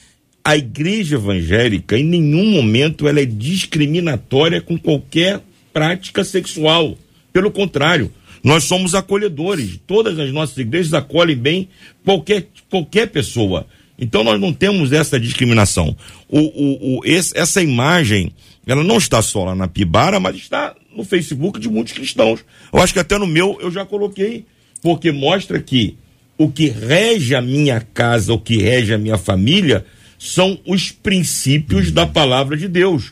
a 0.44 0.56
igreja 0.56 1.16
evangélica, 1.16 1.98
em 1.98 2.04
nenhum 2.04 2.52
momento, 2.52 3.08
ela 3.08 3.20
é 3.20 3.26
discriminatória 3.26 4.62
com 4.62 4.78
qualquer 4.78 5.42
prática 5.74 6.24
sexual. 6.24 6.98
Pelo 7.34 7.52
contrário, 7.52 8.12
nós 8.46 8.64
somos 8.66 8.94
acolhedores. 8.94 9.80
Todas 9.88 10.20
as 10.20 10.32
nossas 10.32 10.56
igrejas 10.60 10.94
acolhem 10.94 11.36
bem 11.36 11.68
qualquer, 12.04 12.46
qualquer 12.70 13.08
pessoa. 13.08 13.66
Então 13.98 14.24
nós 14.24 14.40
não 14.40 14.54
temos 14.54 14.94
essa 14.94 15.20
discriminação. 15.20 15.98
O, 16.30 16.40
o, 16.40 17.00
o, 17.00 17.02
esse, 17.04 17.36
essa 17.36 17.60
imagem, 17.60 18.32
ela 18.68 18.84
não 18.84 19.00
está 19.00 19.20
só 19.24 19.46
lá 19.46 19.56
na 19.56 19.68
Pibara, 19.68 20.20
mas 20.20 20.36
está 20.36 20.76
no 20.96 21.04
Facebook 21.04 21.60
de 21.60 21.68
muitos 21.68 21.94
cristãos. 21.94 22.46
Eu 22.72 22.80
acho 22.80 22.94
que 22.94 23.00
até 23.00 23.18
no 23.18 23.26
meu 23.26 23.58
eu 23.60 23.72
já 23.72 23.84
coloquei, 23.84 24.46
porque 24.80 25.12
mostra 25.12 25.60
que 25.60 25.98
o 26.38 26.48
que 26.48 26.68
rege 26.68 27.34
a 27.34 27.42
minha 27.42 27.82
casa, 27.82 28.32
o 28.32 28.40
que 28.40 28.58
rege 28.58 28.94
a 28.94 29.00
minha 29.00 29.18
família, 29.18 29.84
são 30.20 30.60
os 30.68 30.92
princípios 30.92 31.90
da 31.90 32.06
palavra 32.06 32.56
de 32.56 32.68
Deus. 32.68 33.12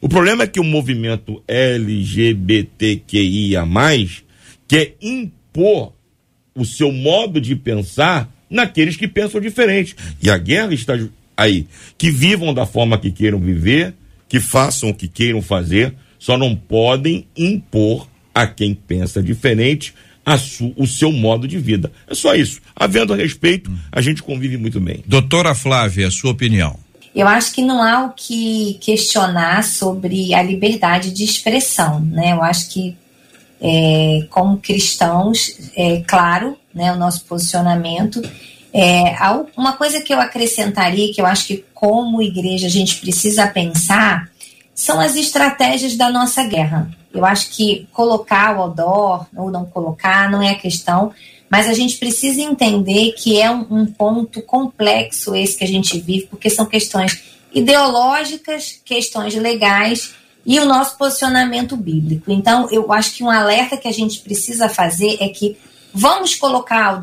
O 0.00 0.08
problema 0.08 0.42
é 0.42 0.48
que 0.48 0.58
o 0.58 0.64
movimento 0.64 1.40
LGBTQIA, 1.46 3.64
quer 4.72 4.94
impor 5.02 5.92
o 6.54 6.64
seu 6.64 6.90
modo 6.90 7.38
de 7.38 7.54
pensar 7.54 8.32
naqueles 8.48 8.96
que 8.96 9.06
pensam 9.06 9.38
diferente. 9.38 9.94
E 10.22 10.30
a 10.30 10.38
guerra 10.38 10.72
está 10.72 10.98
aí. 11.36 11.66
Que 11.98 12.10
vivam 12.10 12.54
da 12.54 12.64
forma 12.64 12.96
que 12.96 13.10
queiram 13.10 13.38
viver, 13.38 13.94
que 14.26 14.40
façam 14.40 14.88
o 14.88 14.94
que 14.94 15.06
queiram 15.06 15.42
fazer, 15.42 15.94
só 16.18 16.38
não 16.38 16.56
podem 16.56 17.26
impor 17.36 18.08
a 18.34 18.46
quem 18.46 18.72
pensa 18.72 19.22
diferente 19.22 19.92
a 20.24 20.38
su, 20.38 20.72
o 20.74 20.86
seu 20.86 21.12
modo 21.12 21.46
de 21.46 21.58
vida. 21.58 21.92
É 22.08 22.14
só 22.14 22.34
isso. 22.34 22.58
Havendo 22.74 23.12
respeito, 23.12 23.70
a 23.90 24.00
gente 24.00 24.22
convive 24.22 24.56
muito 24.56 24.80
bem. 24.80 25.04
Doutora 25.06 25.54
Flávia, 25.54 26.10
sua 26.10 26.30
opinião. 26.30 26.78
Eu 27.14 27.28
acho 27.28 27.52
que 27.52 27.60
não 27.60 27.82
há 27.82 28.06
o 28.06 28.14
que 28.14 28.78
questionar 28.80 29.64
sobre 29.64 30.32
a 30.32 30.42
liberdade 30.42 31.12
de 31.12 31.24
expressão, 31.24 32.00
né? 32.00 32.32
Eu 32.32 32.42
acho 32.42 32.70
que 32.70 32.96
é, 33.62 34.26
como 34.28 34.58
cristãos, 34.58 35.70
é 35.76 36.02
claro, 36.06 36.58
né, 36.74 36.92
o 36.92 36.96
nosso 36.96 37.24
posicionamento. 37.24 38.20
É, 38.74 39.14
uma 39.56 39.74
coisa 39.74 40.00
que 40.00 40.12
eu 40.12 40.20
acrescentaria, 40.20 41.12
que 41.14 41.20
eu 41.20 41.26
acho 41.26 41.46
que 41.46 41.64
como 41.72 42.20
igreja 42.20 42.66
a 42.66 42.70
gente 42.70 42.96
precisa 42.96 43.46
pensar, 43.46 44.28
são 44.74 44.98
as 44.98 45.14
estratégias 45.14 45.94
da 45.94 46.10
nossa 46.10 46.42
guerra. 46.44 46.90
Eu 47.14 47.24
acho 47.24 47.50
que 47.50 47.86
colocar 47.92 48.56
o 48.56 48.62
outdoor 48.62 49.26
ou 49.36 49.50
não 49.50 49.64
colocar 49.66 50.28
não 50.30 50.42
é 50.42 50.50
a 50.50 50.58
questão, 50.58 51.12
mas 51.48 51.68
a 51.68 51.74
gente 51.74 51.98
precisa 51.98 52.40
entender 52.40 53.12
que 53.12 53.40
é 53.40 53.50
um, 53.50 53.66
um 53.70 53.86
ponto 53.86 54.40
complexo 54.42 55.36
esse 55.36 55.56
que 55.56 55.64
a 55.64 55.68
gente 55.68 56.00
vive, 56.00 56.26
porque 56.26 56.48
são 56.48 56.64
questões 56.64 57.22
ideológicas, 57.52 58.80
questões 58.84 59.34
legais 59.34 60.14
e 60.44 60.58
o 60.58 60.64
nosso 60.64 60.96
posicionamento 60.98 61.76
bíblico. 61.76 62.30
Então, 62.30 62.68
eu 62.70 62.92
acho 62.92 63.14
que 63.14 63.22
um 63.22 63.30
alerta 63.30 63.76
que 63.76 63.88
a 63.88 63.92
gente 63.92 64.20
precisa 64.20 64.68
fazer 64.68 65.18
é 65.20 65.28
que 65.28 65.56
vamos 65.94 66.34
colocar 66.34 67.02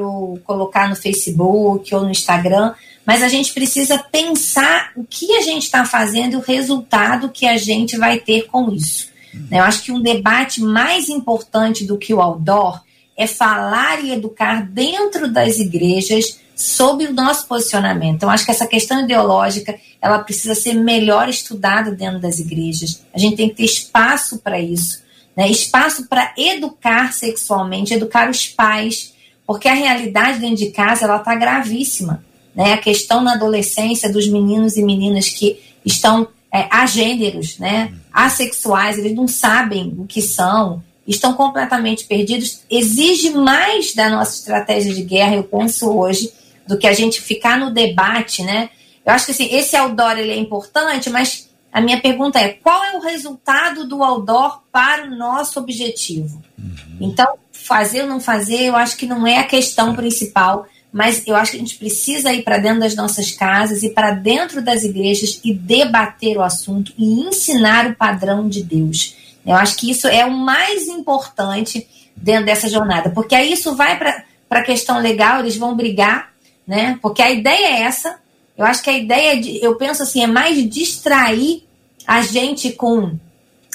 ou 0.00 0.38
colocar 0.40 0.88
no 0.88 0.96
Facebook 0.96 1.94
ou 1.94 2.02
no 2.02 2.10
Instagram, 2.10 2.74
mas 3.06 3.22
a 3.22 3.28
gente 3.28 3.52
precisa 3.52 3.98
pensar 3.98 4.92
o 4.96 5.04
que 5.04 5.36
a 5.36 5.40
gente 5.40 5.64
está 5.64 5.84
fazendo 5.84 6.34
e 6.34 6.36
o 6.36 6.40
resultado 6.40 7.30
que 7.30 7.46
a 7.46 7.56
gente 7.56 7.96
vai 7.96 8.18
ter 8.18 8.46
com 8.46 8.70
isso. 8.70 9.08
Eu 9.50 9.62
acho 9.62 9.82
que 9.82 9.92
um 9.92 10.00
debate 10.00 10.60
mais 10.62 11.08
importante 11.08 11.84
do 11.84 11.98
que 11.98 12.14
o 12.14 12.20
outdoor 12.20 12.82
é 13.16 13.26
falar 13.26 14.02
e 14.04 14.12
educar 14.12 14.66
dentro 14.66 15.28
das 15.28 15.58
igrejas 15.58 16.40
sobre 16.54 17.06
o 17.06 17.12
nosso 17.12 17.46
posicionamento. 17.46 18.16
Então, 18.16 18.30
acho 18.30 18.44
que 18.44 18.50
essa 18.50 18.66
questão 18.66 19.00
ideológica 19.02 19.78
ela 20.00 20.18
precisa 20.18 20.54
ser 20.54 20.74
melhor 20.74 21.28
estudada 21.28 21.90
dentro 21.90 22.20
das 22.20 22.38
igrejas. 22.38 23.02
A 23.12 23.18
gente 23.18 23.36
tem 23.36 23.48
que 23.48 23.56
ter 23.56 23.64
espaço 23.64 24.38
para 24.38 24.60
isso, 24.60 25.02
né? 25.36 25.50
espaço 25.50 26.06
para 26.08 26.32
educar 26.36 27.12
sexualmente, 27.12 27.94
educar 27.94 28.30
os 28.30 28.46
pais, 28.46 29.14
porque 29.46 29.68
a 29.68 29.74
realidade 29.74 30.38
dentro 30.38 30.56
de 30.56 30.70
casa 30.70 31.06
ela 31.06 31.16
está 31.16 31.34
gravíssima. 31.34 32.24
Né? 32.54 32.74
A 32.74 32.78
questão 32.78 33.22
na 33.22 33.32
adolescência 33.32 34.12
dos 34.12 34.28
meninos 34.28 34.76
e 34.76 34.82
meninas 34.82 35.28
que 35.28 35.60
estão 35.84 36.28
é, 36.52 36.68
agêneros, 36.70 37.58
né? 37.58 37.92
assexuais, 38.12 38.96
eles 38.96 39.14
não 39.14 39.26
sabem 39.26 39.92
o 39.98 40.06
que 40.06 40.22
são, 40.22 40.82
estão 41.06 41.34
completamente 41.34 42.04
perdidos. 42.04 42.60
Exige 42.70 43.30
mais 43.30 43.94
da 43.94 44.08
nossa 44.08 44.36
estratégia 44.36 44.94
de 44.94 45.02
guerra, 45.02 45.36
eu 45.36 45.44
penso 45.44 45.90
hoje, 45.90 46.32
do 46.66 46.78
que 46.78 46.86
a 46.86 46.92
gente 46.92 47.20
ficar 47.20 47.58
no 47.58 47.72
debate, 47.72 48.42
né? 48.42 48.70
Eu 49.04 49.12
acho 49.12 49.26
que 49.26 49.32
assim, 49.32 49.54
esse 49.54 49.76
outdoor 49.76 50.18
ele 50.18 50.32
é 50.32 50.36
importante, 50.36 51.10
mas 51.10 51.50
a 51.72 51.80
minha 51.80 52.00
pergunta 52.00 52.38
é: 52.38 52.50
qual 52.50 52.84
é 52.84 52.96
o 52.96 53.00
resultado 53.00 53.86
do 53.86 54.02
outdoor 54.02 54.62
para 54.70 55.04
o 55.04 55.16
nosso 55.16 55.58
objetivo? 55.58 56.42
Uhum. 56.58 56.98
Então, 57.00 57.26
fazer 57.52 58.02
ou 58.02 58.08
não 58.08 58.20
fazer, 58.20 58.62
eu 58.62 58.76
acho 58.76 58.96
que 58.96 59.06
não 59.06 59.26
é 59.26 59.38
a 59.38 59.44
questão 59.44 59.94
principal, 59.94 60.66
mas 60.92 61.26
eu 61.26 61.34
acho 61.34 61.50
que 61.50 61.56
a 61.56 61.60
gente 61.60 61.76
precisa 61.76 62.32
ir 62.32 62.44
para 62.44 62.58
dentro 62.58 62.80
das 62.80 62.94
nossas 62.94 63.32
casas 63.32 63.82
e 63.82 63.90
para 63.90 64.12
dentro 64.12 64.62
das 64.62 64.84
igrejas 64.84 65.40
e 65.42 65.52
debater 65.52 66.36
o 66.36 66.42
assunto 66.42 66.92
e 66.96 67.20
ensinar 67.26 67.88
o 67.88 67.96
padrão 67.96 68.48
de 68.48 68.62
Deus. 68.62 69.16
Eu 69.44 69.56
acho 69.56 69.76
que 69.76 69.90
isso 69.90 70.06
é 70.06 70.24
o 70.24 70.30
mais 70.30 70.86
importante 70.86 71.88
dentro 72.16 72.46
dessa 72.46 72.68
jornada, 72.68 73.10
porque 73.10 73.34
aí 73.34 73.52
isso 73.52 73.74
vai 73.74 73.98
para 73.98 74.24
a 74.50 74.62
questão 74.62 75.00
legal, 75.00 75.40
eles 75.40 75.56
vão 75.56 75.74
brigar, 75.74 76.32
né? 76.66 76.98
Porque 77.00 77.22
a 77.22 77.30
ideia 77.30 77.66
é 77.66 77.82
essa. 77.82 78.18
Eu 78.56 78.64
acho 78.64 78.82
que 78.82 78.90
a 78.90 78.96
ideia, 78.96 79.40
de, 79.40 79.62
eu 79.62 79.76
penso 79.76 80.02
assim, 80.02 80.22
é 80.22 80.26
mais 80.26 80.68
distrair 80.68 81.64
a 82.06 82.22
gente 82.22 82.72
com 82.72 83.16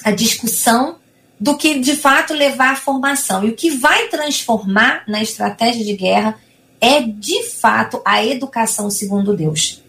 a 0.04 0.12
discussão 0.12 0.98
do 1.40 1.58
que 1.58 1.80
de 1.80 1.96
fato 1.96 2.34
levar 2.34 2.74
à 2.74 2.76
formação. 2.76 3.44
E 3.44 3.50
o 3.50 3.56
que 3.56 3.70
vai 3.72 4.08
transformar 4.08 5.04
na 5.08 5.22
estratégia 5.22 5.86
de 5.86 5.94
guerra 5.94 6.40
é 6.82 7.02
de 7.02 7.44
fato 7.44 8.02
a 8.06 8.24
educação 8.26 8.90
segundo 8.90 9.36
Deus. 9.36 9.82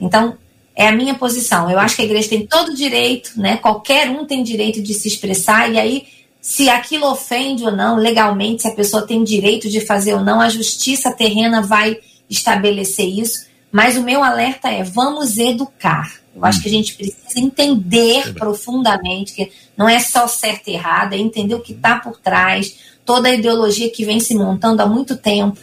Então, 0.00 0.36
é 0.74 0.88
a 0.88 0.92
minha 0.92 1.14
posição. 1.14 1.70
Eu 1.70 1.78
acho 1.78 1.96
que 1.96 2.02
a 2.02 2.04
igreja 2.04 2.28
tem 2.28 2.46
todo 2.46 2.68
o 2.68 2.74
direito, 2.74 3.32
né? 3.36 3.56
Qualquer 3.56 4.10
um 4.10 4.26
tem 4.26 4.42
direito 4.42 4.82
de 4.82 4.92
se 4.92 5.08
expressar, 5.08 5.72
e 5.72 5.78
aí, 5.78 6.06
se 6.40 6.68
aquilo 6.68 7.10
ofende 7.10 7.64
ou 7.64 7.72
não, 7.72 7.96
legalmente, 7.96 8.62
se 8.62 8.68
a 8.68 8.74
pessoa 8.74 9.06
tem 9.06 9.24
direito 9.24 9.68
de 9.70 9.80
fazer 9.80 10.14
ou 10.14 10.20
não, 10.20 10.40
a 10.40 10.50
justiça 10.50 11.10
terrena 11.10 11.62
vai 11.62 11.98
estabelecer 12.28 13.06
isso. 13.06 13.46
Mas 13.70 13.96
o 13.96 14.02
meu 14.02 14.22
alerta 14.22 14.68
é: 14.68 14.82
vamos 14.82 15.38
educar. 15.38 16.12
Eu 16.34 16.44
acho 16.44 16.60
que 16.60 16.68
a 16.68 16.70
gente 16.70 16.94
precisa 16.94 17.40
entender 17.40 18.34
profundamente 18.34 19.32
que 19.32 19.50
não 19.76 19.88
é 19.88 19.98
só 19.98 20.28
certo 20.28 20.68
e 20.68 20.74
errado, 20.74 21.14
é 21.14 21.18
entender 21.18 21.54
o 21.54 21.60
que 21.60 21.72
está 21.72 21.98
por 21.98 22.18
trás, 22.18 22.76
toda 23.06 23.28
a 23.28 23.34
ideologia 23.34 23.90
que 23.90 24.04
vem 24.04 24.20
se 24.20 24.34
montando 24.34 24.82
há 24.82 24.86
muito 24.86 25.16
tempo, 25.16 25.58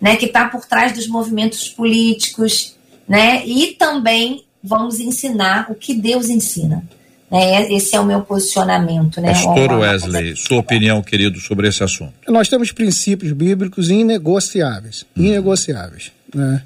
né, 0.00 0.16
que 0.16 0.26
está 0.26 0.48
por 0.48 0.66
trás 0.66 0.92
dos 0.92 1.06
movimentos 1.06 1.68
políticos, 1.68 2.76
né, 3.08 3.46
e 3.46 3.68
também 3.68 4.44
vamos 4.62 5.00
ensinar 5.00 5.70
o 5.70 5.74
que 5.74 5.94
Deus 5.94 6.28
ensina. 6.28 6.86
Né? 7.30 7.72
Esse 7.72 7.94
é 7.94 8.00
o 8.00 8.04
meu 8.04 8.22
posicionamento. 8.22 9.20
Né? 9.20 9.32
Pastor 9.32 9.72
Wesley, 9.72 10.36
sua 10.36 10.58
opinião, 10.58 11.02
querido, 11.02 11.38
sobre 11.40 11.68
esse 11.68 11.82
assunto. 11.84 12.12
Nós 12.28 12.48
temos 12.48 12.72
princípios 12.72 13.32
bíblicos 13.32 13.90
inegociáveis. 13.90 15.04
Hum. 15.16 15.24
Inegociáveis. 15.24 16.12
Né? 16.34 16.62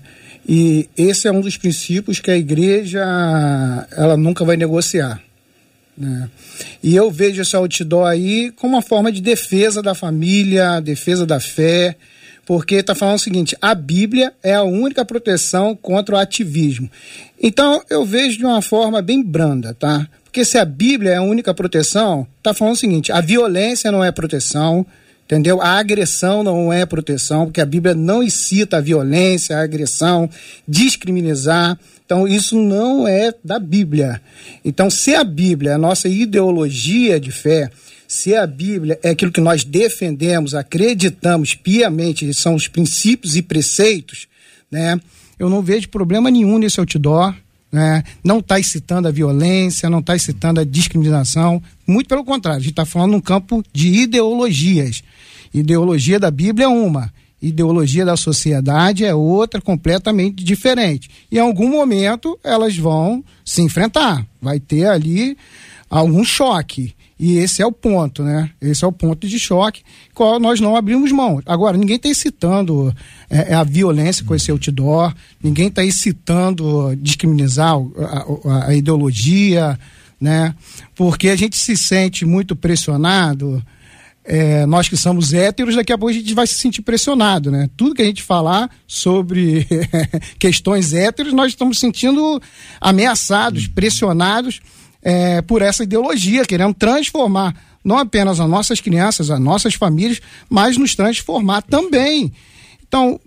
E 0.49 0.89
esse 0.97 1.29
é 1.29 1.33
um 1.33 1.41
dos 1.41 1.57
princípios 1.57 2.21
que 2.21 2.31
a 2.31 2.37
igreja 2.37 3.05
ela 3.97 4.17
nunca 4.17 4.45
vai 4.45 4.57
negociar. 4.57 5.21
Né? 5.97 6.29
E 6.83 6.95
eu 6.95 7.11
vejo 7.11 7.43
esse 7.43 7.55
outdoor 7.55 8.07
aí 8.07 8.51
como 8.53 8.75
uma 8.75 8.83
forma 8.83 9.13
de 9.13 9.21
defesa 9.21 9.83
da 9.83 9.95
família, 9.95 10.81
defesa 10.81 11.27
da 11.27 11.39
fé, 11.39 11.97
porque 12.53 12.75
está 12.75 12.95
falando 12.95 13.17
o 13.17 13.19
seguinte: 13.19 13.57
a 13.63 13.75
Bíblia 13.75 14.35
é 14.43 14.55
a 14.55 14.63
única 14.63 15.07
proteção 15.07 15.75
contra 15.75 16.17
o 16.17 16.19
ativismo. 16.19 16.91
Então 17.43 17.83
eu 17.89 18.05
vejo 18.05 18.37
de 18.37 18.45
uma 18.45 18.61
forma 18.61 19.01
bem 19.01 19.23
branda, 19.23 19.73
tá? 19.73 20.07
Porque 20.23 20.45
se 20.45 20.59
a 20.59 20.65
Bíblia 20.67 21.13
é 21.13 21.17
a 21.17 21.23
única 21.23 21.55
proteção, 21.55 22.27
está 22.37 22.53
falando 22.53 22.75
o 22.75 22.79
seguinte: 22.79 23.11
a 23.11 23.23
violência 23.23 23.91
não 23.91 24.05
é 24.05 24.13
proteção, 24.13 24.85
entendeu? 25.25 25.63
A 25.63 25.79
agressão 25.79 26.43
não 26.43 26.71
é 26.71 26.85
proteção, 26.85 27.47
porque 27.47 27.63
a 27.63 27.65
Bíblia 27.65 27.95
não 27.95 28.23
incita 28.23 28.77
a 28.77 28.83
violência, 28.83 29.57
a 29.57 29.63
agressão, 29.63 30.29
discriminizar. 30.69 31.79
Então, 32.05 32.29
isso 32.29 32.61
não 32.61 33.09
é 33.09 33.33
da 33.43 33.59
Bíblia. 33.59 34.21
Então, 34.63 34.91
se 34.91 35.15
a 35.15 35.25
Bíblia 35.25 35.71
é 35.71 35.75
a 35.75 35.79
nossa 35.79 36.07
ideologia 36.07 37.19
de 37.19 37.33
fé, 37.33 37.71
se 38.13 38.37
a 38.37 38.47
Bíblia 38.47 39.01
é 39.03 39.09
aquilo 39.09 39.33
que 39.33 39.41
nós 39.41 39.65
defendemos, 39.65 40.55
acreditamos 40.55 41.55
piamente, 41.55 42.35
são 42.35 42.55
os 42.55 42.69
princípios 42.69 43.37
e 43.37 43.41
preceitos, 43.41 44.27
né? 44.71 45.01
Eu 45.39 45.49
não 45.49 45.63
vejo 45.63 45.89
problema 45.89 46.31
nenhum 46.31 46.59
nesse 46.59 46.79
outdoor, 46.79 47.35
né? 47.73 48.05
Não 48.23 48.41
está 48.41 48.61
incitando 48.61 49.09
a 49.09 49.11
violência, 49.11 49.89
não 49.89 50.01
está 50.01 50.15
incitando 50.15 50.61
a 50.61 50.65
discriminação, 50.65 51.63
muito 51.87 52.07
pelo 52.07 52.23
contrário, 52.23 52.59
a 52.59 52.61
gente 52.61 52.73
está 52.73 52.85
falando 52.85 53.13
num 53.13 53.21
campo 53.21 53.65
de 53.73 53.89
ideologias. 53.89 55.03
Ideologia 55.55 56.21
da 56.21 56.31
Bíblia 56.31 56.67
é 56.67 56.69
uma, 56.69 57.11
ideologia 57.41 58.05
da 58.05 58.15
sociedade 58.15 59.07
é 59.07 59.15
outra 59.15 59.59
completamente 59.59 60.45
diferente. 60.45 61.09
Em 61.33 61.39
algum 61.39 61.71
momento 61.71 62.39
elas 62.45 62.77
vão 62.77 63.25
se 63.43 63.63
enfrentar, 63.63 64.27
vai 64.39 64.61
ter 64.61 64.85
ali 64.85 65.35
algum 65.89 66.23
choque. 66.23 66.95
E 67.23 67.39
esse 67.39 67.63
é 67.63 67.67
o 67.67 67.71
ponto, 67.71 68.25
né? 68.25 68.51
Esse 68.61 68.85
é 68.85 68.87
o 68.87 68.91
ponto 68.91 69.29
de 69.29 69.39
choque, 69.39 69.85
qual 70.13 70.41
nós 70.41 70.59
não 70.59 70.75
abrimos 70.75 71.13
mão. 71.13 71.41
Agora, 71.47 71.79
ninguém 71.79 71.95
está 71.95 72.09
incitando 72.09 72.93
é, 73.31 73.53
é, 73.53 73.55
a 73.55 73.63
violência 73.63 74.25
com 74.25 74.35
esse 74.35 74.51
outdoor, 74.51 75.15
ninguém 75.41 75.69
está 75.69 75.85
incitando 75.85 76.97
discriminar 76.97 77.77
a, 77.97 78.51
a, 78.51 78.67
a 78.71 78.75
ideologia, 78.75 79.79
né? 80.21 80.53
Porque 80.97 81.29
a 81.29 81.37
gente 81.37 81.57
se 81.57 81.77
sente 81.77 82.27
muito 82.27 82.57
pressionado 82.57 83.63
é, 84.25 84.67
nós 84.67 84.89
que 84.89 84.97
somos 84.97 85.33
héteros, 85.33 85.77
daqui 85.77 85.93
a 85.93 85.99
pouco 85.99 86.11
a 86.11 86.15
gente 86.15 86.35
vai 86.35 86.49
se 86.49 86.55
sentir 86.55 86.83
pressionado, 86.83 87.53
né? 87.53 87.71
Tudo 87.77 87.95
que 87.95 88.03
a 88.03 88.05
gente 88.05 88.23
falar 88.23 88.69
sobre 88.85 89.65
questões 90.41 90.93
héteros, 90.93 91.33
nós 91.33 91.53
estamos 91.53 91.79
sentindo 91.79 92.43
ameaçados, 92.81 93.69
pressionados 93.69 94.61
é, 95.03 95.43
por 95.43 95.63
essa 95.63 95.83
ideologia, 95.83 96.45
querendo 96.45 96.75
transformar 96.75 97.55
não 97.85 97.99
apenas 97.99 98.39
as 98.39 98.49
nossas 98.49 98.81
crianças, 98.81 99.31
as 99.31 99.41
nossas 99.41 99.75
famílias, 99.75 100.21
mas 100.49 100.77
nos 100.77 100.95
transformar 100.95 101.63
também. 101.63 102.33
Então, 102.87 103.19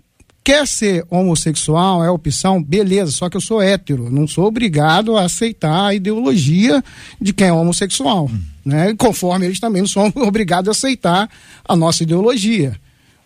quer 0.42 0.66
ser 0.66 1.04
homossexual, 1.10 2.02
é 2.02 2.10
opção, 2.10 2.62
beleza, 2.62 3.12
só 3.12 3.28
que 3.28 3.36
eu 3.36 3.40
sou 3.40 3.60
hétero, 3.60 4.10
não 4.10 4.26
sou 4.26 4.46
obrigado 4.46 5.16
a 5.16 5.24
aceitar 5.24 5.88
a 5.88 5.94
ideologia 5.94 6.82
de 7.20 7.34
quem 7.34 7.48
é 7.48 7.52
homossexual. 7.52 8.26
Hum 8.26 8.56
né? 8.66 8.92
Conforme 8.98 9.46
eles 9.46 9.60
também 9.60 9.80
não 9.80 9.88
são 9.88 10.12
obrigados 10.26 10.68
a 10.68 10.72
aceitar 10.72 11.30
a 11.64 11.76
nossa 11.76 12.02
ideologia, 12.02 12.76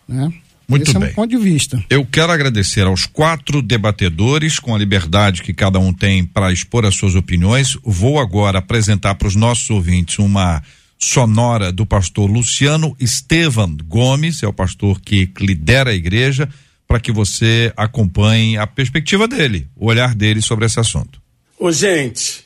né? 0.07 0.31
Muito 0.71 0.89
Esse 0.89 0.97
bem. 0.97 1.09
é 1.09 1.11
um 1.11 1.15
ponto 1.15 1.29
de 1.29 1.37
vista. 1.37 1.83
Eu 1.89 2.05
quero 2.05 2.31
agradecer 2.31 2.87
aos 2.87 3.05
quatro 3.05 3.61
debatedores, 3.61 4.57
com 4.57 4.73
a 4.73 4.77
liberdade 4.77 5.43
que 5.43 5.53
cada 5.53 5.77
um 5.79 5.93
tem 5.93 6.23
para 6.23 6.53
expor 6.53 6.85
as 6.85 6.95
suas 6.95 7.13
opiniões. 7.13 7.77
Vou 7.83 8.19
agora 8.19 8.59
apresentar 8.59 9.15
para 9.15 9.27
os 9.27 9.35
nossos 9.35 9.69
ouvintes 9.69 10.17
uma 10.17 10.63
sonora 10.97 11.73
do 11.73 11.85
pastor 11.85 12.31
Luciano 12.31 12.95
Estevan 13.01 13.75
Gomes, 13.85 14.43
é 14.43 14.47
o 14.47 14.53
pastor 14.53 15.01
que 15.01 15.29
lidera 15.41 15.89
a 15.89 15.93
igreja, 15.93 16.47
para 16.87 17.01
que 17.01 17.11
você 17.11 17.73
acompanhe 17.75 18.57
a 18.57 18.65
perspectiva 18.65 19.27
dele, 19.27 19.67
o 19.75 19.87
olhar 19.87 20.15
dele 20.15 20.41
sobre 20.41 20.65
esse 20.65 20.79
assunto. 20.79 21.21
Ô, 21.59 21.69
gente, 21.69 22.45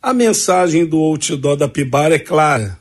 a 0.00 0.14
mensagem 0.14 0.86
do 0.86 0.98
outdoor 0.98 1.56
da 1.56 1.66
Pibar 1.66 2.12
é 2.12 2.20
clara. 2.20 2.78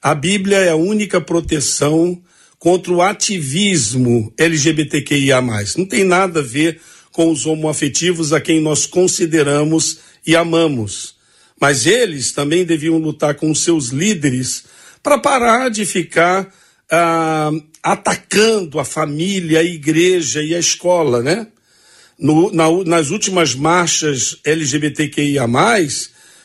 A 0.00 0.14
Bíblia 0.14 0.58
é 0.58 0.70
a 0.70 0.76
única 0.76 1.20
proteção 1.20 2.20
contra 2.60 2.92
o 2.92 3.00
ativismo 3.00 4.32
LGBTQIA. 4.36 5.40
Não 5.78 5.86
tem 5.86 6.04
nada 6.04 6.40
a 6.40 6.42
ver 6.42 6.78
com 7.10 7.32
os 7.32 7.46
homoafetivos 7.46 8.34
a 8.34 8.40
quem 8.40 8.60
nós 8.60 8.84
consideramos 8.84 9.98
e 10.26 10.36
amamos. 10.36 11.14
Mas 11.58 11.86
eles 11.86 12.32
também 12.32 12.64
deviam 12.64 12.98
lutar 12.98 13.34
com 13.34 13.52
seus 13.54 13.88
líderes 13.88 14.64
para 15.02 15.18
parar 15.18 15.70
de 15.70 15.86
ficar 15.86 16.52
ah, 16.90 17.50
atacando 17.82 18.78
a 18.78 18.84
família, 18.84 19.60
a 19.60 19.64
igreja 19.64 20.42
e 20.42 20.54
a 20.54 20.58
escola, 20.58 21.22
né? 21.22 21.46
No, 22.18 22.52
na, 22.52 22.66
nas 22.84 23.08
últimas 23.08 23.54
marchas 23.54 24.38
LGBTQIA, 24.44 25.46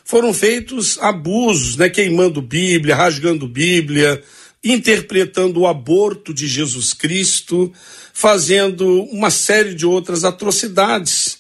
foram 0.06 0.34
feitos 0.34 0.98
abusos, 1.00 1.76
né? 1.76 1.90
Queimando 1.90 2.42
Bíblia, 2.42 2.96
rasgando 2.96 3.48
Bíblia, 3.48 4.24
interpretando 4.66 5.60
o 5.60 5.68
aborto 5.68 6.34
de 6.34 6.48
Jesus 6.48 6.92
Cristo, 6.92 7.72
fazendo 8.12 9.04
uma 9.04 9.30
série 9.30 9.76
de 9.76 9.86
outras 9.86 10.24
atrocidades. 10.24 11.38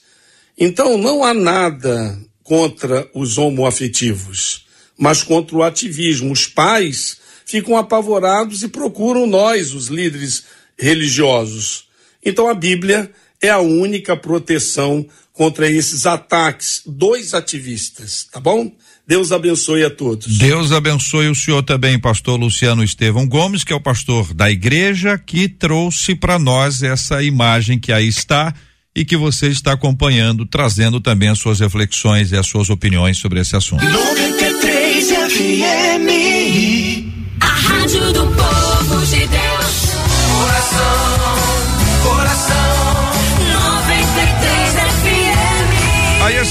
Então 0.55 0.95
não 0.95 1.23
há 1.23 1.33
nada 1.33 2.17
contra 2.43 3.09
os 3.15 3.39
homoafetivos, 3.39 4.67
mas 4.95 5.23
contra 5.23 5.55
o 5.55 5.63
ativismo. 5.63 6.31
Os 6.31 6.45
pais 6.45 7.17
ficam 7.43 7.75
apavorados 7.75 8.61
e 8.61 8.67
procuram 8.67 9.25
nós, 9.25 9.73
os 9.73 9.87
líderes 9.87 10.43
religiosos. 10.77 11.87
Então 12.23 12.47
a 12.47 12.53
Bíblia 12.53 13.11
é 13.41 13.49
a 13.49 13.59
única 13.59 14.15
proteção 14.15 15.05
contra 15.33 15.69
esses 15.69 16.05
ataques. 16.05 16.83
Dois 16.85 17.33
ativistas, 17.33 18.27
tá 18.31 18.39
bom? 18.39 18.71
Deus 19.07 19.31
abençoe 19.31 19.83
a 19.83 19.89
todos. 19.89 20.37
Deus 20.37 20.71
abençoe 20.71 21.29
o 21.29 21.35
senhor 21.35 21.61
também, 21.61 21.99
pastor 21.99 22.39
Luciano 22.39 22.83
Estevão 22.83 23.27
Gomes, 23.27 23.63
que 23.63 23.71
é 23.71 23.75
o 23.75 23.81
pastor 23.81 24.33
da 24.33 24.49
igreja 24.49 25.17
que 25.17 25.47
trouxe 25.47 26.15
para 26.15 26.39
nós 26.39 26.81
essa 26.81 27.21
imagem 27.21 27.77
que 27.77 27.91
aí 27.91 28.07
está 28.07 28.53
e 28.95 29.05
que 29.05 29.15
você 29.15 29.47
está 29.47 29.73
acompanhando, 29.73 30.45
trazendo 30.45 30.99
também 30.99 31.29
as 31.29 31.37
suas 31.37 31.59
reflexões 31.59 32.31
e 32.31 32.37
as 32.37 32.47
suas 32.47 32.69
opiniões 32.69 33.19
sobre 33.19 33.41
esse 33.41 33.55
assunto. 33.55 33.83
93 33.83 35.07
FM, 35.09 36.07
a 37.41 37.45
rádio 37.45 38.13
do 38.13 38.25
povo 38.27 39.05
de 39.05 39.19
Deus. 39.27 39.95
Coração, 40.31 41.14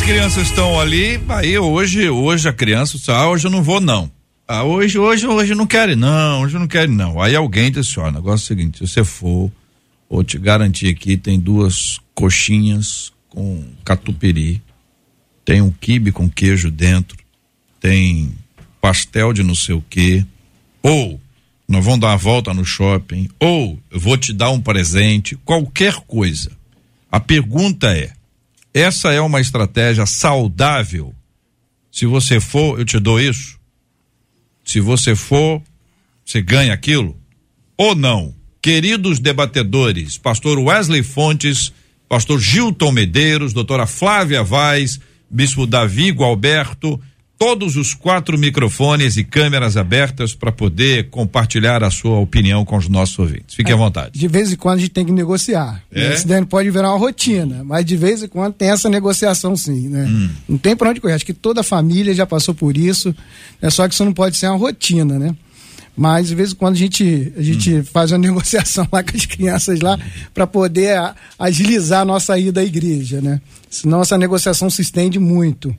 crianças 0.04 0.48
estão 0.48 0.78
ali, 0.78 1.18
aí 1.30 1.58
hoje, 1.58 2.10
hoje 2.10 2.46
a 2.46 2.52
criança, 2.52 2.98
ah, 3.10 3.30
hoje 3.30 3.46
eu 3.46 3.50
não 3.50 3.62
vou 3.62 3.80
não. 3.80 4.10
Ah, 4.46 4.62
hoje, 4.62 4.98
hoje, 4.98 5.26
hoje 5.26 5.54
não 5.54 5.66
quero 5.66 5.96
não, 5.96 6.42
hoje 6.42 6.58
não 6.58 6.68
quero 6.68 6.92
não. 6.92 7.22
Aí 7.22 7.34
alguém 7.34 7.72
disse, 7.72 7.98
ó, 7.98 8.08
o 8.08 8.12
negócio 8.12 8.44
é 8.44 8.44
o 8.44 8.46
seguinte, 8.46 8.78
se 8.78 8.86
você 8.86 9.02
for, 9.02 9.50
vou 10.08 10.22
te 10.22 10.36
garantir 10.36 10.88
aqui, 10.88 11.16
tem 11.16 11.40
duas 11.40 11.98
coxinhas 12.14 13.14
com 13.30 13.64
catupiry, 13.82 14.60
tem 15.42 15.62
um 15.62 15.70
quibe 15.70 16.12
com 16.12 16.28
queijo 16.28 16.70
dentro, 16.70 17.16
tem 17.80 18.34
pastel 18.82 19.32
de 19.32 19.42
não 19.42 19.54
sei 19.54 19.74
o 19.74 19.84
quê, 19.88 20.22
ou 20.82 21.18
nós 21.66 21.82
vamos 21.82 22.00
dar 22.00 22.08
uma 22.08 22.18
volta 22.18 22.52
no 22.52 22.64
shopping, 22.64 23.30
ou 23.40 23.78
eu 23.90 23.98
vou 23.98 24.18
te 24.18 24.34
dar 24.34 24.50
um 24.50 24.60
presente, 24.60 25.34
qualquer 25.46 25.94
coisa. 26.06 26.52
A 27.10 27.18
pergunta 27.18 27.96
é: 27.96 28.12
essa 28.74 29.12
é 29.12 29.20
uma 29.20 29.40
estratégia 29.40 30.04
saudável? 30.04 31.14
Se 31.92 32.06
você 32.06 32.40
for, 32.40 32.78
eu 32.78 32.84
te 32.84 32.98
dou 32.98 33.20
isso? 33.20 33.56
Se 34.64 34.80
você 34.80 35.14
for, 35.14 35.62
você 36.24 36.42
ganha 36.42 36.74
aquilo? 36.74 37.16
Ou 37.76 37.94
não? 37.94 38.34
Queridos 38.60 39.20
debatedores, 39.20 40.18
pastor 40.18 40.58
Wesley 40.58 41.04
Fontes, 41.04 41.72
pastor 42.08 42.40
Gilton 42.40 42.90
Medeiros, 42.90 43.52
doutora 43.52 43.86
Flávia 43.86 44.42
Vaz, 44.42 44.98
bispo 45.30 45.66
Davi 45.66 46.10
Gualberto, 46.10 47.00
todos 47.38 47.76
os 47.76 47.94
quatro 47.94 48.38
microfones 48.38 49.16
e 49.16 49.24
câmeras 49.24 49.76
abertas 49.76 50.34
para 50.34 50.52
poder 50.52 51.10
compartilhar 51.10 51.82
a 51.82 51.90
sua 51.90 52.18
opinião 52.18 52.64
com 52.64 52.76
os 52.76 52.88
nossos 52.88 53.18
ouvintes. 53.18 53.54
Fique 53.54 53.70
é, 53.70 53.74
à 53.74 53.76
vontade. 53.76 54.18
De 54.18 54.28
vez 54.28 54.52
em 54.52 54.56
quando 54.56 54.78
a 54.78 54.80
gente 54.80 54.90
tem 54.90 55.04
que 55.04 55.12
negociar. 55.12 55.82
É? 55.92 56.14
Isso 56.14 56.26
daí 56.26 56.44
pode 56.44 56.70
virar 56.70 56.90
uma 56.90 56.98
rotina, 56.98 57.62
mas 57.64 57.84
de 57.84 57.96
vez 57.96 58.22
em 58.22 58.28
quando 58.28 58.54
tem 58.54 58.70
essa 58.70 58.88
negociação 58.88 59.56
sim, 59.56 59.88
né? 59.88 60.04
Hum. 60.08 60.30
Não 60.48 60.58
tem 60.58 60.76
para 60.76 60.90
onde 60.90 61.00
correr. 61.00 61.14
Acho 61.14 61.26
que 61.26 61.34
toda 61.34 61.60
a 61.60 61.64
família 61.64 62.14
já 62.14 62.26
passou 62.26 62.54
por 62.54 62.76
isso. 62.76 63.14
É 63.60 63.68
só 63.68 63.86
que 63.88 63.94
isso 63.94 64.04
não 64.04 64.12
pode 64.12 64.36
ser 64.36 64.46
uma 64.46 64.56
rotina, 64.56 65.18
né? 65.18 65.34
Mas 65.96 66.28
de 66.28 66.34
vez 66.34 66.52
em 66.52 66.56
quando 66.56 66.74
a 66.74 66.78
gente, 66.78 67.32
a 67.36 67.42
gente 67.42 67.74
hum. 67.74 67.84
faz 67.84 68.10
uma 68.10 68.18
negociação 68.18 68.86
lá 68.90 69.02
com 69.02 69.16
as 69.16 69.26
crianças 69.26 69.80
lá 69.80 69.98
para 70.32 70.46
poder 70.46 70.98
agilizar 71.38 72.02
a 72.02 72.04
nossa 72.04 72.38
ida 72.38 72.60
à 72.60 72.64
igreja, 72.64 73.20
né? 73.20 73.40
Senão 73.68 74.02
essa 74.02 74.16
negociação 74.16 74.70
se 74.70 74.82
estende 74.82 75.18
muito. 75.18 75.74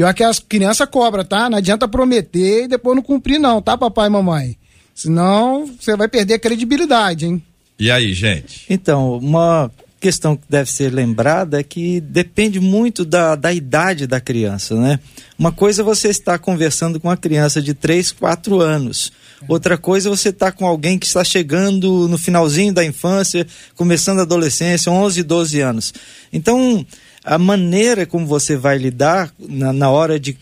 Pior 0.00 0.14
que 0.14 0.24
as 0.24 0.38
crianças 0.38 0.88
cobram, 0.88 1.22
tá? 1.22 1.50
Não 1.50 1.58
adianta 1.58 1.86
prometer 1.86 2.64
e 2.64 2.68
depois 2.68 2.96
não 2.96 3.02
cumprir, 3.02 3.38
não, 3.38 3.60
tá, 3.60 3.76
papai 3.76 4.06
e 4.06 4.10
mamãe? 4.10 4.56
Senão 4.94 5.66
você 5.78 5.94
vai 5.94 6.08
perder 6.08 6.32
a 6.32 6.38
credibilidade, 6.38 7.26
hein? 7.26 7.42
E 7.78 7.90
aí, 7.90 8.14
gente? 8.14 8.64
Então, 8.70 9.18
uma 9.18 9.70
questão 10.00 10.36
que 10.36 10.44
deve 10.48 10.70
ser 10.70 10.90
lembrada 10.90 11.60
é 11.60 11.62
que 11.62 12.00
depende 12.00 12.58
muito 12.58 13.04
da, 13.04 13.34
da 13.36 13.52
idade 13.52 14.06
da 14.06 14.18
criança, 14.22 14.74
né? 14.74 14.98
Uma 15.38 15.52
coisa 15.52 15.82
é 15.82 15.84
você 15.84 16.08
estar 16.08 16.38
conversando 16.38 16.98
com 16.98 17.08
uma 17.08 17.16
criança 17.18 17.60
de 17.60 17.74
3, 17.74 18.10
4 18.12 18.58
anos. 18.58 19.12
Outra 19.46 19.76
coisa 19.76 20.08
é 20.08 20.10
você 20.10 20.30
estar 20.30 20.52
com 20.52 20.66
alguém 20.66 20.98
que 20.98 21.04
está 21.04 21.22
chegando 21.22 22.08
no 22.08 22.16
finalzinho 22.16 22.72
da 22.72 22.82
infância, 22.82 23.46
começando 23.76 24.20
a 24.20 24.22
adolescência, 24.22 24.90
11, 24.90 25.22
12 25.22 25.60
anos. 25.60 25.92
Então, 26.32 26.86
a 27.30 27.38
maneira 27.38 28.04
como 28.04 28.26
você 28.26 28.56
vai 28.56 28.76
lidar 28.76 29.32
na, 29.38 29.72
na 29.72 29.88
hora 29.88 30.18
de 30.18 30.36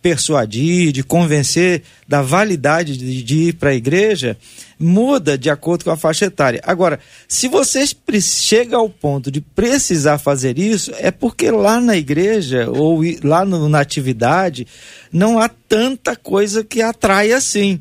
persuadir, 0.00 0.90
de 0.90 1.02
convencer 1.02 1.82
da 2.08 2.22
validade 2.22 2.96
de, 2.96 3.22
de 3.22 3.36
ir 3.48 3.52
para 3.52 3.68
a 3.68 3.74
igreja, 3.74 4.34
muda 4.78 5.36
de 5.36 5.50
acordo 5.50 5.84
com 5.84 5.90
a 5.90 5.96
faixa 5.96 6.24
etária. 6.24 6.62
Agora, 6.64 6.98
se 7.28 7.48
você 7.48 7.84
chega 8.22 8.78
ao 8.78 8.88
ponto 8.88 9.30
de 9.30 9.42
precisar 9.42 10.16
fazer 10.16 10.58
isso, 10.58 10.90
é 10.96 11.10
porque 11.10 11.50
lá 11.50 11.82
na 11.82 11.98
igreja 11.98 12.70
ou 12.70 13.02
lá 13.22 13.44
no, 13.44 13.68
na 13.68 13.80
atividade 13.80 14.66
não 15.12 15.38
há 15.38 15.50
tanta 15.68 16.16
coisa 16.16 16.64
que 16.64 16.80
atrai 16.80 17.32
assim. 17.32 17.78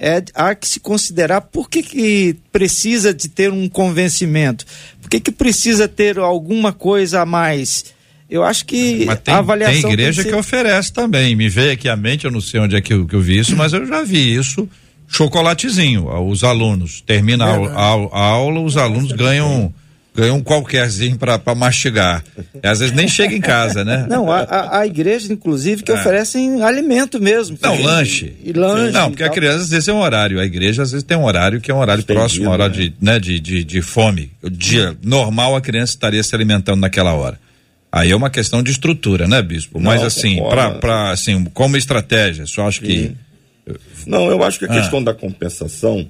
É, 0.00 0.22
há 0.34 0.54
que 0.54 0.68
se 0.68 0.78
considerar 0.78 1.40
por 1.40 1.68
que, 1.70 1.82
que 1.82 2.36
precisa 2.52 3.12
de 3.12 3.28
ter 3.28 3.50
um 3.50 3.68
convencimento, 3.68 4.64
por 5.08 5.12
que, 5.12 5.20
que 5.20 5.32
precisa 5.32 5.88
ter 5.88 6.18
alguma 6.18 6.70
coisa 6.70 7.22
a 7.22 7.26
mais? 7.26 7.94
Eu 8.28 8.44
acho 8.44 8.66
que 8.66 9.06
tem, 9.24 9.32
a 9.32 9.38
avaliação. 9.38 9.80
Tem 9.80 9.92
igreja 9.92 10.22
que, 10.22 10.28
ser... 10.28 10.34
que, 10.34 10.38
oferece 10.38 10.92
também. 10.92 11.34
Me 11.34 11.48
veio 11.48 11.72
aqui 11.72 11.88
à 11.88 11.96
mente, 11.96 12.26
eu 12.26 12.30
não 12.30 12.42
sei 12.42 12.60
onde 12.60 12.76
é 12.76 12.80
que 12.82 12.92
eu, 12.92 13.06
que 13.06 13.16
eu 13.16 13.20
vi 13.22 13.38
isso, 13.38 13.56
mas 13.56 13.72
eu 13.72 13.86
já 13.86 14.02
vi 14.02 14.34
isso. 14.34 14.68
Chocolatezinho, 15.06 16.06
os 16.28 16.44
alunos. 16.44 17.00
Termina 17.00 17.46
a, 17.46 17.54
a, 17.54 17.92
a 18.12 18.20
aula, 18.20 18.60
os 18.60 18.76
alunos 18.76 19.12
ganham 19.12 19.72
ganha 20.18 20.34
um 20.34 20.42
qualquerzinho 20.42 21.16
para 21.16 21.54
mastigar. 21.54 22.24
E 22.60 22.66
às 22.66 22.80
vezes 22.80 22.92
nem 22.92 23.06
chega 23.06 23.32
em 23.32 23.40
casa, 23.40 23.84
né? 23.84 24.04
Não, 24.10 24.32
a, 24.32 24.40
a, 24.40 24.80
a 24.80 24.86
igreja, 24.86 25.32
inclusive, 25.32 25.84
que 25.84 25.92
é. 25.92 25.94
oferecem 25.94 26.60
alimento 26.60 27.20
mesmo. 27.20 27.56
Não, 27.62 27.80
lanche. 27.80 28.34
E 28.44 28.52
lanche. 28.52 28.92
Não, 28.92 29.10
porque 29.10 29.22
a 29.22 29.28
criança 29.28 29.58
às 29.58 29.70
vezes 29.70 29.86
é 29.86 29.92
um 29.92 30.00
horário. 30.00 30.40
A 30.40 30.44
igreja 30.44 30.82
às 30.82 30.90
vezes 30.90 31.04
tem 31.04 31.16
um 31.16 31.24
horário 31.24 31.60
que 31.60 31.70
é 31.70 31.74
um 31.74 31.78
horário 31.78 32.02
próximo, 32.02 32.48
um 32.48 32.50
horário 32.50 32.74
né? 32.74 32.80
de, 32.80 32.94
né, 33.00 33.20
de, 33.20 33.38
de, 33.38 33.62
de 33.62 33.80
fome. 33.80 34.32
O 34.42 34.50
dia 34.50 34.96
normal 35.04 35.54
a 35.54 35.60
criança 35.60 35.92
estaria 35.92 36.22
se 36.22 36.34
alimentando 36.34 36.80
naquela 36.80 37.12
hora. 37.12 37.38
Aí 37.90 38.10
é 38.10 38.16
uma 38.16 38.28
questão 38.28 38.60
de 38.60 38.72
estrutura, 38.72 39.28
né, 39.28 39.40
bispo? 39.40 39.80
Mas 39.80 40.00
Não, 40.00 40.06
assim, 40.08 40.42
para 40.50 41.10
assim, 41.12 41.44
como 41.54 41.76
estratégia, 41.76 42.44
só 42.44 42.66
acho 42.66 42.80
que. 42.80 43.12
Não, 44.04 44.28
eu 44.30 44.42
acho 44.42 44.58
que 44.58 44.64
a 44.64 44.68
ah. 44.68 44.74
questão 44.74 45.02
da 45.02 45.14
compensação 45.14 46.08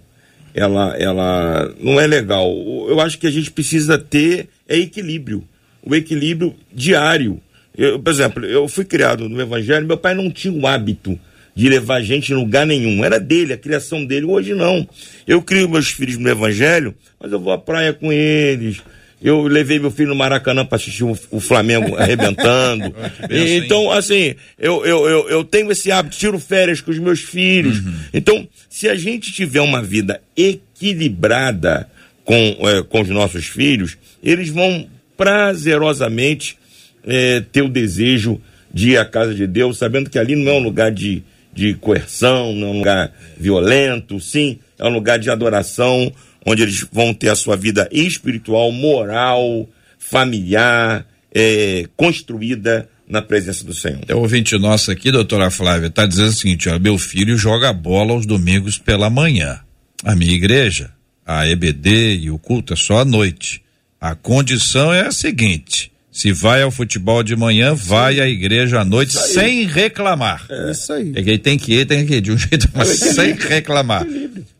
ela, 0.58 0.96
ela 0.98 1.74
não 1.80 2.00
é 2.00 2.06
legal. 2.06 2.50
Eu 2.88 3.00
acho 3.00 3.18
que 3.18 3.26
a 3.26 3.30
gente 3.30 3.50
precisa 3.50 3.96
ter 3.98 4.48
é 4.68 4.76
equilíbrio, 4.76 5.42
o 5.82 5.94
equilíbrio 5.94 6.54
diário. 6.72 7.40
Eu, 7.76 7.98
por 7.98 8.12
exemplo, 8.12 8.44
eu 8.44 8.68
fui 8.68 8.84
criado 8.84 9.28
no 9.28 9.40
Evangelho, 9.40 9.86
meu 9.86 9.96
pai 9.96 10.14
não 10.14 10.30
tinha 10.30 10.52
o 10.52 10.66
hábito 10.66 11.18
de 11.54 11.68
levar 11.68 12.02
gente 12.02 12.32
em 12.32 12.36
lugar 12.36 12.66
nenhum. 12.66 13.04
Era 13.04 13.18
dele, 13.18 13.52
a 13.52 13.58
criação 13.58 14.04
dele. 14.04 14.26
Hoje 14.26 14.54
não. 14.54 14.88
Eu 15.26 15.42
crio 15.42 15.68
meus 15.68 15.90
filhos 15.90 16.18
no 16.18 16.28
Evangelho, 16.28 16.94
mas 17.18 17.32
eu 17.32 17.40
vou 17.40 17.52
à 17.52 17.58
praia 17.58 17.92
com 17.92 18.12
eles, 18.12 18.82
eu 19.20 19.42
levei 19.42 19.78
meu 19.78 19.90
filho 19.90 20.10
no 20.10 20.14
Maracanã 20.14 20.64
para 20.64 20.76
assistir 20.76 21.04
o, 21.04 21.40
Flamengo 21.40 21.96
arrebentando. 21.98 22.94
e, 23.28 23.56
então, 23.56 23.90
assim, 23.90 24.34
eu, 24.58 24.84
eu, 24.86 25.08
eu, 25.08 25.28
eu, 25.28 25.44
tenho 25.44 25.70
esse 25.72 25.90
hábito, 25.90 26.16
tiro 26.16 26.38
férias 26.38 26.80
com 26.80 26.90
os 26.90 26.98
meus 26.98 27.20
filhos. 27.20 27.78
Uhum. 27.78 27.94
Então, 28.14 28.48
se 28.70 28.88
a 28.88 28.94
gente 28.94 29.32
tiver 29.32 29.60
uma 29.60 29.82
vida 29.82 30.20
equilibrada 30.36 31.88
com, 32.24 32.56
é, 32.68 32.82
com 32.82 33.00
os 33.00 33.08
nossos 33.08 33.46
filhos, 33.46 33.96
eles 34.22 34.50
vão 34.50 34.88
prazerosamente 35.16 36.56
é, 37.04 37.40
ter 37.52 37.62
o 37.62 37.68
desejo 37.68 38.40
de 38.72 38.90
ir 38.90 38.98
à 38.98 39.04
casa 39.04 39.34
de 39.34 39.46
Deus, 39.46 39.78
sabendo 39.78 40.10
que 40.10 40.18
ali 40.18 40.36
não 40.36 40.52
é 40.52 40.54
um 40.54 40.62
lugar 40.62 40.92
de, 40.92 41.22
de 41.52 41.74
coerção, 41.74 42.52
não 42.52 42.68
é 42.68 42.70
um 42.70 42.78
lugar 42.78 43.12
violento, 43.36 44.20
sim, 44.20 44.58
é 44.78 44.84
um 44.84 44.92
lugar 44.92 45.18
de 45.18 45.30
adoração, 45.30 46.12
onde 46.44 46.62
eles 46.62 46.86
vão 46.92 47.12
ter 47.12 47.28
a 47.28 47.34
sua 47.34 47.56
vida 47.56 47.88
espiritual, 47.92 48.72
moral, 48.72 49.68
familiar, 49.98 51.06
é, 51.34 51.84
construída 51.96 52.88
na 53.08 53.22
presença 53.22 53.64
do 53.64 53.74
Senhor. 53.74 54.00
O 54.10 54.18
ouvinte 54.18 54.56
nosso 54.58 54.90
aqui, 54.90 55.10
doutora 55.10 55.50
Flávia, 55.50 55.86
está 55.86 56.06
dizendo 56.06 56.28
o 56.28 56.32
seguinte: 56.32 56.68
ó, 56.68 56.78
meu 56.78 56.98
filho 56.98 57.36
joga 57.36 57.72
bola 57.72 58.12
aos 58.12 58.26
domingos 58.26 58.78
pela 58.78 59.08
manhã. 59.08 59.60
A 60.04 60.14
minha 60.14 60.32
igreja, 60.32 60.90
a 61.26 61.46
EBD 61.48 62.16
e 62.16 62.30
o 62.30 62.38
culto 62.38 62.72
é 62.72 62.76
só 62.76 63.00
à 63.00 63.04
noite. 63.04 63.62
A 64.00 64.14
condição 64.14 64.92
é 64.92 65.06
a 65.06 65.10
seguinte: 65.10 65.90
se 66.18 66.32
vai 66.32 66.62
ao 66.62 66.72
futebol 66.72 67.22
de 67.22 67.36
manhã, 67.36 67.76
vai 67.76 68.18
à 68.18 68.26
igreja 68.26 68.80
à 68.80 68.84
noite 68.84 69.12
sem 69.12 69.64
reclamar. 69.64 70.44
É 70.50 70.72
isso 70.72 70.92
aí. 70.92 71.12
É 71.14 71.22
que 71.22 71.38
tem 71.38 71.56
que 71.56 71.72
ir, 71.72 71.86
tem 71.86 72.04
que 72.04 72.16
ir 72.16 72.20
de 72.20 72.32
um 72.32 72.36
jeito, 72.36 72.68
mas 72.74 72.88
sem 72.88 73.34
reclamar. 73.34 74.04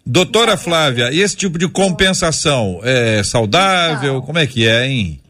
Doutora 0.06 0.56
Flávia, 0.56 1.10
e 1.10 1.20
esse 1.20 1.34
tipo 1.34 1.58
de 1.58 1.66
compensação 1.66 2.78
é 2.84 3.24
saudável? 3.24 4.14
Não. 4.14 4.22
Como 4.22 4.38
é 4.38 4.46
que 4.46 4.68
é, 4.68 4.86
hein? 4.86 5.20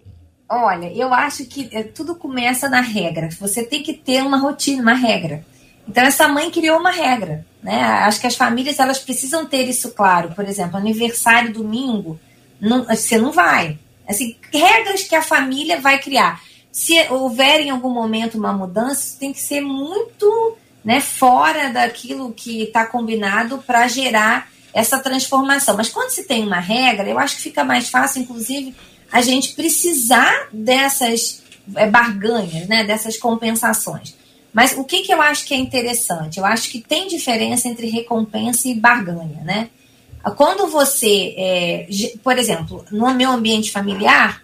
Olha, 0.47 0.93
eu 0.93 1.15
acho 1.15 1.47
que 1.47 1.71
é, 1.73 1.83
tudo 1.83 2.15
começa 2.15 2.69
na 2.69 2.83
regra. 2.83 3.31
Você 3.41 3.63
tem 3.63 3.83
que 3.83 3.95
ter 3.95 4.21
uma 4.21 4.37
rotina, 4.37 4.83
uma 4.83 4.95
regra. 4.95 5.43
Então 5.89 6.05
essa 6.05 6.29
mãe 6.29 6.51
criou 6.51 6.79
uma 6.79 6.91
regra, 6.91 7.43
né? 7.63 7.81
Acho 7.81 8.21
que 8.21 8.27
as 8.27 8.37
famílias 8.37 8.79
elas 8.79 8.99
precisam 8.99 9.47
ter 9.47 9.67
isso 9.67 9.93
claro. 9.93 10.33
Por 10.37 10.45
exemplo, 10.45 10.77
aniversário 10.77 11.55
domingo, 11.55 12.21
não, 12.61 12.85
você 12.85 13.17
não 13.17 13.33
vai. 13.33 13.79
Assim, 14.09 14.37
regras 14.53 15.03
que 15.03 15.15
a 15.15 15.23
família 15.23 15.81
vai 15.81 15.99
criar. 15.99 16.41
Se 16.73 16.95
houver 17.11 17.61
em 17.61 17.71
algum 17.71 17.91
momento 17.91 18.39
uma 18.39 18.53
mudança, 18.53 19.17
tem 19.19 19.33
que 19.33 19.41
ser 19.41 19.61
muito, 19.61 20.57
né, 20.85 21.01
fora 21.01 21.71
daquilo 21.71 22.33
que 22.33 22.63
está 22.63 22.87
combinado 22.87 23.59
para 23.67 23.87
gerar 23.89 24.49
essa 24.73 24.99
transformação. 24.99 25.77
Mas 25.77 25.89
quando 25.89 26.11
se 26.11 26.25
tem 26.25 26.45
uma 26.45 26.61
regra, 26.61 27.09
eu 27.09 27.19
acho 27.19 27.37
que 27.37 27.43
fica 27.43 27.65
mais 27.65 27.89
fácil, 27.89 28.23
inclusive, 28.23 28.75
a 29.11 29.21
gente 29.21 29.55
precisar 29.55 30.49
dessas 30.53 31.43
é, 31.75 31.87
barganhas, 31.87 32.69
né, 32.69 32.85
dessas 32.85 33.17
compensações. 33.17 34.15
Mas 34.53 34.77
o 34.77 34.85
que, 34.85 35.03
que 35.03 35.13
eu 35.13 35.21
acho 35.21 35.45
que 35.45 35.55
é 35.55 35.57
interessante? 35.57 36.39
Eu 36.39 36.45
acho 36.45 36.71
que 36.71 36.81
tem 36.81 37.07
diferença 37.09 37.69
entre 37.69 37.89
recompensa 37.89 38.69
e 38.69 38.75
barganha, 38.75 39.43
né? 39.45 39.69
Quando 40.37 40.67
você, 40.69 41.35
é, 41.37 41.89
por 42.23 42.39
exemplo, 42.39 42.85
no 42.91 43.15
meu 43.15 43.31
ambiente 43.31 43.71
familiar, 43.71 44.43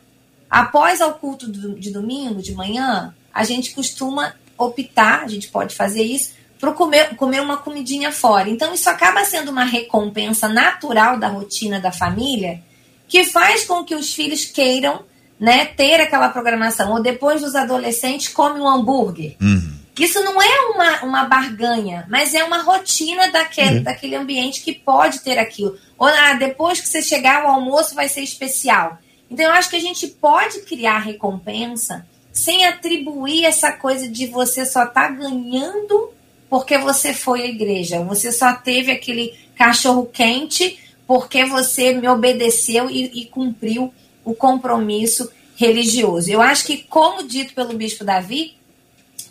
após 0.49 1.01
o 1.01 1.13
culto 1.13 1.51
de 1.51 1.91
domingo, 1.91 2.41
de 2.41 2.55
manhã, 2.55 3.15
a 3.33 3.45
gente 3.45 3.75
costuma 3.75 4.35
optar, 4.57 5.25
a 5.25 5.29
gente 5.29 5.49
pode 5.49 5.75
fazer 5.75 6.03
isso, 6.03 6.33
para 6.61 6.73
comer, 6.73 7.17
comer 7.17 7.41
uma 7.43 7.59
comidinha 7.59 8.11
fora. 8.13 8.49
Então, 8.49 8.73
isso 8.73 8.89
acaba 8.89 9.25
sendo 9.25 9.51
uma 9.51 9.65
recompensa 9.65 10.49
natural 10.49 11.19
da 11.19 11.29
rotina 11.29 11.81
da 11.81 11.93
família, 11.93 12.63
que 13.07 13.25
faz 13.25 13.65
com 13.65 13.85
que 13.85 13.95
os 13.95 14.15
filhos 14.15 14.45
queiram 14.45 15.03
né, 15.39 15.67
ter 15.67 16.01
aquela 16.01 16.29
programação. 16.29 16.93
Ou 16.93 17.03
depois 17.03 17.43
dos 17.43 17.55
adolescentes, 17.55 18.29
come 18.29 18.61
um 18.61 18.69
hambúrguer. 18.69 19.37
Uhum. 19.41 19.84
Isso 19.99 20.23
não 20.23 20.43
é 20.43 20.61
uma, 20.75 21.03
uma 21.05 21.25
barganha, 21.25 22.05
mas 22.09 22.35
é 22.35 22.43
uma 22.43 22.63
rotina 22.63 23.31
daquele, 23.31 23.79
uhum. 23.79 23.83
daquele 23.85 24.17
ambiente 24.17 24.63
que 24.63 24.73
pode 24.73 25.21
ter 25.21 25.39
aquilo. 25.39 25.79
Ou 25.97 26.09
ah, 26.09 26.35
depois 26.35 26.81
que 26.81 26.89
você 26.89 27.01
chegar, 27.01 27.45
o 27.45 27.49
almoço 27.49 27.95
vai 27.95 28.09
ser 28.09 28.23
especial. 28.23 28.99
Então, 29.31 29.47
eu 29.47 29.53
acho 29.53 29.71
que 29.71 29.77
a 29.77 29.81
gente 29.81 30.09
pode 30.09 30.63
criar 30.63 30.99
recompensa 30.99 32.07
sem 32.33 32.67
atribuir 32.67 33.45
essa 33.45 33.71
coisa 33.71 34.09
de 34.09 34.27
você 34.27 34.67
só 34.67 34.85
estar 34.85 35.09
tá 35.09 35.09
ganhando 35.09 36.13
porque 36.51 36.77
você 36.79 37.15
foi 37.15 37.43
à 37.43 37.47
igreja. 37.47 38.03
Você 38.05 38.33
só 38.33 38.53
teve 38.53 38.91
aquele 38.91 39.35
cachorro 39.57 40.07
quente 40.07 40.79
porque 41.07 41.45
você 41.45 41.95
me 41.95 42.09
obedeceu 42.09 42.91
e, 42.91 43.23
e 43.23 43.27
cumpriu 43.27 43.95
o 44.25 44.35
compromisso 44.35 45.31
religioso. 45.57 46.31
Eu 46.31 46.41
acho 46.41 46.65
que, 46.65 46.79
como 46.79 47.27
dito 47.27 47.55
pelo 47.55 47.75
bispo 47.75 48.05
Davi, 48.05 48.57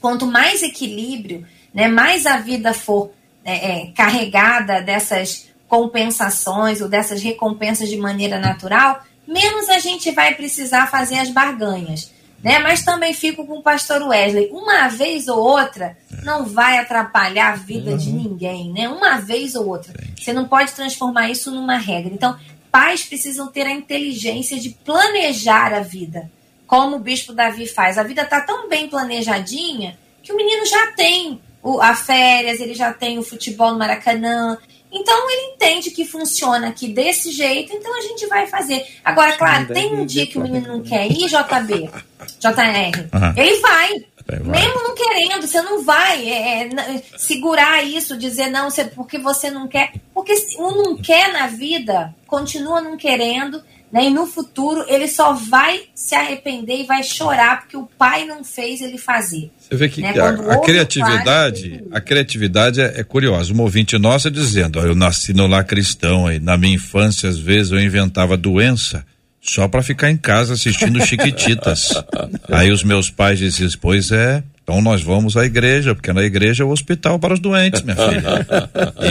quanto 0.04 0.28
mais 0.28 0.62
equilíbrio, 0.62 1.48
né, 1.74 1.88
mais 1.88 2.26
a 2.26 2.36
vida 2.36 2.74
for 2.74 3.12
é, 3.46 3.84
é, 3.84 3.92
carregada 3.94 4.82
dessas 4.82 5.48
compensações 5.66 6.82
ou 6.82 6.90
dessas 6.90 7.24
recompensas 7.24 7.88
de 7.88 7.96
maneira 7.96 8.38
natural, 8.38 9.02
menos 9.26 9.70
a 9.70 9.80
gente 9.80 10.12
vai 10.12 10.36
precisar 10.36 10.92
fazer 10.92 11.20
as 11.20 11.30
barganhas. 11.30 12.12
Né? 12.44 12.60
Mas 12.60 12.84
também 12.84 13.14
fico 13.14 13.48
com 13.48 13.60
o 13.60 13.64
pastor 13.64 14.02
Wesley. 14.02 14.50
Uma 14.52 14.90
vez 14.90 15.30
ou 15.30 15.40
outra 15.40 15.98
não 16.22 16.44
vai 16.44 16.80
atrapalhar 16.80 17.54
a 17.54 17.56
vida 17.56 17.92
uhum. 17.92 17.98
de 17.98 18.12
ninguém, 18.12 18.74
né? 18.74 18.90
Uma 18.90 19.18
vez 19.22 19.56
ou 19.56 19.66
outra. 19.66 19.94
Você 20.20 20.34
não 20.34 20.50
pode 20.50 20.74
transformar 20.74 21.30
isso 21.30 21.50
numa 21.50 21.78
regra. 21.78 22.14
Então, 22.14 22.38
pais 22.70 23.04
precisam 23.04 23.48
ter 23.48 23.66
a 23.66 23.72
inteligência 23.72 24.60
de 24.60 24.72
planejar 24.72 25.74
a 25.74 25.80
vida 25.80 26.30
como 26.74 26.96
o 26.96 27.00
bispo 27.00 27.34
Davi 27.34 27.68
faz. 27.68 28.00
A 28.00 28.04
vida 28.04 28.24
está 28.24 28.42
tão 28.42 28.68
bem 28.68 28.90
planejadinha 28.90 29.96
que 30.24 30.34
o 30.34 30.36
menino 30.36 30.66
já 30.66 30.92
tem 30.94 31.40
o, 31.62 31.80
a 31.80 31.94
férias, 31.94 32.60
ele 32.60 32.74
já 32.74 32.92
tem 32.92 33.20
o 33.20 33.24
futebol 33.24 33.74
no 33.74 33.78
Maracanã. 33.78 34.58
Então 34.92 35.30
ele 35.30 35.54
entende 35.54 35.92
que 35.92 36.04
funciona 36.04 36.70
aqui 36.70 36.88
desse 36.88 37.32
jeito, 37.32 37.72
então 37.74 37.96
a 37.96 38.02
gente 38.02 38.26
vai 38.26 38.48
fazer. 38.48 38.88
Agora, 39.06 39.34
claro, 39.34 39.68
tem 39.68 39.94
um 39.94 40.04
dia 40.04 40.26
que 40.26 40.40
o 40.40 40.42
menino 40.42 40.68
não 40.68 40.82
quer 40.82 41.06
ir, 41.06 41.28
JB, 41.28 41.92
JR, 42.40 43.08
uhum. 43.14 43.34
ele 43.38 43.60
vai. 43.60 44.06
Mesmo 44.44 44.84
não 44.84 44.96
querendo, 44.96 45.46
você 45.46 45.62
não 45.62 45.84
vai 45.84 46.28
é, 46.28 46.64
é, 46.64 47.04
segurar 47.18 47.84
isso, 47.84 48.18
dizer 48.18 48.48
não, 48.48 48.72
você, 48.72 48.86
porque 48.86 49.20
você 49.20 49.52
não 49.52 49.68
quer. 49.68 49.94
Porque 50.12 50.34
o 50.58 50.72
não 50.72 50.98
quer 50.98 51.32
na 51.34 51.46
vida 51.46 52.16
continua 52.26 52.82
não 52.82 52.98
querendo, 52.98 53.62
né? 53.94 54.08
E 54.08 54.10
no 54.10 54.26
futuro 54.26 54.84
ele 54.88 55.08
só 55.08 55.34
vai 55.34 55.84
se 55.94 56.16
arrepender 56.16 56.82
e 56.82 56.84
vai 56.84 57.04
chorar 57.04 57.62
porque 57.62 57.78
o 57.78 57.88
pai 57.98 58.26
não 58.26 58.44
fez 58.44 58.82
ele 58.82 58.98
fazer. 58.98 59.52
Você 59.60 59.76
vê 59.76 59.88
que 59.88 60.02
né? 60.02 60.20
a, 60.20 60.30
a 60.56 60.62
criatividade, 60.62 61.70
pai, 61.70 61.88
a 61.92 62.02
criatividade 62.02 62.82
é, 62.82 63.00
é, 63.00 63.04
curiosa. 63.04 63.54
Uma 63.54 63.62
ouvinte 63.62 63.96
nossa 64.00 64.32
dizendo, 64.32 64.80
ó, 64.80 64.84
eu 64.84 64.96
nasci 64.96 65.32
no 65.32 65.46
lar 65.46 65.64
cristão 65.64 66.32
e 66.32 66.40
na 66.40 66.58
minha 66.58 66.74
infância 66.74 67.30
às 67.30 67.38
vezes 67.38 67.72
eu 67.72 67.80
inventava 67.80 68.36
doença 68.36 69.06
só 69.40 69.68
para 69.68 69.84
ficar 69.84 70.10
em 70.10 70.18
casa 70.18 70.54
assistindo 70.54 71.06
Chiquititas. 71.06 71.94
Aí 72.50 72.72
os 72.72 72.84
meus 72.84 73.12
pais 73.12 73.38
diziam, 73.38 73.70
pois 73.80 74.12
é, 74.12 74.42
então 74.64 74.82
nós 74.82 75.04
vamos 75.04 75.36
à 75.36 75.46
igreja, 75.46 75.94
porque 75.94 76.14
na 76.14 76.24
igreja 76.24 76.64
é 76.64 76.66
o 76.66 76.70
hospital 76.70 77.20
para 77.20 77.34
os 77.34 77.40
doentes, 77.42 77.82
minha 77.82 77.98
filha. 77.98 78.48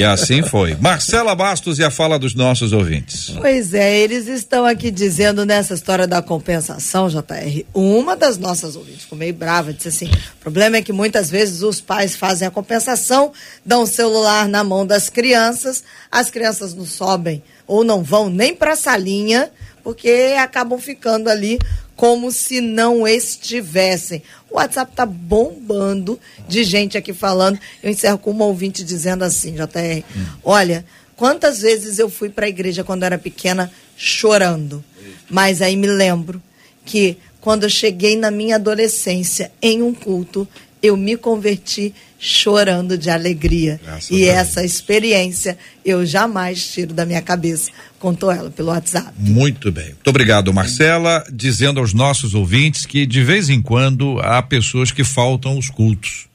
e 0.01 0.03
assim 0.03 0.43
foi. 0.43 0.75
Marcela 0.77 1.35
Bastos 1.35 1.79
e 1.79 1.85
a 1.85 1.91
fala 1.91 2.19
dos 2.19 2.35
nossos 2.35 2.73
ouvintes. 2.73 3.35
Pois 3.39 3.75
é, 3.75 3.99
eles 3.99 4.27
estão 4.29 4.65
aqui 4.65 4.91
dizendo 4.91 5.45
nessa 5.45 5.75
história 5.75 6.07
da 6.07 6.23
compensação, 6.23 7.07
JR. 7.11 7.67
Uma 7.75 8.17
das 8.17 8.39
nossas 8.39 8.77
ouvintes 8.77 9.03
ficou 9.03 9.19
meio 9.19 9.35
brava, 9.35 9.75
disse 9.75 9.89
assim: 9.89 10.07
o 10.07 10.41
problema 10.41 10.79
é 10.79 10.83
que 10.83 10.93
muitas 10.93 11.29
vezes 11.29 11.61
os 11.61 11.83
pais 11.83 12.17
fazem 12.17 12.49
a 12.49 12.51
compensação, 12.51 13.31
dão 13.65 13.83
o 13.83 13.87
celular 13.87 14.49
na 14.49 14.65
mão 14.65 14.87
das 14.87 15.11
crianças, 15.11 15.85
as 16.11 16.31
crianças 16.31 16.73
não 16.73 16.87
sobem 16.87 17.43
ou 17.67 17.85
não 17.85 18.03
vão 18.03 18.31
nem 18.31 18.55
para 18.55 18.73
a 18.73 18.77
salinha, 18.77 19.51
porque 19.85 20.35
acabam 20.39 20.79
ficando 20.79 21.29
ali 21.29 21.59
como 22.03 22.33
se 22.33 22.61
não 22.61 23.07
estivessem. 23.07 24.25
O 24.51 24.57
WhatsApp 24.57 24.91
está 24.91 25.07
bombando 25.07 26.19
de 26.49 26.65
gente 26.65 26.99
aqui 26.99 27.13
falando. 27.13 27.61
Eu 27.81 27.93
encerro 27.93 28.19
com 28.19 28.33
uma 28.33 28.45
ouvinte 28.45 28.83
dizendo 28.83 29.23
assim, 29.23 29.53
JR, 29.53 30.03
hum. 30.17 30.25
olha, 30.43 30.85
quantas 31.15 31.61
vezes 31.61 32.01
eu 32.01 32.11
fui 32.11 32.29
para 32.29 32.47
a 32.47 32.49
igreja 32.49 32.83
quando 32.83 33.05
era 33.05 33.17
pequena 33.19 33.71
chorando. 33.97 34.85
Mas 35.31 35.63
aí 35.63 35.77
me 35.77 35.87
lembro 35.87 36.43
que 36.85 37.19
quando 37.41 37.63
eu 37.63 37.71
cheguei 37.71 38.17
na 38.17 38.33
minha 38.33 38.57
adolescência 38.57 39.53
em 39.63 39.81
um 39.81 39.95
culto, 39.95 40.49
eu 40.83 40.97
me 40.97 41.17
converti 41.17 41.95
chorando 42.25 42.97
de 42.97 43.11
alegria. 43.11 43.81
Graças 43.83 44.11
e 44.11 44.25
essa 44.25 44.65
experiência 44.65 45.59
eu 45.85 46.07
jamais 46.07 46.65
tiro 46.65 46.95
da 46.95 47.05
minha 47.05 47.21
cabeça. 47.21 47.73
Contou 47.99 48.31
ela 48.31 48.49
pelo 48.49 48.69
WhatsApp. 48.69 49.13
Muito 49.19 49.73
bem. 49.73 49.87
Muito 49.87 50.07
obrigado, 50.07 50.55
Marcela, 50.55 51.25
dizendo 51.33 51.81
aos 51.81 51.93
nossos 51.93 52.33
ouvintes 52.33 52.87
que 52.87 53.05
de 53.07 53.25
vez 53.25 53.49
em 53.49 53.61
quando 53.61 54.21
há 54.21 54.41
pessoas 54.41 54.93
que 54.93 55.03
faltam 55.03 55.59
os 55.59 55.69
cultos. 55.69 56.29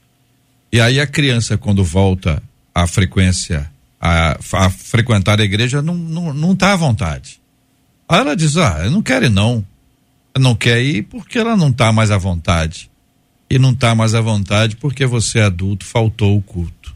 E 0.74 0.82
aí 0.82 1.00
a 1.00 1.08
criança, 1.08 1.58
quando 1.58 1.86
volta 1.86 2.44
à 2.76 2.86
frequência, 2.86 3.72
a, 4.00 4.38
a 4.56 4.70
frequentar 4.70 5.40
a 5.40 5.46
igreja, 5.46 5.82
não, 5.82 5.96
não, 5.96 6.34
não 6.34 6.54
tá 6.54 6.74
à 6.74 6.76
vontade. 6.76 7.40
Aí 8.10 8.20
ela 8.20 8.36
diz: 8.36 8.58
Ah, 8.58 8.82
eu 8.84 8.92
não 8.92 9.02
quero 9.02 9.26
ir, 9.26 9.32
não. 9.32 9.66
Não 10.38 10.54
quer 10.54 10.82
ir 10.82 11.04
porque 11.04 11.40
ela 11.40 11.56
não 11.56 11.70
está 11.70 11.94
mais 11.94 12.12
à 12.12 12.18
vontade 12.18 12.90
e 13.50 13.58
não 13.58 13.72
está 13.72 13.96
mais 13.96 14.14
à 14.14 14.22
vontade 14.22 14.76
porque 14.76 15.06
você 15.06 15.40
é 15.40 15.44
adulto, 15.44 15.86
faltou 15.86 16.38
o 16.38 16.42
culto. 16.42 16.96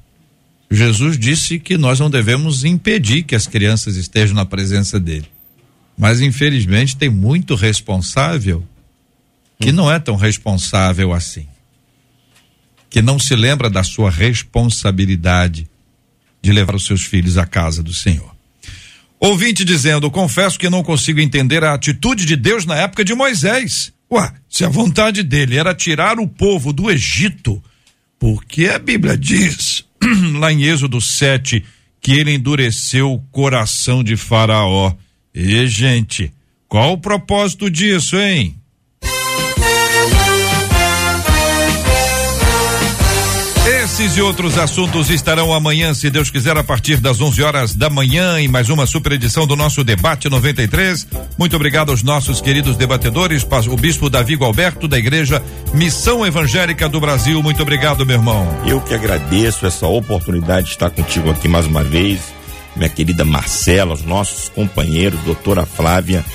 Jesus 0.70 1.18
disse 1.18 1.60
que 1.60 1.78
nós 1.78 2.00
não 2.00 2.10
devemos 2.10 2.64
impedir 2.64 3.24
que 3.24 3.36
as 3.36 3.46
crianças 3.46 3.98
estejam 3.98 4.36
na 4.36 4.46
presença 4.46 5.00
dele. 5.00 5.28
Mas 5.98 6.22
infelizmente 6.22 6.96
tem 6.96 7.10
muito 7.10 7.56
responsável 7.56 8.66
que 9.60 9.72
não 9.72 9.92
é 9.92 10.00
tão 10.00 10.16
responsável 10.16 11.14
assim. 11.14 11.46
Que 12.90 13.02
não 13.02 13.20
se 13.20 13.36
lembra 13.36 13.70
da 13.70 13.84
sua 13.84 14.10
responsabilidade 14.10 15.68
de 16.42 16.52
levar 16.52 16.76
os 16.76 16.86
seus 16.86 17.04
filhos 17.04 17.38
à 17.38 17.46
casa 17.46 17.84
do 17.84 17.94
Senhor. 17.94 18.36
Ouvinte 19.20 19.64
dizendo: 19.64 20.10
confesso 20.10 20.58
que 20.58 20.70
não 20.70 20.84
consigo 20.84 21.20
entender 21.20 21.64
a 21.64 21.76
atitude 21.76 22.26
de 22.26 22.36
Deus 22.36 22.66
na 22.66 22.76
época 22.76 23.06
de 23.06 23.14
Moisés. 23.14 23.94
Ué, 24.12 24.34
se 24.50 24.66
a 24.66 24.70
vontade 24.70 25.24
dele 25.24 25.56
era 25.56 25.74
tirar 25.74 26.20
o 26.20 26.28
povo 26.28 26.74
do 26.74 26.92
Egito, 26.92 27.64
porque 28.20 28.66
a 28.68 28.78
Bíblia 28.78 29.18
diz, 29.18 29.86
lá 30.38 30.52
em 30.52 30.64
Êxodo 30.64 31.00
7, 31.00 31.64
que 32.02 32.12
ele 32.14 32.34
endureceu 32.34 33.14
o 33.14 33.22
coração 33.32 34.04
de 34.04 34.18
Faraó. 34.18 34.94
E, 35.34 35.66
gente, 35.68 36.34
qual 36.68 36.94
o 36.94 36.98
propósito 36.98 37.70
disso, 37.70 38.18
hein? 38.18 38.61
Esses 44.02 44.18
e 44.18 44.22
outros 44.24 44.58
assuntos 44.58 45.12
estarão 45.12 45.54
amanhã, 45.54 45.94
se 45.94 46.10
Deus 46.10 46.32
quiser, 46.32 46.58
a 46.58 46.64
partir 46.64 46.98
das 46.98 47.22
11 47.22 47.44
horas 47.44 47.76
da 47.76 47.88
manhã, 47.88 48.42
em 48.42 48.48
mais 48.48 48.68
uma 48.68 48.88
super 48.88 49.12
edição 49.12 49.46
do 49.46 49.56
nosso 49.56 49.84
Debate 49.84 50.28
93. 50.28 51.08
Muito 51.38 51.56
obrigado 51.56 51.92
aos 51.92 52.02
nossos 52.02 52.42
queridos 52.42 52.76
debatedores, 52.76 53.46
o 53.70 53.78
Bispo 53.78 54.10
Davi 54.10 54.36
Alberto, 54.42 54.88
da 54.88 54.98
Igreja 54.98 55.40
Missão 55.76 56.26
Evangélica 56.26 56.90
do 56.90 57.00
Brasil. 57.00 57.44
Muito 57.44 57.62
obrigado, 57.62 58.04
meu 58.04 58.16
irmão. 58.16 58.48
Eu 58.66 58.82
que 58.82 58.96
agradeço 58.96 59.68
essa 59.68 59.86
oportunidade 59.86 60.66
de 60.66 60.72
estar 60.72 60.90
contigo 60.90 61.30
aqui 61.30 61.48
mais 61.48 61.68
uma 61.68 61.84
vez, 61.84 62.22
minha 62.76 62.90
querida 62.90 63.24
Marcela, 63.24 63.94
os 63.94 64.04
nossos 64.04 64.50
companheiros, 64.50 65.20
doutora 65.22 65.64
Flávia. 65.64 66.26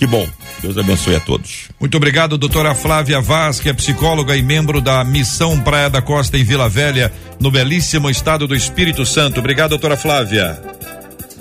Que 0.00 0.06
bom 0.06 0.26
Deus 0.62 0.78
abençoe 0.78 1.14
a 1.14 1.20
todos. 1.20 1.68
Muito 1.78 1.94
obrigado, 1.94 2.38
doutora 2.38 2.74
Flávia 2.74 3.20
Vaz, 3.20 3.60
que 3.60 3.68
é 3.68 3.74
psicóloga 3.74 4.34
e 4.34 4.42
membro 4.42 4.80
da 4.80 5.04
Missão 5.04 5.60
Praia 5.60 5.90
da 5.90 6.00
Costa 6.00 6.38
em 6.38 6.42
Vila 6.42 6.70
Velha, 6.70 7.12
no 7.38 7.50
belíssimo 7.50 8.08
estado 8.08 8.46
do 8.46 8.56
Espírito 8.56 9.04
Santo. 9.04 9.40
Obrigado, 9.40 9.70
doutora 9.70 9.98
Flávia. 9.98 10.58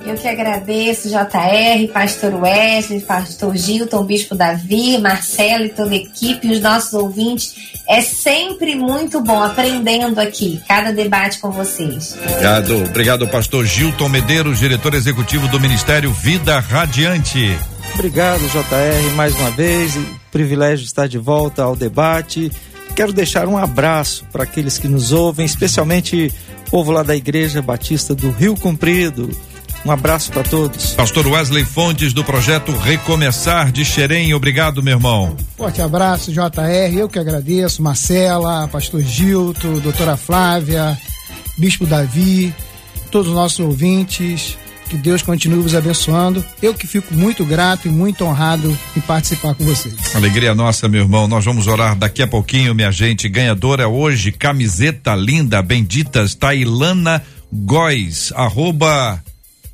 Eu 0.06 0.16
que 0.16 0.28
agradeço, 0.28 1.08
JR, 1.08 1.88
Pastor 1.94 2.34
Wesley, 2.36 3.00
Pastor 3.00 3.56
Gilton, 3.56 4.04
Bispo 4.04 4.36
Davi, 4.36 4.98
Marcelo 4.98 5.64
e 5.64 5.70
toda 5.70 5.92
a 5.92 5.98
equipe, 5.98 6.46
e 6.46 6.52
os 6.52 6.60
nossos 6.60 6.92
ouvintes. 6.92 7.56
É 7.88 8.02
sempre 8.02 8.76
muito 8.76 9.22
bom 9.22 9.42
aprendendo 9.42 10.20
aqui, 10.20 10.62
cada 10.68 10.92
debate 10.92 11.40
com 11.40 11.50
vocês. 11.50 12.18
Obrigado, 12.22 12.84
obrigado, 12.84 13.28
Pastor 13.30 13.66
Gilton 13.66 14.10
Medeiros, 14.10 14.60
diretor 14.60 14.94
executivo 14.96 15.48
do 15.48 15.62
Ministério 15.62 16.12
Vida 16.12 16.60
Radiante. 16.60 17.58
Obrigado, 17.94 18.42
JR, 18.48 19.16
mais 19.16 19.36
uma 19.36 19.52
vez. 19.52 19.98
Privilégio 20.32 20.86
estar 20.86 21.08
de 21.08 21.18
volta 21.18 21.64
ao 21.64 21.76
debate. 21.76 22.52
Quero 22.96 23.14
deixar 23.14 23.48
um 23.48 23.58
abraço 23.58 24.26
para 24.32 24.44
aqueles 24.44 24.78
que 24.78 24.88
nos 24.88 25.12
ouvem, 25.12 25.46
especialmente 25.46 26.34
o 26.68 26.72
povo 26.72 26.92
lá 26.92 27.04
da 27.04 27.16
Igreja 27.16 27.62
Batista 27.62 28.16
do 28.16 28.32
Rio 28.32 28.56
Comprido. 28.56 29.30
Um 29.86 29.92
abraço 29.92 30.32
para 30.32 30.44
todos. 30.44 30.94
Pastor 30.94 31.26
Wesley 31.26 31.64
Fontes, 31.64 32.12
do 32.12 32.24
projeto 32.24 32.72
Recomeçar 32.74 33.72
de 33.72 33.86
Xerém. 33.86 34.34
Obrigado, 34.34 34.84
meu 34.84 34.98
irmão. 34.98 35.38
Forte 35.56 35.82
abraço, 35.82 36.32
JR. 36.32 36.94
Eu 36.98 37.08
que 37.08 37.18
agradeço. 37.18 37.82
Marcela, 37.82 38.68
Pastor 38.68 39.02
Gilto, 39.02 39.80
doutora 39.80 40.18
Flávia, 40.18 40.98
Bispo 41.58 41.86
Davi, 41.86 42.54
todos 43.10 43.30
os 43.30 43.34
nossos 43.34 43.60
ouvintes. 43.60 44.58
Que 44.90 44.98
Deus 44.98 45.22
continue 45.22 45.62
vos 45.62 45.76
abençoando. 45.76 46.44
Eu 46.62 46.74
que 46.74 46.88
fico 46.88 47.14
muito 47.14 47.46
grato 47.46 47.88
e 47.88 47.92
muito 47.92 48.26
honrado 48.26 48.76
em 48.98 49.02
participar 49.02 49.54
com 49.54 49.64
vocês. 49.64 50.16
Alegria 50.16 50.56
nossa, 50.56 50.88
meu 50.88 51.04
irmão. 51.04 51.28
Nós 51.28 51.46
vamos 51.46 51.68
orar 51.68 51.96
daqui 51.96 52.24
a 52.24 52.28
pouquinho, 52.28 52.74
minha 52.74 52.92
gente. 52.92 53.30
Ganhadora 53.30 53.88
hoje, 53.88 54.32
camiseta 54.32 55.16
linda, 55.16 55.62
benditas, 55.62 56.34
Tailana 56.34 57.22
Góes, 57.54 58.34
arroba 58.36 59.24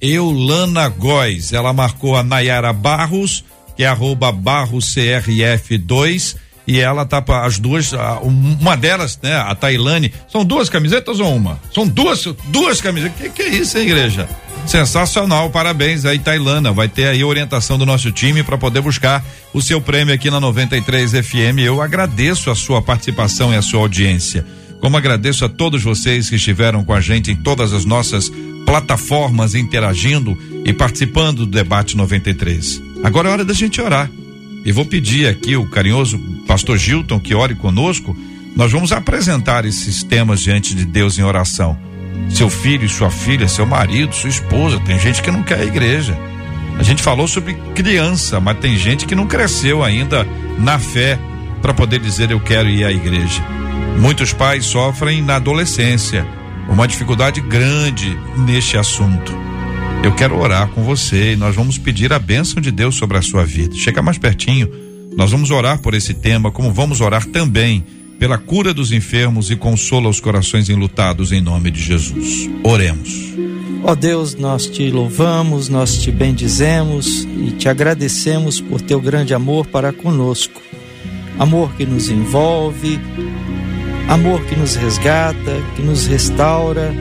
Eulana 0.01 0.89
Góes. 0.89 1.53
Ela 1.53 1.71
marcou 1.71 2.17
a 2.17 2.23
Nayara 2.23 2.73
Barros, 2.73 3.45
que 3.77 3.83
é 3.83 3.87
arroba 3.87 4.33
Barros 4.33 4.93
CRF2 4.93 6.35
e 6.67 6.79
ela 6.79 7.05
tá 7.05 7.23
as 7.43 7.59
duas, 7.59 7.91
uma 8.23 8.75
delas, 8.75 9.19
né, 9.21 9.35
a 9.35 9.53
Tailane, 9.53 10.11
são 10.27 10.43
duas 10.43 10.67
camisetas 10.67 11.19
ou 11.19 11.35
uma? 11.35 11.59
São 11.73 11.87
duas, 11.87 12.25
duas 12.45 12.81
camisetas. 12.81 13.17
Que 13.17 13.29
que 13.29 13.41
é 13.43 13.49
isso, 13.49 13.77
hein, 13.77 13.85
igreja? 13.85 14.27
Sensacional, 14.67 15.51
parabéns 15.51 16.05
aí, 16.05 16.17
Tailana. 16.17 16.73
Vai 16.73 16.89
ter 16.89 17.07
aí 17.07 17.23
orientação 17.23 17.77
do 17.77 17.85
nosso 17.85 18.11
time 18.11 18.41
para 18.41 18.57
poder 18.57 18.81
buscar 18.81 19.23
o 19.53 19.61
seu 19.61 19.79
prêmio 19.79 20.13
aqui 20.13 20.29
na 20.29 20.39
93 20.39 21.11
FM. 21.11 21.59
Eu 21.63 21.81
agradeço 21.81 22.49
a 22.49 22.55
sua 22.55 22.81
participação 22.81 23.53
e 23.53 23.57
a 23.57 23.61
sua 23.61 23.81
audiência. 23.81 24.45
Como 24.81 24.97
agradeço 24.97 25.45
a 25.45 25.49
todos 25.49 25.83
vocês 25.83 26.29
que 26.29 26.35
estiveram 26.35 26.83
com 26.83 26.93
a 26.93 26.99
gente 26.99 27.31
em 27.31 27.35
todas 27.35 27.73
as 27.73 27.85
nossas 27.85 28.31
plataformas 28.65 29.53
interagindo 29.53 30.37
e 30.65 30.73
participando 30.73 31.45
do 31.45 31.51
debate 31.51 31.95
93. 31.95 32.81
Agora 33.03 33.29
é 33.29 33.31
hora 33.31 33.45
da 33.45 33.53
gente 33.53 33.79
orar. 33.79 34.09
E 34.65 34.71
vou 34.71 34.85
pedir 34.85 35.27
aqui 35.27 35.55
o 35.55 35.69
carinhoso 35.69 36.17
pastor 36.47 36.77
Gilton 36.77 37.19
que 37.19 37.35
ore 37.35 37.53
conosco. 37.53 38.17
Nós 38.55 38.71
vamos 38.71 38.91
apresentar 38.91 39.63
esses 39.63 40.03
temas 40.03 40.41
diante 40.41 40.73
de 40.73 40.85
Deus 40.85 41.19
em 41.19 41.23
oração 41.23 41.94
seu 42.29 42.49
filho 42.49 42.89
sua 42.89 43.09
filha, 43.09 43.47
seu 43.47 43.65
marido, 43.65 44.13
sua 44.13 44.29
esposa. 44.29 44.79
Tem 44.79 44.99
gente 44.99 45.21
que 45.21 45.31
não 45.31 45.43
quer 45.43 45.59
a 45.59 45.65
igreja. 45.65 46.17
A 46.77 46.83
gente 46.83 47.01
falou 47.01 47.27
sobre 47.27 47.53
criança, 47.73 48.39
mas 48.39 48.59
tem 48.59 48.77
gente 48.77 49.05
que 49.05 49.15
não 49.15 49.25
cresceu 49.25 49.83
ainda 49.83 50.27
na 50.59 50.77
fé 50.77 51.17
para 51.61 51.73
poder 51.73 51.99
dizer 51.99 52.31
eu 52.31 52.39
quero 52.39 52.67
ir 52.67 52.83
à 52.83 52.91
igreja. 52.91 53.41
Muitos 53.97 54.33
pais 54.33 54.65
sofrem 54.65 55.21
na 55.21 55.37
adolescência 55.37 56.27
uma 56.69 56.87
dificuldade 56.87 57.39
grande 57.39 58.17
neste 58.37 58.77
assunto. 58.77 59.33
Eu 60.03 60.13
quero 60.13 60.37
orar 60.37 60.67
com 60.67 60.83
você 60.83 61.33
e 61.33 61.35
nós 61.35 61.55
vamos 61.55 61.77
pedir 61.77 62.11
a 62.11 62.19
bênção 62.19 62.61
de 62.61 62.71
Deus 62.71 62.95
sobre 62.95 63.17
a 63.17 63.21
sua 63.21 63.45
vida. 63.45 63.75
Chega 63.75 64.01
mais 64.01 64.17
pertinho, 64.17 64.69
nós 65.15 65.31
vamos 65.31 65.51
orar 65.51 65.79
por 65.79 65.93
esse 65.93 66.13
tema, 66.13 66.51
como 66.51 66.71
vamos 66.73 66.99
orar 66.99 67.25
também 67.25 67.83
pela 68.19 68.37
cura 68.37 68.73
dos 68.73 68.91
enfermos 68.91 69.51
e 69.51 69.55
consola 69.55 70.09
os 70.09 70.19
corações 70.19 70.69
enlutados 70.69 71.31
em 71.31 71.41
nome 71.41 71.71
de 71.71 71.81
Jesus. 71.81 72.49
Oremos. 72.63 73.33
Ó 73.83 73.93
Deus, 73.93 74.33
nós 74.35 74.65
te 74.65 74.89
louvamos, 74.89 75.69
nós 75.69 75.97
te 75.97 76.11
bendizemos 76.11 77.23
e 77.23 77.51
te 77.51 77.69
agradecemos 77.69 78.59
por 78.59 78.81
teu 78.81 78.99
grande 78.99 79.33
amor 79.33 79.67
para 79.67 79.93
conosco. 79.93 80.61
Amor 81.37 81.73
que 81.75 81.85
nos 81.85 82.09
envolve, 82.09 82.99
amor 84.07 84.43
que 84.45 84.55
nos 84.55 84.75
resgata, 84.75 85.61
que 85.75 85.81
nos 85.81 86.07
restaura 86.07 86.93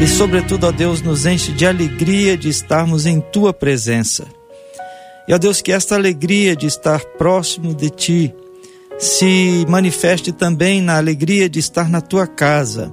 e, 0.00 0.06
sobretudo, 0.06 0.66
ó 0.66 0.72
Deus, 0.72 1.00
nos 1.02 1.24
enche 1.24 1.52
de 1.52 1.66
alegria 1.66 2.36
de 2.36 2.48
estarmos 2.48 3.06
em 3.06 3.20
tua 3.20 3.52
presença. 3.52 4.26
E, 5.26 5.32
ó 5.32 5.38
Deus, 5.38 5.62
que 5.62 5.72
esta 5.72 5.94
alegria 5.94 6.54
de 6.54 6.66
estar 6.66 7.00
próximo 7.16 7.74
de 7.74 7.90
ti 7.90 8.34
se 8.98 9.66
manifeste 9.68 10.32
também 10.32 10.80
na 10.80 10.96
alegria 10.96 11.48
de 11.48 11.58
estar 11.58 11.88
na 11.88 12.00
tua 12.00 12.26
casa. 12.26 12.92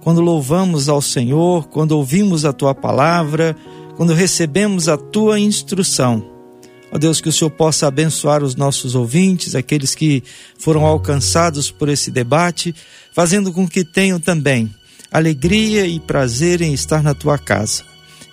Quando 0.00 0.20
louvamos 0.20 0.88
ao 0.88 1.00
Senhor, 1.00 1.68
quando 1.68 1.92
ouvimos 1.92 2.44
a 2.44 2.52
tua 2.52 2.74
palavra, 2.74 3.56
quando 3.96 4.12
recebemos 4.12 4.88
a 4.88 4.96
tua 4.96 5.38
instrução. 5.38 6.24
Ó 6.92 6.98
Deus, 6.98 7.20
que 7.20 7.28
o 7.28 7.32
Senhor 7.32 7.50
possa 7.50 7.86
abençoar 7.86 8.42
os 8.42 8.54
nossos 8.54 8.94
ouvintes, 8.94 9.54
aqueles 9.54 9.94
que 9.94 10.22
foram 10.58 10.86
alcançados 10.86 11.70
por 11.70 11.88
esse 11.88 12.10
debate, 12.10 12.74
fazendo 13.12 13.52
com 13.52 13.66
que 13.66 13.84
tenham 13.84 14.20
também 14.20 14.72
alegria 15.10 15.86
e 15.86 16.00
prazer 16.00 16.60
em 16.60 16.72
estar 16.72 17.02
na 17.02 17.14
tua 17.14 17.38
casa. 17.38 17.84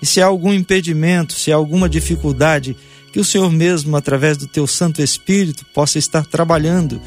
E 0.02 0.06
se 0.06 0.20
há 0.20 0.26
algum 0.26 0.52
impedimento, 0.52 1.34
se 1.34 1.52
há 1.52 1.56
alguma 1.56 1.88
dificuldade, 1.88 2.76
que 3.12 3.20
o 3.20 3.26
Senhor 3.26 3.52
mesmo, 3.52 3.96
através 3.96 4.38
do 4.38 4.48
teu 4.48 4.66
Santo 4.66 5.02
Espírito, 5.02 5.66
possa 5.74 6.00
estar 6.00 6.26
trabalhando 6.26 7.02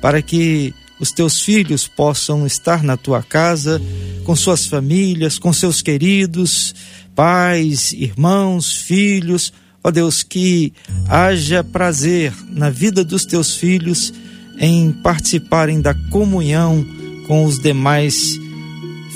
para 0.00 0.22
que 0.22 0.72
os 1.00 1.12
teus 1.12 1.40
filhos 1.40 1.86
possam 1.86 2.46
estar 2.46 2.82
na 2.82 2.96
tua 2.96 3.22
casa, 3.22 3.80
com 4.24 4.34
suas 4.34 4.66
famílias, 4.66 5.38
com 5.38 5.52
seus 5.52 5.80
queridos, 5.80 6.74
pais, 7.14 7.92
irmãos, 7.92 8.72
filhos. 8.72 9.52
Ó 9.82 9.90
Deus, 9.90 10.22
que 10.22 10.72
haja 11.08 11.62
prazer 11.62 12.32
na 12.48 12.68
vida 12.68 13.04
dos 13.04 13.24
teus 13.24 13.54
filhos 13.54 14.12
em 14.58 14.90
participarem 14.90 15.80
da 15.80 15.94
comunhão 15.94 16.84
com 17.26 17.44
os 17.44 17.60
demais 17.60 18.38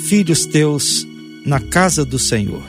filhos 0.07 0.45
teus 0.45 1.05
na 1.45 1.59
casa 1.59 2.05
do 2.05 2.17
Senhor. 2.17 2.63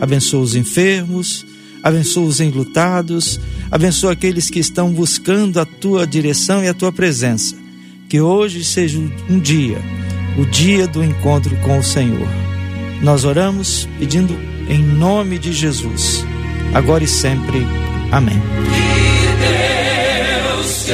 Abençoa 0.00 0.42
os 0.42 0.54
enfermos, 0.54 1.44
abençoa 1.82 2.24
os 2.24 2.40
enlutados, 2.40 3.40
abençoa 3.70 4.12
aqueles 4.12 4.50
que 4.50 4.58
estão 4.58 4.92
buscando 4.92 5.60
a 5.60 5.64
tua 5.64 6.06
direção 6.06 6.62
e 6.62 6.68
a 6.68 6.74
tua 6.74 6.92
presença. 6.92 7.56
Que 8.08 8.20
hoje 8.20 8.64
seja 8.64 8.98
um 9.28 9.38
dia, 9.38 9.78
o 10.38 10.44
dia 10.46 10.86
do 10.86 11.04
encontro 11.04 11.54
com 11.56 11.78
o 11.78 11.82
Senhor. 11.82 12.28
Nós 13.02 13.24
oramos 13.24 13.88
pedindo 13.98 14.34
em 14.68 14.82
nome 14.82 15.38
de 15.38 15.52
Jesus, 15.52 16.24
agora 16.74 17.04
e 17.04 17.08
sempre. 17.08 17.66
Amém. 18.10 18.40
Que 18.74 19.28
Deus 20.62 20.84
te 20.84 20.92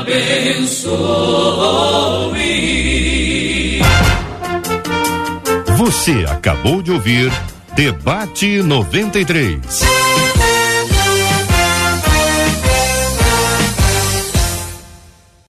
abençoe. 0.00 1.38
Você 5.76 6.26
acabou 6.28 6.82
de 6.82 6.90
ouvir 6.90 7.32
Debate 7.76 8.60
93. 8.60 10.17